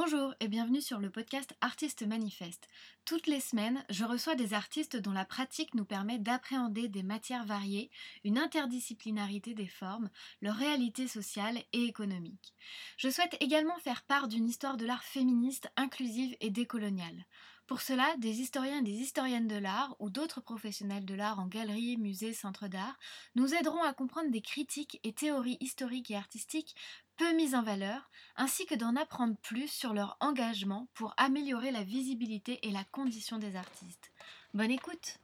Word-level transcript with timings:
Bonjour 0.00 0.32
et 0.38 0.46
bienvenue 0.46 0.80
sur 0.80 1.00
le 1.00 1.10
podcast 1.10 1.56
Artistes 1.60 2.06
Manifeste. 2.06 2.68
Toutes 3.04 3.26
les 3.26 3.40
semaines, 3.40 3.84
je 3.90 4.04
reçois 4.04 4.36
des 4.36 4.54
artistes 4.54 4.96
dont 4.96 5.10
la 5.10 5.24
pratique 5.24 5.74
nous 5.74 5.84
permet 5.84 6.20
d'appréhender 6.20 6.86
des 6.86 7.02
matières 7.02 7.44
variées, 7.44 7.90
une 8.22 8.38
interdisciplinarité 8.38 9.54
des 9.54 9.66
formes, 9.66 10.08
leur 10.40 10.54
réalité 10.54 11.08
sociale 11.08 11.58
et 11.72 11.82
économique. 11.82 12.54
Je 12.96 13.10
souhaite 13.10 13.36
également 13.40 13.76
faire 13.80 14.04
part 14.04 14.28
d'une 14.28 14.46
histoire 14.46 14.76
de 14.76 14.86
l'art 14.86 15.02
féministe, 15.02 15.68
inclusive 15.76 16.36
et 16.40 16.50
décoloniale. 16.50 17.26
Pour 17.66 17.82
cela, 17.82 18.16
des 18.16 18.40
historiens 18.40 18.78
et 18.78 18.82
des 18.82 18.98
historiennes 19.00 19.48
de 19.48 19.58
l'art 19.58 19.96
ou 19.98 20.10
d'autres 20.10 20.40
professionnels 20.40 21.04
de 21.04 21.14
l'art 21.14 21.40
en 21.40 21.48
galeries, 21.48 21.98
musées, 21.98 22.32
centres 22.32 22.68
d'art 22.68 22.98
nous 23.34 23.52
aideront 23.52 23.82
à 23.82 23.92
comprendre 23.92 24.30
des 24.30 24.40
critiques 24.42 25.00
et 25.02 25.12
théories 25.12 25.58
historiques 25.60 26.12
et 26.12 26.16
artistiques 26.16 26.76
peu 27.18 27.34
mises 27.34 27.56
en 27.56 27.62
valeur, 27.62 28.10
ainsi 28.36 28.64
que 28.64 28.76
d'en 28.76 28.96
apprendre 28.96 29.36
plus 29.42 29.68
sur 29.68 29.92
leur 29.92 30.16
engagement 30.20 30.86
pour 30.94 31.14
améliorer 31.16 31.72
la 31.72 31.82
visibilité 31.82 32.60
et 32.66 32.70
la 32.70 32.84
condition 32.84 33.38
des 33.38 33.56
artistes. 33.56 34.12
Bonne 34.54 34.70
écoute 34.70 35.18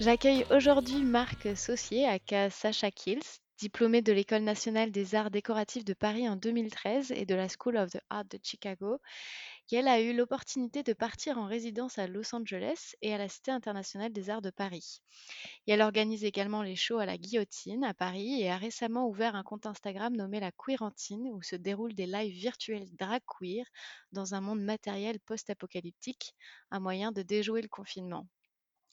J'accueille 0.00 0.46
aujourd'hui 0.50 1.02
Marc 1.02 1.54
Saucier, 1.58 2.06
aka 2.06 2.48
Sacha 2.48 2.90
Kills, 2.90 3.20
diplômé 3.58 4.00
de 4.00 4.14
l'École 4.14 4.44
nationale 4.44 4.90
des 4.90 5.14
arts 5.14 5.30
décoratifs 5.30 5.84
de 5.84 5.92
Paris 5.92 6.26
en 6.26 6.36
2013 6.36 7.12
et 7.12 7.26
de 7.26 7.34
la 7.34 7.48
School 7.48 7.76
of 7.76 7.90
the 7.90 8.00
Art 8.08 8.24
de 8.24 8.38
Chicago, 8.42 8.98
elle 9.70 9.88
a 9.88 10.00
eu 10.00 10.14
l'opportunité 10.14 10.82
de 10.82 10.94
partir 10.94 11.36
en 11.36 11.44
résidence 11.44 11.98
à 11.98 12.06
Los 12.06 12.34
Angeles 12.34 12.94
et 13.02 13.12
à 13.12 13.18
la 13.18 13.28
Cité 13.28 13.50
internationale 13.50 14.10
des 14.10 14.30
arts 14.30 14.40
de 14.40 14.48
Paris. 14.48 15.02
Elle 15.68 15.82
organise 15.82 16.24
également 16.24 16.62
les 16.62 16.76
shows 16.76 16.98
à 16.98 17.04
la 17.04 17.18
Guillotine 17.18 17.84
à 17.84 17.92
Paris 17.92 18.40
et 18.40 18.50
a 18.50 18.56
récemment 18.56 19.06
ouvert 19.06 19.36
un 19.36 19.42
compte 19.42 19.66
Instagram 19.66 20.16
nommé 20.16 20.40
la 20.40 20.50
Queerantine 20.50 21.28
où 21.28 21.42
se 21.42 21.56
déroulent 21.56 21.94
des 21.94 22.06
lives 22.06 22.32
virtuels 22.32 22.88
drag 22.96 23.20
queer 23.26 23.66
dans 24.12 24.34
un 24.34 24.40
monde 24.40 24.62
matériel 24.62 25.20
post-apocalyptique, 25.20 26.34
un 26.70 26.80
moyen 26.80 27.12
de 27.12 27.20
déjouer 27.20 27.60
le 27.60 27.68
confinement. 27.68 28.26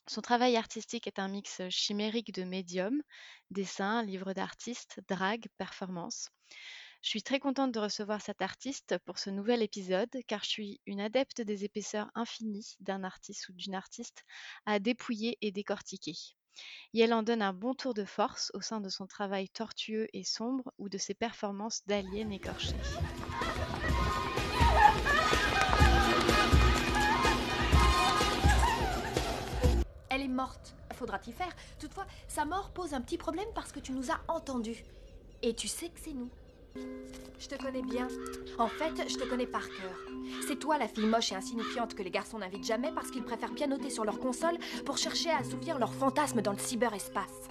Son 0.09 0.21
travail 0.21 0.55
artistique 0.57 1.05
est 1.05 1.19
un 1.19 1.27
mix 1.27 1.61
chimérique 1.69 2.33
de 2.33 2.43
médiums, 2.43 3.03
dessins, 3.51 4.01
livres 4.01 4.33
d'artistes, 4.33 4.99
drague, 5.07 5.45
performance. 5.59 6.29
Je 7.03 7.09
suis 7.09 7.23
très 7.23 7.39
contente 7.39 7.71
de 7.73 7.79
recevoir 7.79 8.21
cet 8.21 8.41
artiste 8.41 8.97
pour 9.05 9.19
ce 9.19 9.29
nouvel 9.29 9.61
épisode 9.63 10.09
car 10.27 10.43
je 10.43 10.49
suis 10.49 10.81
une 10.87 11.01
adepte 11.01 11.41
des 11.41 11.65
épaisseurs 11.65 12.11
infinies 12.15 12.75
d'un 12.81 13.03
artiste 13.03 13.49
ou 13.49 13.53
d'une 13.53 13.75
artiste 13.75 14.23
à 14.65 14.79
dépouiller 14.79 15.37
et 15.41 15.51
décortiquer. 15.51 16.15
Et 16.93 16.99
elle 17.01 17.13
en 17.13 17.23
donne 17.23 17.41
un 17.43 17.53
bon 17.53 17.73
tour 17.75 17.93
de 17.93 18.05
force 18.05 18.51
au 18.53 18.61
sein 18.61 18.81
de 18.81 18.89
son 18.89 19.07
travail 19.07 19.49
tortueux 19.49 20.07
et 20.13 20.23
sombre 20.25 20.73
ou 20.77 20.89
de 20.89 20.97
ses 20.97 21.15
performances 21.15 21.85
d'aliens 21.87 22.29
écorchés. 22.31 22.81
Morte. 30.37 30.75
Faudra 30.93 31.17
t'y 31.19 31.31
faire? 31.31 31.53
Toutefois, 31.79 32.05
sa 32.27 32.45
mort 32.45 32.69
pose 32.69 32.93
un 32.93 33.01
petit 33.01 33.17
problème 33.17 33.49
parce 33.55 33.71
que 33.71 33.79
tu 33.79 33.91
nous 33.91 34.11
as 34.11 34.19
entendus. 34.27 34.85
Et 35.41 35.53
tu 35.53 35.67
sais 35.67 35.89
que 35.89 35.99
c'est 35.99 36.13
nous. 36.13 36.29
Je 37.39 37.47
te 37.47 37.55
connais 37.61 37.81
bien. 37.81 38.07
En 38.59 38.67
fait, 38.67 39.09
je 39.09 39.17
te 39.17 39.27
connais 39.27 39.47
par 39.47 39.67
cœur. 39.67 39.97
C'est 40.47 40.59
toi 40.59 40.77
la 40.77 40.87
fille 40.87 41.07
moche 41.07 41.31
et 41.31 41.35
insignifiante 41.35 41.95
que 41.95 42.03
les 42.03 42.11
garçons 42.11 42.37
n'invitent 42.37 42.65
jamais 42.65 42.91
parce 42.91 43.09
qu'ils 43.09 43.23
préfèrent 43.23 43.53
pianoter 43.53 43.89
sur 43.89 44.05
leur 44.05 44.19
console 44.19 44.57
pour 44.85 44.97
chercher 44.97 45.31
à 45.31 45.39
assouvir 45.39 45.79
leurs 45.79 45.93
fantasmes 45.93 46.41
dans 46.41 46.53
le 46.53 46.59
cyberespace. 46.59 47.47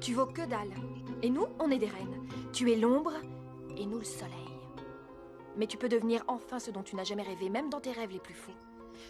Tu 0.00 0.14
vaux 0.14 0.26
que 0.26 0.44
dalle. 0.46 0.74
Et 1.22 1.30
nous, 1.30 1.46
on 1.60 1.70
est 1.70 1.78
des 1.78 1.86
reines. 1.86 2.28
Tu 2.52 2.72
es 2.72 2.76
l'ombre 2.76 3.14
et 3.76 3.86
nous 3.86 3.98
le 3.98 4.04
soleil. 4.04 4.32
Mais 5.56 5.68
tu 5.68 5.76
peux 5.76 5.88
devenir 5.88 6.24
enfin 6.26 6.58
ce 6.58 6.72
dont 6.72 6.82
tu 6.82 6.96
n'as 6.96 7.04
jamais 7.04 7.22
rêvé, 7.22 7.48
même 7.48 7.70
dans 7.70 7.80
tes 7.80 7.92
rêves 7.92 8.10
les 8.10 8.18
plus 8.18 8.34
fous. 8.34 8.58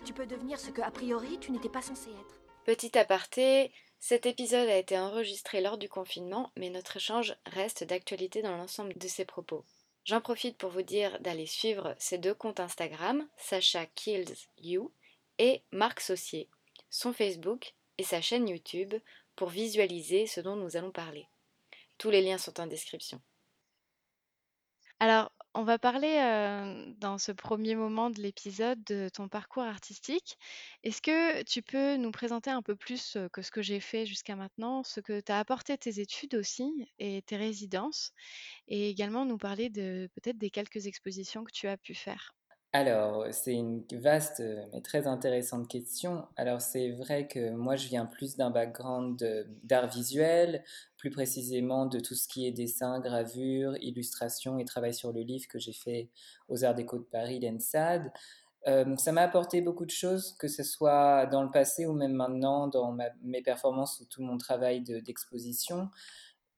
Tu 0.04 0.12
peux 0.12 0.26
devenir 0.26 0.58
ce 0.60 0.70
que, 0.70 0.82
a 0.82 0.90
priori, 0.90 1.38
tu 1.40 1.50
n'étais 1.50 1.70
pas 1.70 1.82
censé 1.82 2.10
être. 2.10 2.43
Petit 2.64 2.96
aparté, 2.98 3.72
cet 4.00 4.24
épisode 4.24 4.68
a 4.68 4.78
été 4.78 4.98
enregistré 4.98 5.60
lors 5.60 5.76
du 5.76 5.90
confinement, 5.90 6.50
mais 6.56 6.70
notre 6.70 6.96
échange 6.96 7.36
reste 7.44 7.84
d'actualité 7.84 8.40
dans 8.40 8.56
l'ensemble 8.56 8.96
de 8.96 9.06
ses 9.06 9.26
propos. 9.26 9.66
J'en 10.06 10.22
profite 10.22 10.56
pour 10.56 10.70
vous 10.70 10.82
dire 10.82 11.20
d'aller 11.20 11.44
suivre 11.44 11.94
ces 11.98 12.16
deux 12.16 12.34
comptes 12.34 12.60
Instagram, 12.60 13.28
Sacha 13.36 13.84
Kills 13.84 14.34
You 14.62 14.90
et 15.38 15.62
Marc 15.72 16.00
Saucier, 16.00 16.48
son 16.88 17.12
Facebook 17.12 17.74
et 17.98 18.02
sa 18.02 18.22
chaîne 18.22 18.48
YouTube 18.48 18.94
pour 19.36 19.50
visualiser 19.50 20.26
ce 20.26 20.40
dont 20.40 20.56
nous 20.56 20.76
allons 20.76 20.90
parler. 20.90 21.28
Tous 21.98 22.08
les 22.08 22.22
liens 22.22 22.38
sont 22.38 22.60
en 22.60 22.66
description. 22.66 23.20
Alors, 25.00 25.32
on 25.54 25.62
va 25.64 25.78
parler, 25.78 26.16
dans 26.98 27.18
ce 27.18 27.32
premier 27.32 27.74
moment 27.76 28.10
de 28.10 28.20
l'épisode 28.20 28.82
de 28.84 29.08
ton 29.08 29.28
parcours 29.28 29.62
artistique. 29.62 30.36
Est-ce 30.82 31.00
que 31.02 31.42
tu 31.44 31.62
peux 31.62 31.96
nous 31.96 32.10
présenter 32.10 32.50
un 32.50 32.62
peu 32.62 32.76
plus, 32.76 33.16
que 33.32 33.42
ce 33.42 33.50
que 33.50 33.62
j'ai 33.62 33.80
fait 33.80 34.06
jusqu'à 34.06 34.36
maintenant, 34.36 34.82
ce 34.84 35.00
que 35.00 35.20
tu 35.20 35.32
as 35.32 35.38
apporté 35.38 35.76
tes 35.78 36.00
études 36.00 36.34
aussi 36.34 36.88
et 36.98 37.22
tes 37.22 37.36
résidences? 37.36 38.12
Et 38.68 38.90
également 38.90 39.24
nous 39.26 39.38
parler 39.38 39.70
de 39.70 40.08
peut-être 40.14 40.38
des 40.38 40.50
quelques 40.50 40.86
expositions 40.86 41.44
que 41.44 41.52
tu 41.52 41.68
as 41.68 41.76
pu 41.78 41.94
faire? 41.94 42.34
Alors, 42.76 43.26
c'est 43.30 43.54
une 43.54 43.84
vaste 43.92 44.42
mais 44.72 44.80
très 44.80 45.06
intéressante 45.06 45.68
question. 45.68 46.26
Alors, 46.34 46.60
c'est 46.60 46.90
vrai 46.90 47.28
que 47.28 47.50
moi, 47.50 47.76
je 47.76 47.86
viens 47.86 48.04
plus 48.04 48.34
d'un 48.34 48.50
background 48.50 49.46
d'art 49.62 49.86
visuel, 49.86 50.64
plus 50.96 51.10
précisément 51.10 51.86
de 51.86 52.00
tout 52.00 52.16
ce 52.16 52.26
qui 52.26 52.48
est 52.48 52.50
dessin, 52.50 52.98
gravure, 52.98 53.76
illustration 53.80 54.58
et 54.58 54.64
travail 54.64 54.92
sur 54.92 55.12
le 55.12 55.20
livre 55.20 55.46
que 55.48 55.60
j'ai 55.60 55.72
fait 55.72 56.10
aux 56.48 56.64
Arts 56.64 56.74
Déco 56.74 56.98
de 56.98 57.04
Paris, 57.04 57.38
l'ENSAD. 57.38 58.10
Euh, 58.66 58.96
ça 58.96 59.12
m'a 59.12 59.22
apporté 59.22 59.60
beaucoup 59.60 59.86
de 59.86 59.92
choses, 59.92 60.34
que 60.40 60.48
ce 60.48 60.64
soit 60.64 61.26
dans 61.26 61.44
le 61.44 61.52
passé 61.52 61.86
ou 61.86 61.92
même 61.92 62.14
maintenant 62.14 62.66
dans 62.66 62.96
mes 63.22 63.42
performances 63.42 64.00
ou 64.00 64.06
tout 64.06 64.22
mon 64.22 64.36
travail 64.36 64.80
d'exposition. 64.80 65.90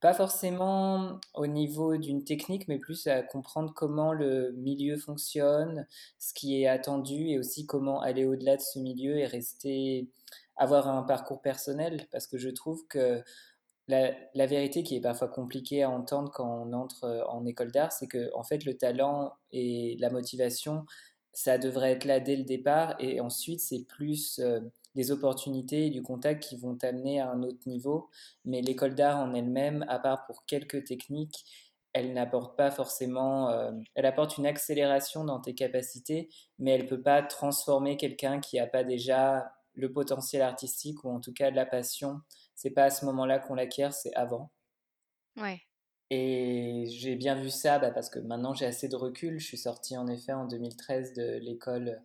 Pas 0.06 0.14
forcément 0.14 1.18
au 1.34 1.48
niveau 1.48 1.96
d'une 1.96 2.22
technique, 2.22 2.68
mais 2.68 2.78
plus 2.78 3.08
à 3.08 3.22
comprendre 3.24 3.72
comment 3.74 4.12
le 4.12 4.52
milieu 4.52 4.96
fonctionne, 4.96 5.84
ce 6.20 6.32
qui 6.32 6.62
est 6.62 6.68
attendu 6.68 7.30
et 7.30 7.40
aussi 7.40 7.66
comment 7.66 8.00
aller 8.00 8.24
au-delà 8.24 8.56
de 8.56 8.62
ce 8.62 8.78
milieu 8.78 9.18
et 9.18 9.26
rester, 9.26 10.08
avoir 10.54 10.86
un 10.86 11.02
parcours 11.02 11.42
personnel. 11.42 12.06
Parce 12.12 12.28
que 12.28 12.38
je 12.38 12.50
trouve 12.50 12.86
que 12.86 13.24
la, 13.88 14.46
vérité 14.46 14.84
qui 14.84 14.94
est 14.94 15.00
parfois 15.00 15.26
compliquée 15.26 15.82
à 15.82 15.90
entendre 15.90 16.30
quand 16.32 16.68
on 16.68 16.72
entre 16.72 17.26
en 17.28 17.44
école 17.44 17.72
d'art, 17.72 17.90
c'est 17.90 18.06
que 18.06 18.30
en 18.36 18.44
fait 18.44 18.64
le 18.64 18.76
talent 18.78 19.32
et 19.50 19.96
la 19.98 20.10
motivation, 20.10 20.86
ça 21.32 21.58
devrait 21.58 21.90
être 21.90 22.04
là 22.04 22.20
dès 22.20 22.36
le 22.36 22.44
départ 22.44 22.94
et 23.00 23.18
ensuite 23.18 23.58
c'est 23.58 23.82
plus 23.82 24.38
euh, 24.38 24.60
des 24.96 25.12
opportunités 25.12 25.86
et 25.86 25.90
du 25.90 26.02
contact 26.02 26.42
qui 26.42 26.56
vont 26.56 26.74
t'amener 26.74 27.20
à 27.20 27.30
un 27.30 27.42
autre 27.42 27.68
niveau. 27.68 28.10
Mais 28.44 28.62
l'école 28.62 28.94
d'art 28.94 29.18
en 29.18 29.34
elle-même, 29.34 29.84
à 29.88 29.98
part 30.00 30.26
pour 30.26 30.44
quelques 30.46 30.84
techniques, 30.84 31.44
elle 31.92 32.12
n'apporte 32.12 32.56
pas 32.56 32.70
forcément, 32.70 33.50
euh, 33.50 33.72
elle 33.94 34.06
apporte 34.06 34.38
une 34.38 34.46
accélération 34.46 35.24
dans 35.24 35.40
tes 35.40 35.54
capacités, 35.54 36.28
mais 36.58 36.72
elle 36.72 36.86
peut 36.86 37.02
pas 37.02 37.22
transformer 37.22 37.96
quelqu'un 37.96 38.40
qui 38.40 38.56
n'a 38.56 38.66
pas 38.66 38.84
déjà 38.84 39.52
le 39.74 39.92
potentiel 39.92 40.42
artistique 40.42 41.04
ou 41.04 41.10
en 41.10 41.20
tout 41.20 41.32
cas 41.32 41.50
la 41.50 41.66
passion. 41.66 42.20
C'est 42.54 42.70
pas 42.70 42.84
à 42.84 42.90
ce 42.90 43.04
moment-là 43.04 43.38
qu'on 43.38 43.54
l'acquiert, 43.54 43.92
c'est 43.92 44.14
avant. 44.14 44.50
Ouais. 45.36 45.60
Et 46.08 46.84
j'ai 46.88 47.16
bien 47.16 47.34
vu 47.34 47.50
ça 47.50 47.78
bah, 47.78 47.90
parce 47.90 48.08
que 48.08 48.18
maintenant 48.18 48.54
j'ai 48.54 48.66
assez 48.66 48.88
de 48.88 48.96
recul. 48.96 49.38
Je 49.38 49.46
suis 49.46 49.58
sortie 49.58 49.96
en 49.96 50.06
effet 50.06 50.32
en 50.32 50.46
2013 50.46 51.14
de 51.14 51.38
l'école 51.38 52.00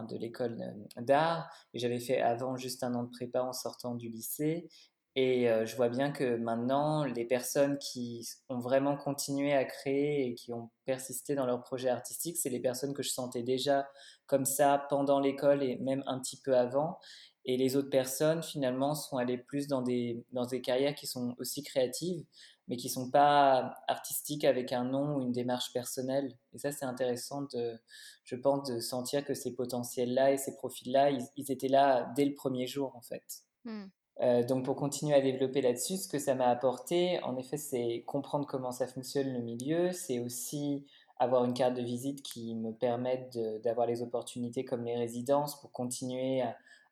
de 0.00 0.16
l'école 0.16 0.58
euh, 0.62 1.02
d'art. 1.02 1.50
J'avais 1.74 2.00
fait 2.00 2.22
avant 2.22 2.56
juste 2.56 2.82
un 2.82 2.94
an 2.94 3.02
de 3.02 3.10
prépa 3.10 3.42
en 3.42 3.52
sortant 3.52 3.94
du 3.94 4.08
lycée. 4.08 4.68
Et 5.14 5.50
euh, 5.50 5.66
je 5.66 5.76
vois 5.76 5.90
bien 5.90 6.10
que 6.10 6.36
maintenant, 6.36 7.04
les 7.04 7.26
personnes 7.26 7.76
qui 7.76 8.26
ont 8.48 8.60
vraiment 8.60 8.96
continué 8.96 9.52
à 9.52 9.66
créer 9.66 10.26
et 10.26 10.34
qui 10.34 10.54
ont 10.54 10.70
persisté 10.86 11.34
dans 11.34 11.44
leur 11.44 11.62
projet 11.62 11.90
artistique, 11.90 12.38
c'est 12.38 12.48
les 12.48 12.60
personnes 12.60 12.94
que 12.94 13.02
je 13.02 13.10
sentais 13.10 13.42
déjà 13.42 13.86
comme 14.26 14.46
ça 14.46 14.86
pendant 14.88 15.20
l'école 15.20 15.62
et 15.62 15.76
même 15.76 16.02
un 16.06 16.18
petit 16.18 16.40
peu 16.40 16.56
avant. 16.56 16.98
Et 17.44 17.58
les 17.58 17.76
autres 17.76 17.90
personnes, 17.90 18.42
finalement, 18.42 18.94
sont 18.94 19.18
allées 19.18 19.36
plus 19.36 19.66
dans 19.66 19.82
des, 19.82 20.24
dans 20.30 20.46
des 20.46 20.62
carrières 20.62 20.94
qui 20.94 21.06
sont 21.06 21.34
aussi 21.38 21.62
créatives, 21.62 22.24
mais 22.72 22.78
qui 22.78 22.88
sont 22.88 23.10
pas 23.10 23.74
artistiques 23.86 24.46
avec 24.46 24.72
un 24.72 24.84
nom 24.84 25.16
ou 25.16 25.20
une 25.20 25.32
démarche 25.32 25.74
personnelle. 25.74 26.32
Et 26.54 26.58
ça, 26.58 26.72
c'est 26.72 26.86
intéressant, 26.86 27.42
de, 27.52 27.78
je 28.24 28.34
pense, 28.34 28.66
de 28.66 28.80
sentir 28.80 29.26
que 29.26 29.34
ces 29.34 29.54
potentiels-là 29.54 30.32
et 30.32 30.38
ces 30.38 30.56
profils-là, 30.56 31.10
ils, 31.10 31.52
étaient 31.52 31.68
là 31.68 32.10
dès 32.16 32.24
le 32.24 32.32
premier 32.32 32.66
jour, 32.66 32.96
en 32.96 33.02
fait. 33.02 33.42
Hmm. 33.66 33.88
Euh, 34.22 34.42
donc 34.42 34.64
pour 34.64 34.76
continuer 34.76 35.14
à 35.14 35.20
développer 35.20 35.60
là-dessus, 35.60 35.98
ce 35.98 36.08
que 36.08 36.18
ça 36.18 36.34
m'a 36.34 36.46
apporté, 36.46 37.22
en 37.24 37.36
effet, 37.36 37.58
c'est 37.58 38.04
comprendre 38.06 38.46
comment 38.46 38.72
ça 38.72 38.86
fonctionne 38.86 39.34
le 39.34 39.40
milieu, 39.40 39.92
c'est 39.92 40.18
aussi 40.20 40.86
avoir 41.18 41.44
une 41.44 41.52
carte 41.52 41.74
de 41.74 41.82
visite 41.82 42.22
qui 42.22 42.54
me 42.54 42.72
permette 42.72 43.38
d'avoir 43.62 43.86
les 43.86 44.00
opportunités 44.00 44.64
comme 44.64 44.86
les 44.86 44.96
résidences 44.96 45.60
pour 45.60 45.72
continuer 45.72 46.42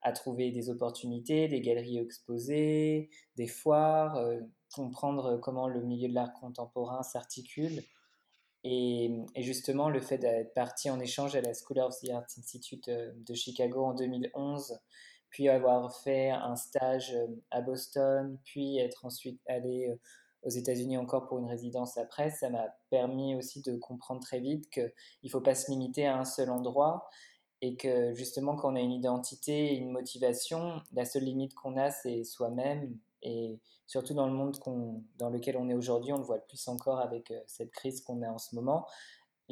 à, 0.03 0.13
trouver 0.13 0.51
des 0.51 0.69
opportunités, 0.69 1.49
des 1.49 1.63
galeries 1.63 1.99
exposées, 1.99 3.09
des 3.37 3.47
foires, 3.47 4.17
euh, 4.17 4.41
comprendre 4.73 5.39
comment 5.39 5.69
le 5.69 5.83
milieu 5.83 6.09
de 6.09 6.15
l'art 6.15 6.33
contemporain 6.33 7.03
s'articule. 7.03 7.83
Et, 8.63 9.11
justement, 9.37 9.89
le 9.89 10.01
fait 10.01 10.19
d'être 10.19 10.53
parti 10.53 10.91
en 10.91 11.01
échange 11.01 11.35
à 11.35 11.41
la 11.41 11.55
School 11.55 11.79
of 11.81 11.99
the 12.01 12.11
Art 12.11 12.27
Institute 12.39 12.89
euh, 12.89 13.11
de 13.27 13.35
Chicago 13.35 13.85
en 13.85 13.95
2011, 13.95 14.79
puis 15.31 15.49
avoir 15.49 15.95
fait 15.97 16.31
un 16.31 16.57
stage 16.57 17.15
euh, 17.15 17.27
à 17.51 17.63
Boston, 17.63 18.39
puis 18.45 18.79
être 18.79 19.07
ensuite 19.07 19.41
allé 19.47 19.89
euh, 19.89 19.97
aux 20.43 20.51
États-Unis 20.51 20.99
encore 20.99 21.27
pour 21.27 21.39
une 21.39 21.49
résidence 21.49 21.97
après, 21.97 22.31
ça 22.31 22.51
m'a 22.51 22.67
permis 22.91 23.35
aussi 23.35 23.63
de 23.63 23.77
comprendre 23.77 24.21
très 24.21 24.41
vite 24.41 24.69
qu'il 24.71 24.93
ne 25.25 25.29
faut 25.29 25.41
pas 25.41 25.55
se 25.55 25.71
limiter 25.71 26.07
à 26.07 26.19
un 26.19 26.25
seul 26.25 26.51
endroit 26.51 27.09
et 27.63 27.77
que 27.77 28.15
justement 28.15 28.57
quand 28.57 28.73
on 28.73 28.77
a 28.77 28.81
une 28.81 28.93
identité 28.93 29.75
et 29.75 29.77
une 29.77 29.91
motivation, 29.91 30.81
la 30.93 31.05
seule 31.05 31.25
limite 31.25 31.53
qu'on 31.55 31.77
a 31.77 31.91
c'est 31.91 32.25
soi-même 32.25 32.97
et 33.23 33.61
surtout 33.87 34.15
dans 34.15 34.27
le 34.27 34.33
monde 34.33 34.57
dans 35.19 35.31
lequel 35.31 35.57
on 35.57 35.69
est 35.69 35.75
aujourd'hui, 35.75 36.13
on 36.13 36.19
le 36.19 36.25
voit 36.25 36.37
le 36.37 36.45
plus 36.49 36.69
encore 36.69 37.01
avec 37.01 37.31
euh, 37.31 37.41
cette 37.47 37.71
crise 37.71 38.01
qu'on 38.01 38.23
a 38.23 38.29
en 38.29 38.39
ce 38.39 38.55
moment, 38.55 38.87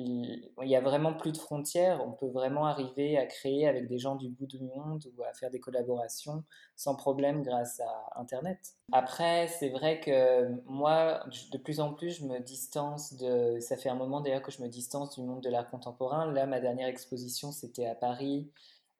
il 0.00 0.52
n'y 0.62 0.76
a 0.76 0.80
vraiment 0.80 1.12
plus 1.12 1.32
de 1.32 1.38
frontières. 1.38 2.00
On 2.06 2.12
peut 2.12 2.28
vraiment 2.28 2.66
arriver 2.66 3.18
à 3.18 3.26
créer 3.26 3.66
avec 3.66 3.88
des 3.88 3.98
gens 3.98 4.14
du 4.14 4.28
bout 4.28 4.46
du 4.46 4.60
monde 4.60 5.04
ou 5.16 5.24
à 5.24 5.32
faire 5.32 5.50
des 5.50 5.58
collaborations 5.58 6.44
sans 6.76 6.94
problème 6.94 7.42
grâce 7.42 7.80
à 7.80 8.20
Internet. 8.20 8.58
Après, 8.92 9.48
c'est 9.48 9.70
vrai 9.70 9.98
que 9.98 10.48
moi, 10.66 11.24
de 11.52 11.58
plus 11.58 11.80
en 11.80 11.94
plus, 11.94 12.10
je 12.10 12.26
me 12.26 12.38
distance 12.38 13.14
de... 13.14 13.58
Ça 13.60 13.76
fait 13.76 13.88
un 13.88 13.96
moment 13.96 14.20
d'ailleurs 14.20 14.42
que 14.42 14.52
je 14.52 14.62
me 14.62 14.68
distance 14.68 15.16
du 15.16 15.22
monde 15.22 15.40
de 15.40 15.50
l'art 15.50 15.68
contemporain. 15.68 16.30
Là, 16.32 16.46
ma 16.46 16.60
dernière 16.60 16.88
exposition, 16.88 17.50
c'était 17.50 17.86
à 17.86 17.96
Paris 17.96 18.52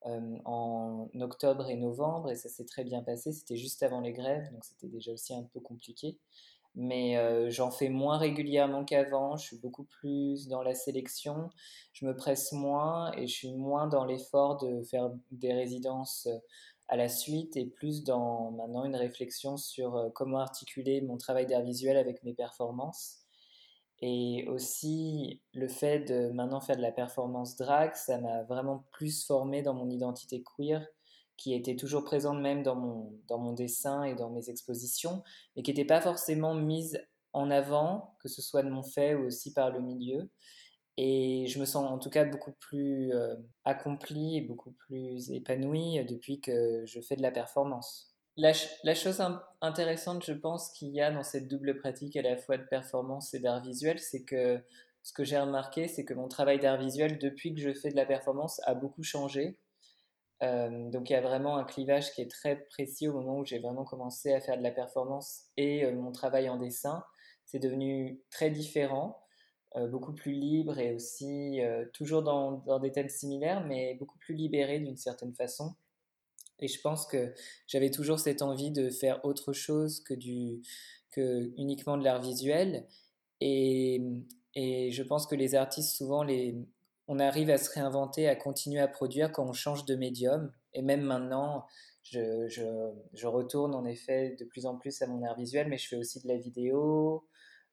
en 0.05 1.09
octobre 1.21 1.69
et 1.69 1.77
novembre 1.77 2.31
et 2.31 2.37
ça 2.37 2.49
s'est 2.49 2.65
très 2.65 2.85
bien 2.85 3.03
passé. 3.03 3.33
C'était 3.33 3.57
juste 3.57 3.83
avant 3.83 4.01
les 4.01 4.13
grèves, 4.13 4.51
donc 4.53 4.65
c'était 4.65 4.89
déjà 4.89 5.13
aussi 5.13 5.35
un 5.35 5.43
peu 5.43 5.61
compliqué 5.61 6.19
mais 6.79 7.17
euh, 7.17 7.51
j'en 7.51 7.73
fais 7.73 7.89
moins 7.89 8.19
régulièrement 8.19 8.85
qu'avant, 8.85 9.37
je 9.37 9.47
suis 9.47 9.59
beaucoup 9.59 9.85
plus 9.85 10.47
dans 10.47 10.63
la 10.63 10.75
sélection, 10.75 11.51
je 11.93 12.07
me 12.07 12.15
presse 12.15 12.53
moins 12.53 13.11
et 13.17 13.27
je 13.27 13.35
suis 13.35 13.53
moins 13.53 13.89
dans 13.89 14.05
l'effort 14.05 14.59
de 14.59 14.83
faire 14.85 15.11
des 15.33 15.53
résidences 15.53 16.29
euh, 16.29 16.39
à 16.87 16.97
la 16.97 17.09
suite 17.09 17.57
et 17.57 17.67
plus 17.67 18.05
dans 18.05 18.53
maintenant 18.53 18.85
une 18.85 18.95
réflexion 18.95 19.57
sur 19.57 19.97
euh, 19.97 20.09
comment 20.15 20.39
articuler 20.39 21.01
mon 21.01 21.17
travail 21.17 21.47
d'art 21.47 21.63
visuel 21.63 21.97
avec 21.97 22.23
mes 22.23 22.33
performances. 22.33 23.28
Et 24.01 24.47
aussi 24.49 25.43
le 25.55 25.69
fait 25.69 26.01
de 26.01 26.31
maintenant 26.31 26.61
faire 26.61 26.77
de 26.77 26.83
la 26.83 26.93
performance 26.93 27.57
drag, 27.57 27.95
ça 27.95 28.19
m'a 28.19 28.45
vraiment 28.45 28.85
plus 28.93 29.25
formé 29.25 29.63
dans 29.63 29.75
mon 29.75 29.91
identité 29.91 30.43
queer 30.57 30.87
qui 31.39 31.55
était 31.55 31.77
toujours 31.77 32.05
présente 32.05 32.41
même 32.41 32.63
dans 32.63 32.75
mon, 32.75 33.13
dans 33.29 33.39
mon 33.39 33.53
dessin 33.53 34.03
et 34.03 34.15
dans 34.15 34.29
mes 34.29 34.51
expositions, 34.51 35.23
mais 35.57 35.63
qui 35.63 35.71
n'était 35.71 35.85
pas 35.85 36.01
forcément 36.01 36.55
mise 36.55 37.01
en 37.33 37.51
avant, 37.51 38.17
que 38.21 38.29
ce 38.29 38.43
soit 38.43 38.63
de 38.63 38.71
mon 38.71 38.83
fait 38.83 39.15
ou 39.15 39.27
aussi 39.27 39.53
par 39.53 39.71
le 39.71 39.81
milieu. 39.81 40.31
Et 40.97 41.47
je 41.47 41.61
me 41.61 41.65
sens 41.65 41.89
en 41.89 41.99
tout 41.99 42.11
cas 42.11 42.25
beaucoup 42.25 42.53
plus 42.53 43.13
euh, 43.13 43.37
accomplie 43.65 44.37
et 44.37 44.41
beaucoup 44.41 44.73
plus 44.73 45.31
épanouie 45.31 46.05
depuis 46.07 46.41
que 46.41 46.85
je 46.87 47.01
fais 47.01 47.15
de 47.15 47.23
la 47.23 47.31
performance. 47.31 48.08
La, 48.39 48.53
chose 48.95 49.21
intéressante, 49.61 50.25
je 50.25 50.33
pense, 50.33 50.71
qu'il 50.71 50.91
y 50.91 51.01
a 51.01 51.11
dans 51.11 51.25
cette 51.25 51.49
double 51.49 51.77
pratique 51.81 52.17
à 52.17 52.23
la 52.23 52.37
fois 52.37 52.57
de 52.57 52.63
performance 52.63 53.35
et 53.35 53.41
d'art 53.41 53.61
visuel, 53.61 53.99
c'est 53.99 54.23
que 54.23 54.63
ce 55.03 55.13
que 55.13 55.25
j'ai 55.25 55.41
remarqué, 55.41 55.89
c'est 55.89 56.05
que 56.05 56.15
mon 56.15 56.29
travail 56.29 56.61
d'art 56.61 56.79
visuel, 56.79 57.19
depuis 57.19 57.53
que 57.53 57.61
je 57.61 57.73
fais 57.75 57.91
de 57.91 57.97
la 57.97 58.07
performance, 58.07 58.61
a 58.65 58.75
beaucoup 58.75 59.03
changé. 59.03 59.59
Euh, 60.45 60.89
donc 60.91 61.11
il 61.11 61.15
y 61.15 61.17
a 61.17 61.21
vraiment 61.21 61.57
un 61.57 61.65
clivage 61.65 62.13
qui 62.13 62.23
est 62.23 62.31
très 62.31 62.55
précis 62.67 63.09
au 63.09 63.13
moment 63.13 63.39
où 63.39 63.45
j'ai 63.45 63.59
vraiment 63.59 63.85
commencé 63.85 64.33
à 64.33 64.41
faire 64.41 64.57
de 64.57 64.63
la 64.63 64.71
performance 64.71 65.47
et 65.57 65.85
euh, 65.85 65.93
mon 65.93 66.13
travail 66.13 66.49
en 66.49 66.59
dessin. 66.59 67.03
C'est 67.45 67.59
devenu 67.59 68.21
très 68.31 68.51
différent, 68.51 69.21
euh, 69.75 69.89
beaucoup 69.89 70.13
plus 70.13 70.33
libre 70.33 70.79
et 70.79 70.95
aussi 70.95 71.61
toujours 71.93 72.23
dans, 72.23 72.53
dans, 72.53 72.79
des 72.79 72.93
thèmes 72.93 73.09
similaires, 73.09 73.67
mais 73.67 73.95
beaucoup 73.95 74.19
plus 74.19 74.37
libéré 74.37 74.79
d'une 74.79 74.97
certaine 74.97 75.35
façon. 75.35 75.75
Et 76.61 76.69
je 76.69 76.81
pense 76.81 77.07
que 77.07 77.33
j'avais 77.67 77.91
toujours 77.91 78.19
cette 78.19 78.43
envie 78.43 78.71
de 78.71 78.91
faire 78.91 79.25
autre 79.25 79.53
chose 79.53 80.01
que, 80.01 80.15
du, 80.15 80.63
que 81.11 81.53
uniquement 81.57 81.97
de 81.97 82.05
l'art 82.05 82.21
visuel. 82.21 82.87
Et, 83.41 84.03
et 84.55 84.91
je 84.91 85.03
pense 85.03 85.27
que 85.27 85.35
les 85.35 85.55
artistes, 85.55 85.97
souvent, 85.97 86.23
les, 86.23 86.57
on 87.09 87.19
arrive 87.19 87.51
à 87.51 87.59
se 87.59 87.71
réinventer, 87.71 88.29
à 88.29 88.37
continuer 88.37 88.81
à 88.81 88.89
produire 88.89 89.33
quand 89.33 89.49
on 89.49 89.53
change 89.53 89.85
de 89.87 89.95
médium. 89.95 90.53
Et 90.75 90.83
même 90.83 91.01
maintenant, 91.01 91.67
je, 92.03 93.27
retourne 93.27 93.75
en 93.75 93.85
effet 93.85 94.37
de 94.39 94.45
plus 94.45 94.67
en 94.67 94.77
plus 94.77 95.01
à 95.03 95.07
mon 95.07 95.23
art 95.25 95.37
visuel, 95.37 95.69
mais 95.69 95.79
je 95.79 95.89
fais 95.89 95.97
aussi 95.97 96.21
de 96.23 96.29
la 96.29 96.37
vidéo, 96.37 97.27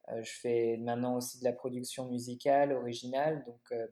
euh, 0.09 0.23
je 0.23 0.31
fais 0.39 0.77
maintenant 0.77 1.17
aussi 1.17 1.39
de 1.39 1.43
la 1.43 1.53
production 1.53 2.07
musicale 2.07 2.71
originale. 2.71 3.43
Donc 3.45 3.61
euh, 3.71 3.87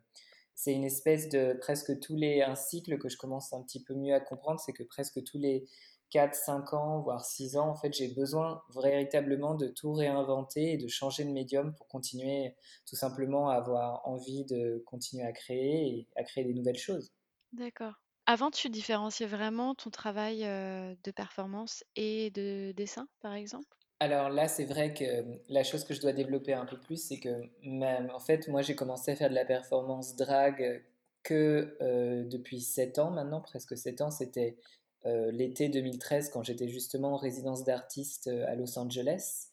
c'est 0.55 0.73
une 0.73 0.83
espèce 0.83 1.29
de 1.29 1.57
presque 1.59 2.00
tous 2.00 2.15
les, 2.15 2.41
un 2.41 2.55
cycle 2.55 2.97
que 2.97 3.09
je 3.09 3.17
commence 3.17 3.53
un 3.53 3.61
petit 3.63 3.83
peu 3.83 3.94
mieux 3.95 4.13
à 4.13 4.19
comprendre, 4.19 4.59
c'est 4.59 4.73
que 4.73 4.83
presque 4.83 5.23
tous 5.23 5.38
les 5.38 5.65
4, 6.09 6.35
5 6.35 6.73
ans, 6.73 7.01
voire 7.01 7.25
6 7.25 7.57
ans, 7.57 7.69
en 7.69 7.75
fait, 7.75 7.94
j'ai 7.94 8.07
besoin 8.13 8.61
véritablement 8.75 9.55
de 9.55 9.67
tout 9.67 9.94
réinventer 9.94 10.73
et 10.73 10.77
de 10.77 10.88
changer 10.88 11.23
de 11.25 11.31
médium 11.31 11.73
pour 11.75 11.88
continuer 11.88 12.55
tout 12.88 12.95
simplement 12.95 13.50
à 13.50 13.55
avoir 13.55 14.07
envie 14.07 14.45
de 14.45 14.83
continuer 14.85 15.23
à 15.25 15.31
créer 15.31 15.88
et 15.88 16.07
à 16.15 16.23
créer 16.23 16.44
des 16.45 16.53
nouvelles 16.53 16.77
choses. 16.77 17.11
D'accord. 17.53 17.94
Avant, 18.25 18.51
tu 18.51 18.69
différenciais 18.69 19.25
vraiment 19.27 19.75
ton 19.75 19.89
travail 19.89 20.44
euh, 20.45 20.94
de 21.05 21.11
performance 21.11 21.83
et 21.95 22.31
de 22.31 22.73
dessin, 22.73 23.07
par 23.21 23.33
exemple? 23.33 23.77
Alors 24.03 24.29
là, 24.29 24.47
c'est 24.47 24.65
vrai 24.65 24.94
que 24.94 25.05
la 25.47 25.63
chose 25.63 25.85
que 25.85 25.94
je 25.94 26.01
dois 26.01 26.11
développer 26.11 26.53
un 26.53 26.65
peu 26.65 26.77
plus, 26.77 26.97
c'est 27.07 27.19
que 27.19 27.29
même, 27.63 28.09
en 28.13 28.19
fait, 28.19 28.47
moi, 28.50 28.61
j'ai 28.61 28.75
commencé 28.75 29.11
à 29.11 29.15
faire 29.15 29.29
de 29.29 29.35
la 29.35 29.45
performance 29.45 30.15
drag 30.15 30.83
que 31.23 31.77
euh, 31.81 32.25
depuis 32.25 32.59
7 32.59 33.00
ans 33.00 33.11
maintenant, 33.11 33.39
presque 33.39 33.77
7 33.77 34.01
ans. 34.01 34.12
C'était 34.12 34.57
euh, 35.05 35.31
l'été 35.31 35.69
2013 35.69 36.29
quand 36.29 36.43
j'étais 36.43 36.67
justement 36.67 37.13
en 37.13 37.17
résidence 37.17 37.63
d'artiste 37.63 38.27
euh, 38.27 38.45
à 38.48 38.55
Los 38.55 38.77
Angeles. 38.77 39.48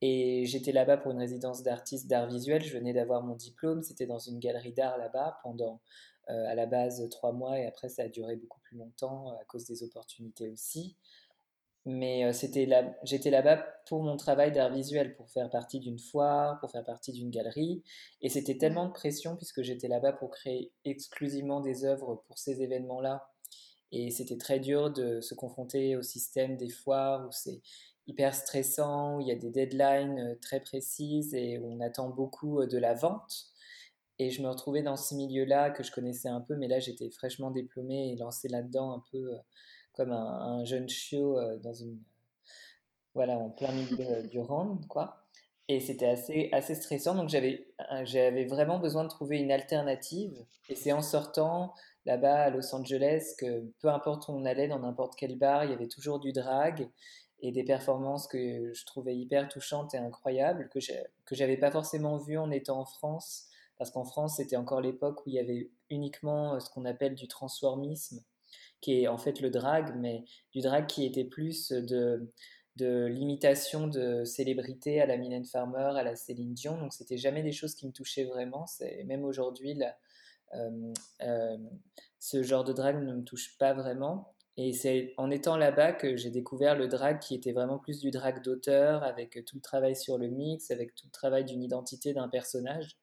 Et 0.00 0.44
j'étais 0.46 0.72
là-bas 0.72 0.96
pour 0.96 1.12
une 1.12 1.18
résidence 1.18 1.62
d'artiste 1.62 2.08
d'art 2.08 2.26
visuel. 2.26 2.62
Je 2.62 2.76
venais 2.76 2.92
d'avoir 2.92 3.22
mon 3.22 3.36
diplôme. 3.36 3.82
C'était 3.82 4.06
dans 4.06 4.18
une 4.18 4.40
galerie 4.40 4.72
d'art 4.72 4.98
là-bas 4.98 5.38
pendant 5.44 5.80
euh, 6.30 6.46
à 6.48 6.54
la 6.54 6.64
base 6.64 7.06
trois 7.10 7.32
mois 7.32 7.58
et 7.58 7.66
après 7.66 7.90
ça 7.90 8.04
a 8.04 8.08
duré 8.08 8.36
beaucoup 8.36 8.60
plus 8.60 8.78
longtemps 8.78 9.28
à 9.38 9.44
cause 9.44 9.66
des 9.66 9.82
opportunités 9.82 10.48
aussi. 10.48 10.96
Mais 11.86 12.32
c'était 12.32 12.64
là, 12.64 12.94
j'étais 13.02 13.30
là-bas 13.30 13.62
pour 13.86 14.02
mon 14.02 14.16
travail 14.16 14.52
d'art 14.52 14.72
visuel, 14.72 15.14
pour 15.16 15.30
faire 15.30 15.50
partie 15.50 15.80
d'une 15.80 15.98
foire, 15.98 16.58
pour 16.60 16.70
faire 16.70 16.84
partie 16.84 17.12
d'une 17.12 17.30
galerie. 17.30 17.82
Et 18.22 18.30
c'était 18.30 18.56
tellement 18.56 18.86
de 18.86 18.92
pression 18.92 19.36
puisque 19.36 19.62
j'étais 19.62 19.88
là-bas 19.88 20.14
pour 20.14 20.30
créer 20.30 20.72
exclusivement 20.86 21.60
des 21.60 21.84
œuvres 21.84 22.22
pour 22.26 22.38
ces 22.38 22.62
événements-là 22.62 23.28
et 23.96 24.10
c'était 24.10 24.36
très 24.36 24.58
dur 24.58 24.90
de 24.90 25.20
se 25.20 25.34
confronter 25.34 25.96
au 25.96 26.02
système 26.02 26.56
des 26.56 26.68
foires 26.68 27.28
où 27.28 27.30
c'est 27.30 27.62
hyper 28.08 28.34
stressant, 28.34 29.16
où 29.16 29.20
il 29.20 29.28
y 29.28 29.30
a 29.30 29.36
des 29.36 29.50
deadlines 29.50 30.18
euh, 30.18 30.34
très 30.42 30.58
précises 30.58 31.32
et 31.32 31.58
où 31.58 31.72
on 31.72 31.80
attend 31.80 32.10
beaucoup 32.10 32.60
euh, 32.60 32.66
de 32.66 32.76
la 32.76 32.94
vente. 32.94 33.46
Et 34.18 34.30
je 34.30 34.42
me 34.42 34.48
retrouvais 34.48 34.82
dans 34.82 34.96
ce 34.96 35.14
milieu-là 35.14 35.70
que 35.70 35.84
je 35.84 35.92
connaissais 35.92 36.28
un 36.28 36.40
peu, 36.40 36.56
mais 36.56 36.66
là 36.66 36.80
j'étais 36.80 37.08
fraîchement 37.10 37.52
diplômée 37.52 38.12
et 38.12 38.16
lancée 38.16 38.48
là-dedans 38.48 38.92
un 38.92 39.04
peu 39.12 39.32
euh, 39.32 39.38
comme 39.94 40.12
un, 40.12 40.64
jeune 40.64 40.88
chiot 40.88 41.38
dans 41.62 41.72
une, 41.72 41.98
voilà, 43.14 43.38
en 43.38 43.50
plein 43.50 43.72
milieu 43.72 44.26
du 44.28 44.40
round, 44.40 44.86
quoi. 44.88 45.24
Et 45.68 45.80
c'était 45.80 46.08
assez, 46.08 46.50
assez 46.52 46.74
stressant, 46.74 47.14
donc 47.14 47.30
j'avais, 47.30 47.66
j'avais 48.02 48.44
vraiment 48.44 48.78
besoin 48.78 49.04
de 49.04 49.08
trouver 49.08 49.38
une 49.38 49.50
alternative. 49.50 50.44
Et 50.68 50.74
c'est 50.74 50.92
en 50.92 51.00
sortant 51.00 51.72
là-bas 52.04 52.42
à 52.42 52.50
Los 52.50 52.74
Angeles 52.74 53.34
que 53.38 53.64
peu 53.80 53.88
importe 53.88 54.28
où 54.28 54.32
on 54.32 54.44
allait, 54.44 54.68
dans 54.68 54.80
n'importe 54.80 55.14
quel 55.16 55.38
bar, 55.38 55.64
il 55.64 55.70
y 55.70 55.72
avait 55.72 55.88
toujours 55.88 56.20
du 56.20 56.32
drag 56.32 56.90
et 57.40 57.50
des 57.50 57.64
performances 57.64 58.26
que 58.26 58.72
je 58.72 58.86
trouvais 58.86 59.16
hyper 59.16 59.48
touchantes 59.48 59.94
et 59.94 59.98
incroyables, 59.98 60.68
que 60.68 61.34
j'avais 61.34 61.56
pas 61.56 61.70
forcément 61.70 62.18
vues 62.18 62.38
en 62.38 62.50
étant 62.50 62.80
en 62.80 62.84
France, 62.84 63.48
parce 63.78 63.90
qu'en 63.90 64.04
France, 64.04 64.36
c'était 64.36 64.56
encore 64.56 64.80
l'époque 64.80 65.24
où 65.24 65.30
il 65.30 65.34
y 65.34 65.38
avait 65.38 65.70
uniquement 65.90 66.58
ce 66.60 66.70
qu'on 66.70 66.84
appelle 66.84 67.14
du 67.14 67.26
transformisme, 67.26 68.22
qui 68.84 69.02
est 69.02 69.08
en 69.08 69.18
fait 69.18 69.40
le 69.40 69.50
drag, 69.50 69.94
mais 69.96 70.24
du 70.52 70.60
drag 70.60 70.86
qui 70.86 71.06
était 71.06 71.24
plus 71.24 71.70
de 71.72 72.30
de 72.76 73.06
l'imitation 73.06 73.86
de 73.86 74.24
célébrités 74.24 75.00
à 75.00 75.06
la 75.06 75.16
Mylène 75.16 75.44
Farmer, 75.44 75.92
à 75.96 76.02
la 76.02 76.16
Céline 76.16 76.54
Dion. 76.54 76.76
Donc, 76.76 76.92
c'était 76.92 77.16
jamais 77.16 77.42
des 77.42 77.52
choses 77.52 77.74
qui 77.74 77.86
me 77.86 77.92
touchaient 77.92 78.24
vraiment. 78.24 78.66
Même 79.06 79.24
aujourd'hui, 79.24 79.80
euh, 80.54 80.92
euh, 81.22 81.56
ce 82.18 82.42
genre 82.42 82.64
de 82.64 82.72
drag 82.72 83.00
ne 83.00 83.12
me 83.14 83.22
touche 83.22 83.56
pas 83.58 83.74
vraiment. 83.74 84.34
Et 84.56 84.72
c'est 84.72 85.14
en 85.18 85.30
étant 85.30 85.56
là-bas 85.56 85.92
que 85.92 86.16
j'ai 86.16 86.30
découvert 86.30 86.76
le 86.76 86.88
drag 86.88 87.20
qui 87.20 87.34
était 87.34 87.52
vraiment 87.52 87.78
plus 87.78 88.00
du 88.00 88.10
drag 88.10 88.42
d'auteur, 88.42 89.04
avec 89.04 89.44
tout 89.44 89.56
le 89.56 89.62
travail 89.62 89.94
sur 89.94 90.18
le 90.18 90.28
mix, 90.28 90.72
avec 90.72 90.96
tout 90.96 91.06
le 91.06 91.12
travail 91.12 91.44
d'une 91.44 91.62
identité 91.62 92.12
d'un 92.12 92.28
personnage 92.28 92.96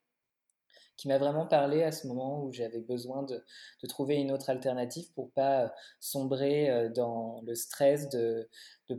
qui 1.01 1.07
m'a 1.07 1.17
vraiment 1.17 1.47
parlé 1.47 1.81
à 1.81 1.91
ce 1.91 2.05
moment 2.05 2.43
où 2.45 2.51
j'avais 2.51 2.79
besoin 2.79 3.23
de, 3.23 3.43
trouver 3.87 4.17
une 4.17 4.31
autre 4.31 4.51
alternative 4.51 5.11
pour 5.15 5.31
pas 5.31 5.63
euh, 5.63 5.67
sombrer 5.99 6.69
euh, 6.69 6.89
dans 6.89 7.41
le 7.41 7.55
stress 7.55 8.07
de, 8.09 8.47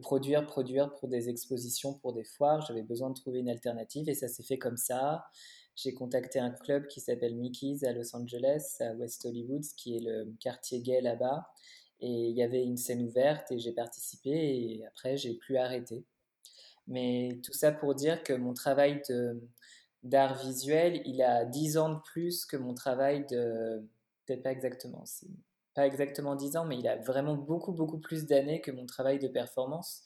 produire, 0.00 0.44
produire 0.44 0.92
pour 0.96 1.08
des 1.08 1.28
expositions, 1.28 1.94
pour 1.94 2.12
des 2.12 2.24
foires. 2.24 2.60
J'avais 2.66 2.82
besoin 2.82 3.10
de 3.10 3.14
trouver 3.14 3.38
une 3.38 3.48
alternative 3.48 4.08
et 4.08 4.14
ça 4.14 4.26
s'est 4.26 4.42
fait 4.42 4.58
comme 4.58 4.76
ça. 4.76 5.26
J'ai 5.76 5.94
contacté 5.94 6.40
un 6.40 6.50
club 6.50 6.88
qui 6.88 7.00
s'appelle 7.00 7.36
Mickey's 7.36 7.84
à 7.84 7.92
Los 7.92 8.16
Angeles, 8.16 8.78
à 8.80 8.94
West 8.94 9.24
Hollywood, 9.24 9.62
qui 9.76 9.96
est 9.96 10.00
le 10.00 10.34
quartier 10.40 10.80
gay 10.80 11.00
là-bas. 11.02 11.46
Et 12.00 12.30
il 12.30 12.36
y 12.36 12.42
avait 12.42 12.64
une 12.64 12.78
scène 12.78 13.02
ouverte 13.04 13.52
et 13.52 13.60
j'ai 13.60 13.72
participé 13.72 14.30
et 14.30 14.84
après 14.88 15.16
j'ai 15.16 15.34
plus 15.34 15.56
arrêté. 15.56 16.04
Mais 16.88 17.38
tout 17.44 17.52
ça 17.52 17.70
pour 17.70 17.94
dire 17.94 18.24
que 18.24 18.32
mon 18.32 18.54
travail 18.54 19.02
de, 19.08 19.40
d'art 20.02 20.38
visuel, 20.44 21.02
il 21.04 21.22
a 21.22 21.44
10 21.44 21.78
ans 21.78 21.94
de 21.94 22.00
plus 22.00 22.44
que 22.44 22.56
mon 22.56 22.74
travail 22.74 23.26
de... 23.30 23.86
Peut-être 24.26 24.42
pas 24.42 24.52
exactement, 24.52 25.04
pas 25.74 25.86
exactement 25.86 26.36
10 26.36 26.56
ans, 26.56 26.64
mais 26.64 26.78
il 26.78 26.86
a 26.86 26.96
vraiment 26.96 27.34
beaucoup, 27.34 27.72
beaucoup 27.72 27.98
plus 27.98 28.26
d'années 28.26 28.60
que 28.60 28.70
mon 28.70 28.86
travail 28.86 29.18
de 29.18 29.28
performance. 29.28 30.02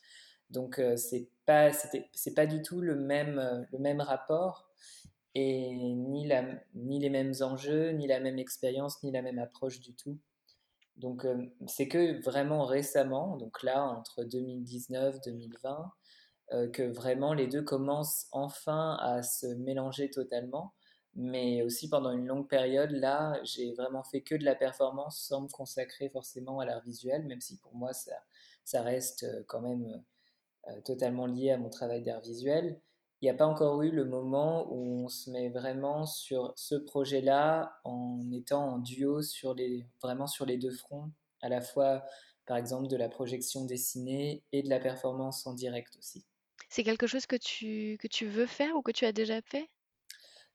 Donc 0.50 0.79
euh, 0.79 0.97
c'est 0.97 1.29
pas, 1.45 1.71
c'est 1.73 2.35
pas 2.35 2.47
du 2.47 2.62
tout 2.62 2.81
le 2.81 2.97
même, 2.97 3.38
euh, 3.38 3.62
le 3.73 3.79
même 3.79 4.00
rapport 4.00 4.71
et 5.35 5.75
ni, 5.75 6.26
la, 6.26 6.45
ni 6.75 6.99
les 6.99 7.11
mêmes 7.11 7.35
enjeux, 7.43 7.91
ni 7.91 8.07
la 8.07 8.21
même 8.21 8.38
expérience, 8.38 9.03
ni 9.03 9.11
la 9.11 9.23
même 9.23 9.38
approche 9.38 9.81
du 9.81 9.95
tout. 9.95 10.19
Donc 10.97 11.25
euh, 11.25 11.47
c'est 11.67 11.88
que 11.88 12.23
vraiment 12.23 12.65
récemment, 12.65 13.37
donc 13.37 13.62
là 13.62 13.85
entre 13.85 14.25
2019 14.25 15.21
2020, 15.21 15.93
euh, 16.53 16.69
que 16.69 16.83
vraiment 16.83 17.35
les 17.35 17.49
deux 17.49 17.62
commencent 17.62 18.29
enfin 18.31 18.97
à 19.00 19.23
se 19.23 19.47
mélanger 19.47 20.11
totalement. 20.11 20.75
Mais 21.17 21.62
aussi 21.62 21.88
pendant 21.88 22.12
une 22.12 22.26
longue 22.26 22.47
période, 22.49 22.91
là, 22.91 23.41
j'ai 23.43 23.73
vraiment 23.73 24.05
fait 24.05 24.21
que 24.21 24.35
de 24.35 24.45
la 24.45 24.55
performance 24.55 25.19
sans 25.19 25.43
me 25.43 25.49
consacrer 25.49 26.11
forcément 26.11 26.61
à 26.61 26.67
l'art 26.67 26.83
visuel, 26.83 27.25
même 27.25 27.41
si 27.41 27.57
pour 27.59 27.75
moi, 27.75 27.93
ça, 27.95 28.83
reste 28.83 29.25
euh, 29.25 29.43
quand 29.49 29.62
même 29.62 30.05
euh, 30.69 30.81
totalement 30.83 31.26
lié 31.26 31.50
à 31.50 31.59
mon 31.59 31.71
travail 31.71 32.03
d'art 32.03 32.21
visuel. 32.21 32.81
Il 33.23 33.25
n'y 33.25 33.31
a 33.31 33.35
pas 33.35 33.47
encore 33.47 33.83
eu 33.83 33.91
le 33.91 34.05
moment 34.05 34.71
où 34.71 35.05
on 35.05 35.09
se 35.09 35.31
met 35.31 35.49
vraiment 35.49 36.05
sur 36.07 36.53
ce 36.57 36.75
projet-là 36.75 37.81
en 37.85 38.21
étant 38.33 38.75
en 38.75 38.79
duo 38.79 39.23
sur 39.23 39.55
les, 39.55 39.87
vraiment 40.03 40.26
sur 40.26 40.45
les 40.47 40.59
deux 40.59 40.71
fronts, 40.71 41.11
à 41.41 41.49
la 41.49 41.62
fois 41.62 42.05
par 42.47 42.59
exemple 42.59 42.88
de 42.88 42.97
la 42.97 43.09
projection 43.09 43.65
dessinée 43.65 44.45
et 44.53 44.62
de 44.62 44.69
la 44.69 44.81
performance 44.81 45.47
en 45.47 45.55
direct 45.55 45.97
aussi. 45.99 46.26
C'est 46.69 46.85
quelque 46.85 47.07
chose 47.07 47.27
que 47.27 47.37
tu, 47.37 47.97
que 48.01 48.09
tu 48.09 48.27
veux 48.27 48.47
faire 48.47 48.77
ou 48.77 48.83
que 48.83 48.93
tu 48.93 49.05
as 49.05 49.13
déjà 49.13 49.41
fait? 49.43 49.69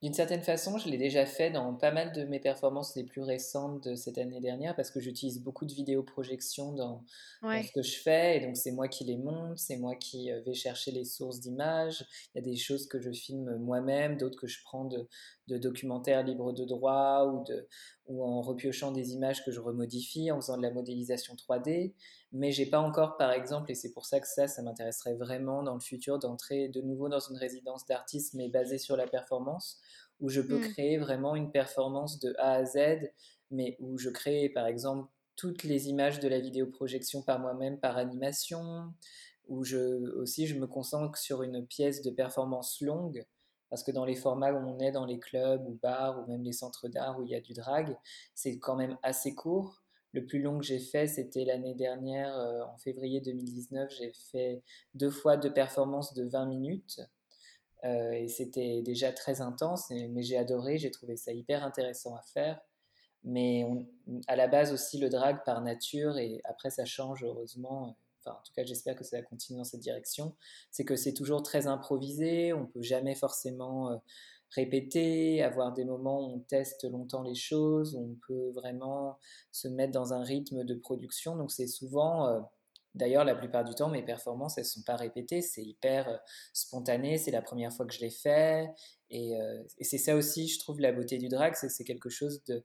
D'une 0.02 0.16
certaine 0.16 0.42
façon, 0.42 0.80
je 0.80 0.90
l'ai 0.90 0.98
déjà 0.98 1.28
fait 1.28 1.52
dans 1.52 1.76
pas 1.76 1.92
mal 1.92 2.12
de 2.12 2.24
mes 2.24 2.40
performances 2.40 2.96
les 2.96 3.04
plus 3.04 3.22
récentes 3.22 3.88
de 3.88 3.94
cette 3.94 4.18
année 4.18 4.40
dernière 4.40 4.76
parce 4.76 4.90
que 4.90 5.00
j'utilise 5.00 5.44
beaucoup 5.44 5.64
de 5.64 5.74
vidéoprojections 5.74 6.74
dans, 6.74 7.06
dans, 7.44 7.62
ce 7.62 7.72
que 7.72 7.84
je 7.84 8.00
fais 8.00 8.38
et 8.38 8.40
donc 8.44 8.58
c'est 8.58 8.72
moi 8.72 8.88
qui 8.88 9.04
les 9.04 9.18
monte, 9.18 9.60
c'est 9.60 9.78
moi 9.78 9.96
qui 9.96 10.32
euh, 10.32 10.42
vais 10.42 10.56
chercher 10.56 10.90
les 10.90 11.06
sources 11.06 11.40
d'images. 11.40 12.04
Il 12.34 12.40
y 12.40 12.40
a 12.40 12.42
des 12.42 12.58
choses 12.58 12.88
que 12.88 13.00
je 13.00 13.12
filme 13.12 13.58
moi-même, 13.58 14.18
d'autres 14.18 14.40
que 14.40 14.48
je 14.48 14.64
prends 14.64 14.86
de, 14.86 15.08
de, 15.48 15.60
documentaires 15.60 16.24
libres 16.24 16.52
de 16.52 16.66
droit 16.66 17.28
ou, 17.32 17.44
de, 17.44 17.68
ou 18.08 18.24
en 18.24 18.42
repiochant 18.42 18.92
des 18.92 19.12
images 19.12 19.46
que 19.46 19.52
je 19.52 19.60
remodifie, 19.60 20.32
en 20.32 20.42
faisant 20.42 20.58
de 20.58 20.64
la 20.64 20.72
modélisation 20.72 21.36
3D. 21.36 21.94
Mais 22.34 22.52
j'ai 22.52 22.66
pas 22.66 22.80
encore, 22.80 23.18
par 23.18 23.32
exemple, 23.32 23.72
et 23.72 23.76
c'est 23.76 23.92
pour 23.92 24.06
ça 24.06 24.20
que 24.20 24.28
ça, 24.28 24.48
ça 24.48 24.62
m'intéresserait 24.62 25.16
vraiment 25.16 25.64
dans 25.64 25.74
le 25.74 25.82
futur 25.82 26.18
d'entrer 26.18 26.70
de 26.70 26.82
nouveau 26.82 27.10
dans 27.10 27.20
une 27.20 27.38
résidence 27.38 27.86
d'artiste 27.86 28.36
mais 28.36 28.48
basée 28.48 28.78
sur 28.78 28.96
la 28.96 29.06
performance 29.06 29.82
où 30.22 30.30
je 30.30 30.40
peux 30.40 30.60
mmh. 30.60 30.72
créer 30.74 30.98
vraiment 30.98 31.36
une 31.36 31.52
performance 31.52 32.20
de 32.20 32.34
A 32.38 32.54
à 32.54 32.66
Z, 32.66 33.12
mais 33.50 33.76
où 33.80 33.98
je 33.98 34.10
crée 34.10 34.50
par 34.50 34.68
exemple 34.68 35.10
toutes 35.36 35.64
les 35.64 35.90
images 35.90 36.20
de 36.20 36.28
la 36.28 36.40
vidéoprojection 36.40 37.24
par 37.24 37.40
moi-même, 37.40 37.80
par 37.80 37.98
animation, 37.98 38.94
où 39.48 39.64
je, 39.64 40.08
aussi 40.18 40.46
je 40.46 40.58
me 40.58 40.68
concentre 40.68 41.18
sur 41.18 41.42
une 41.42 41.66
pièce 41.66 42.04
de 42.04 42.12
performance 42.12 42.80
longue, 42.82 43.26
parce 43.70 43.84
que 43.84 43.92
dans 43.92 44.06
les 44.06 44.16
formats 44.16 44.54
où 44.54 44.58
on 44.58 44.80
est 44.80 44.92
dans 44.92 45.06
les 45.06 45.20
clubs 45.20 45.66
ou 45.68 45.80
bars 45.82 46.22
ou 46.22 46.30
même 46.30 46.44
les 46.44 46.54
centres 46.54 46.88
d'art 46.88 47.20
où 47.20 47.24
il 47.24 47.30
y 47.30 47.36
a 47.36 47.42
du 47.42 47.54
drag, 47.54 47.98
c'est 48.36 48.60
quand 48.60 48.76
même 48.76 48.98
assez 49.02 49.34
court. 49.34 49.81
Le 50.14 50.26
plus 50.26 50.42
long 50.42 50.60
que 50.60 50.66
j'ai 50.66 50.80
fait, 50.80 51.08
c'était 51.08 51.46
l'année 51.46 51.74
dernière, 51.74 52.38
euh, 52.38 52.64
en 52.64 52.78
février 52.78 53.22
2019, 53.22 53.90
j'ai 53.98 54.12
fait 54.32 54.62
deux 54.94 55.10
fois 55.10 55.38
deux 55.38 55.54
performances 55.54 56.14
de 56.14 56.26
20 56.26 56.46
minutes. 56.48 57.02
Euh, 57.84 58.12
et 58.12 58.28
c'était 58.28 58.82
déjà 58.82 59.12
très 59.12 59.42
intense, 59.42 59.90
mais 59.90 60.22
j'ai 60.22 60.38
adoré, 60.38 60.78
j'ai 60.78 60.92
trouvé 60.92 61.18
ça 61.18 61.32
hyper 61.32 61.64
intéressant 61.64 62.16
à 62.16 62.22
faire. 62.22 62.62
Mais 63.24 63.66
à 64.28 64.36
la 64.36 64.48
base 64.48 64.74
aussi 64.74 64.98
le 64.98 65.10
drag 65.10 65.44
par 65.46 65.62
nature, 65.62 66.18
et 66.18 66.42
après 66.44 66.70
ça 66.72 66.86
change 66.86 67.24
heureusement, 67.24 67.98
enfin 68.20 68.38
en 68.38 68.42
tout 68.44 68.54
cas 68.56 68.64
j'espère 68.64 68.96
que 68.96 69.04
ça 69.04 69.18
va 69.18 69.24
continuer 69.24 69.60
dans 69.60 69.64
cette 69.64 69.82
direction, 69.82 70.36
c'est 70.72 70.86
que 70.86 70.96
c'est 70.96 71.14
toujours 71.14 71.44
très 71.44 71.68
improvisé, 71.68 72.52
on 72.54 72.66
peut 72.66 72.82
jamais 72.82 73.14
forcément 73.14 73.92
euh, 73.92 73.98
répéter, 74.56 75.42
avoir 75.44 75.74
des 75.74 75.86
moments 75.86 76.22
où 76.22 76.36
on 76.36 76.40
teste 76.40 76.90
longtemps 76.90 77.24
les 77.24 77.36
choses, 77.36 77.96
où 77.96 78.12
on 78.12 78.18
peut 78.28 78.52
vraiment 78.52 79.18
se 79.52 79.68
mettre 79.68 79.94
dans 79.94 80.14
un 80.14 80.24
rythme 80.24 80.64
de 80.64 80.76
production, 80.76 81.36
donc 81.36 81.52
c'est 81.52 81.68
souvent... 81.68 82.28
Euh, 82.28 82.40
D'ailleurs, 82.94 83.24
la 83.24 83.36
plupart 83.36 83.64
du 83.64 83.74
temps, 83.74 83.90
mes 83.90 84.04
performances, 84.04 84.58
elles 84.58 84.66
ne 84.66 84.70
sont 84.70 84.84
pas 84.84 84.98
répétées, 84.98 85.42
c'est 85.42 85.64
hyper 85.64 86.10
euh, 86.10 86.18
spontané, 86.52 87.18
c'est 87.18 87.32
la 87.32 87.42
première 87.42 87.72
fois 87.72 87.86
que 87.86 87.94
je 87.94 88.02
l'ai 88.02 88.10
fait. 88.10 88.70
Euh, 89.14 89.64
et, 89.78 89.84
c'est 89.86 89.98
ça 89.98 90.16
aussi, 90.16 90.50
je 90.50 90.60
trouve, 90.60 90.82
la 90.82 90.92
beauté 90.92 91.18
du 91.18 91.30
drag, 91.30 91.56
c'est 91.56 91.84
quelque 91.86 92.10
chose 92.10 92.44
de, 92.46 92.64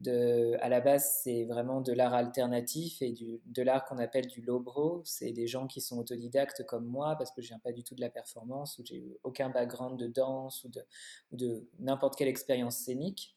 de, 0.00 0.56
à 0.60 0.68
la 0.68 0.80
base, 0.80 1.20
c'est 1.22 1.44
vraiment 1.44 1.80
de 1.80 1.92
l'art 1.92 2.14
alternatif 2.14 3.02
et 3.02 3.12
du, 3.12 3.40
de 3.46 3.62
l'art 3.62 3.84
qu'on 3.84 3.98
appelle 3.98 4.26
du 4.26 4.42
lowbrow. 4.42 5.02
C'est 5.04 5.32
des 5.32 5.46
gens 5.46 5.66
qui 5.66 5.80
sont 5.80 5.98
autodidactes 5.98 6.64
comme 6.66 6.86
moi, 6.86 7.16
parce 7.16 7.32
que 7.32 7.42
je 7.42 7.48
viens 7.48 7.58
pas 7.58 7.72
du 7.72 7.82
tout 7.82 7.94
de 7.94 8.00
la 8.00 8.10
performance, 8.10 8.78
ou 8.78 8.84
j'ai 8.84 9.18
aucun 9.24 9.50
background 9.50 9.98
de 9.98 10.06
danse 10.06 10.62
ou 10.64 10.68
de, 10.68 10.84
ou 11.32 11.36
de 11.36 11.68
n'importe 11.80 12.16
quelle 12.16 12.28
expérience 12.28 12.76
scénique. 12.76 13.34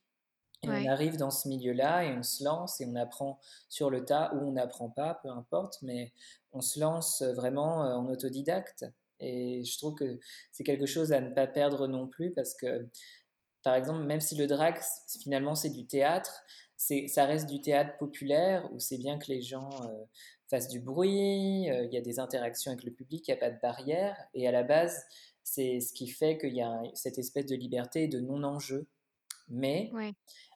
Et 0.63 0.69
on 0.69 0.87
arrive 0.87 1.17
dans 1.17 1.31
ce 1.31 1.47
milieu-là 1.47 2.05
et 2.05 2.15
on 2.15 2.21
se 2.21 2.43
lance 2.43 2.81
et 2.81 2.85
on 2.85 2.95
apprend 2.95 3.39
sur 3.67 3.89
le 3.89 4.05
tas 4.05 4.31
ou 4.35 4.49
on 4.49 4.51
n'apprend 4.51 4.91
pas, 4.91 5.19
peu 5.23 5.29
importe, 5.29 5.79
mais 5.81 6.13
on 6.51 6.61
se 6.61 6.79
lance 6.79 7.23
vraiment 7.23 7.83
euh, 7.83 7.95
en 7.95 8.07
autodidacte. 8.07 8.85
Et 9.19 9.63
je 9.63 9.77
trouve 9.77 9.95
que 9.95 10.19
c'est 10.51 10.63
quelque 10.63 10.85
chose 10.85 11.13
à 11.13 11.21
ne 11.21 11.33
pas 11.33 11.47
perdre 11.47 11.87
non 11.87 12.07
plus 12.07 12.31
parce 12.31 12.53
que, 12.53 12.87
par 13.63 13.75
exemple, 13.75 14.03
même 14.03 14.21
si 14.21 14.35
le 14.35 14.47
drag, 14.47 14.79
finalement, 15.21 15.55
c'est 15.55 15.69
du 15.69 15.85
théâtre, 15.85 16.43
ça 16.77 17.25
reste 17.25 17.47
du 17.47 17.61
théâtre 17.61 17.97
populaire 17.97 18.67
où 18.73 18.79
c'est 18.79 18.97
bien 18.97 19.19
que 19.19 19.27
les 19.27 19.41
gens 19.41 19.69
euh, 19.83 20.03
fassent 20.49 20.67
du 20.67 20.79
bruit, 20.79 21.69
euh, 21.69 21.85
il 21.85 21.93
y 21.93 21.97
a 21.97 22.01
des 22.01 22.19
interactions 22.19 22.71
avec 22.71 22.83
le 22.83 22.91
public, 22.91 23.27
il 23.27 23.31
n'y 23.31 23.37
a 23.37 23.39
pas 23.39 23.51
de 23.51 23.59
barrière. 23.61 24.17
Et 24.33 24.47
à 24.47 24.51
la 24.51 24.63
base, 24.63 25.03
c'est 25.43 25.79
ce 25.79 25.93
qui 25.93 26.07
fait 26.07 26.37
qu'il 26.37 26.55
y 26.55 26.61
a 26.61 26.81
cette 26.93 27.19
espèce 27.19 27.45
de 27.45 27.55
liberté 27.55 28.03
et 28.03 28.07
de 28.07 28.19
non-enjeu. 28.19 28.87
Mais 29.47 29.91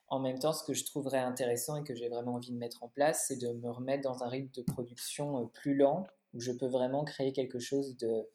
en 0.08 0.18
même 0.18 0.38
temps, 0.38 0.52
ce 0.52 0.64
que 0.64 0.74
je 0.74 0.84
trouverais 0.84 1.18
intéressant 1.18 1.76
et 1.76 1.84
que 1.84 1.94
j'ai 1.94 2.08
vraiment 2.08 2.34
envie 2.34 2.52
de 2.52 2.58
mettre 2.58 2.82
en 2.82 2.88
place, 2.88 3.26
c'est 3.28 3.36
de 3.36 3.52
me 3.52 3.70
remettre 3.70 4.02
dans 4.02 4.22
un 4.22 4.28
rythme 4.28 4.50
de 4.54 4.62
production 4.62 5.42
euh, 5.42 5.46
plus 5.46 5.76
lent, 5.76 6.06
où 6.34 6.40
je 6.40 6.52
peux 6.52 6.68
vraiment 6.68 7.04
créer 7.04 7.32
quelque 7.32 7.58
chose 7.58 7.96
de, 7.96 8.28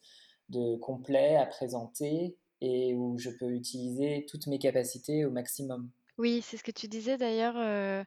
de 0.48 0.76
complet 0.76 1.36
à 1.36 1.46
présenter 1.46 2.36
et 2.62 2.94
où 2.94 3.18
je 3.18 3.30
peux 3.30 3.50
utiliser 3.50 4.24
toutes 4.28 4.46
mes 4.46 4.58
capacités 4.58 5.24
au 5.26 5.30
maximum. 5.30 5.90
Oui, 6.18 6.42
c'est 6.42 6.56
ce 6.58 6.62
que 6.62 6.70
tu 6.70 6.88
disais 6.88 7.16
d'ailleurs 7.16 7.56
euh, 7.56 8.04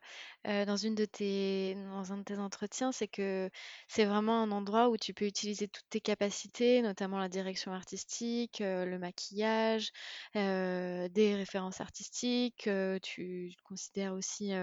euh, 0.48 0.66
dans 0.66 0.76
dans 0.76 2.14
un 2.14 2.18
de 2.18 2.24
tes 2.24 2.38
entretiens, 2.38 2.92
c'est 2.92 3.08
que 3.08 3.50
c'est 3.88 4.06
vraiment 4.06 4.42
un 4.44 4.52
endroit 4.52 4.90
où 4.90 4.98
tu 4.98 5.14
peux 5.14 5.26
utiliser 5.26 5.68
toutes 5.68 5.90
tes 5.90 6.00
capacités, 6.02 6.82
notamment 6.82 7.18
la 7.18 7.30
direction 7.30 7.74
artistique, 7.74 8.62
euh, 8.62 8.86
le 8.86 9.00
maquillage, 9.00 9.92
des 10.36 11.36
références 11.36 11.82
artistiques. 11.82 12.70
tu 13.02 13.54
te 13.58 13.64
considères 13.64 14.14
aussi 14.14 14.54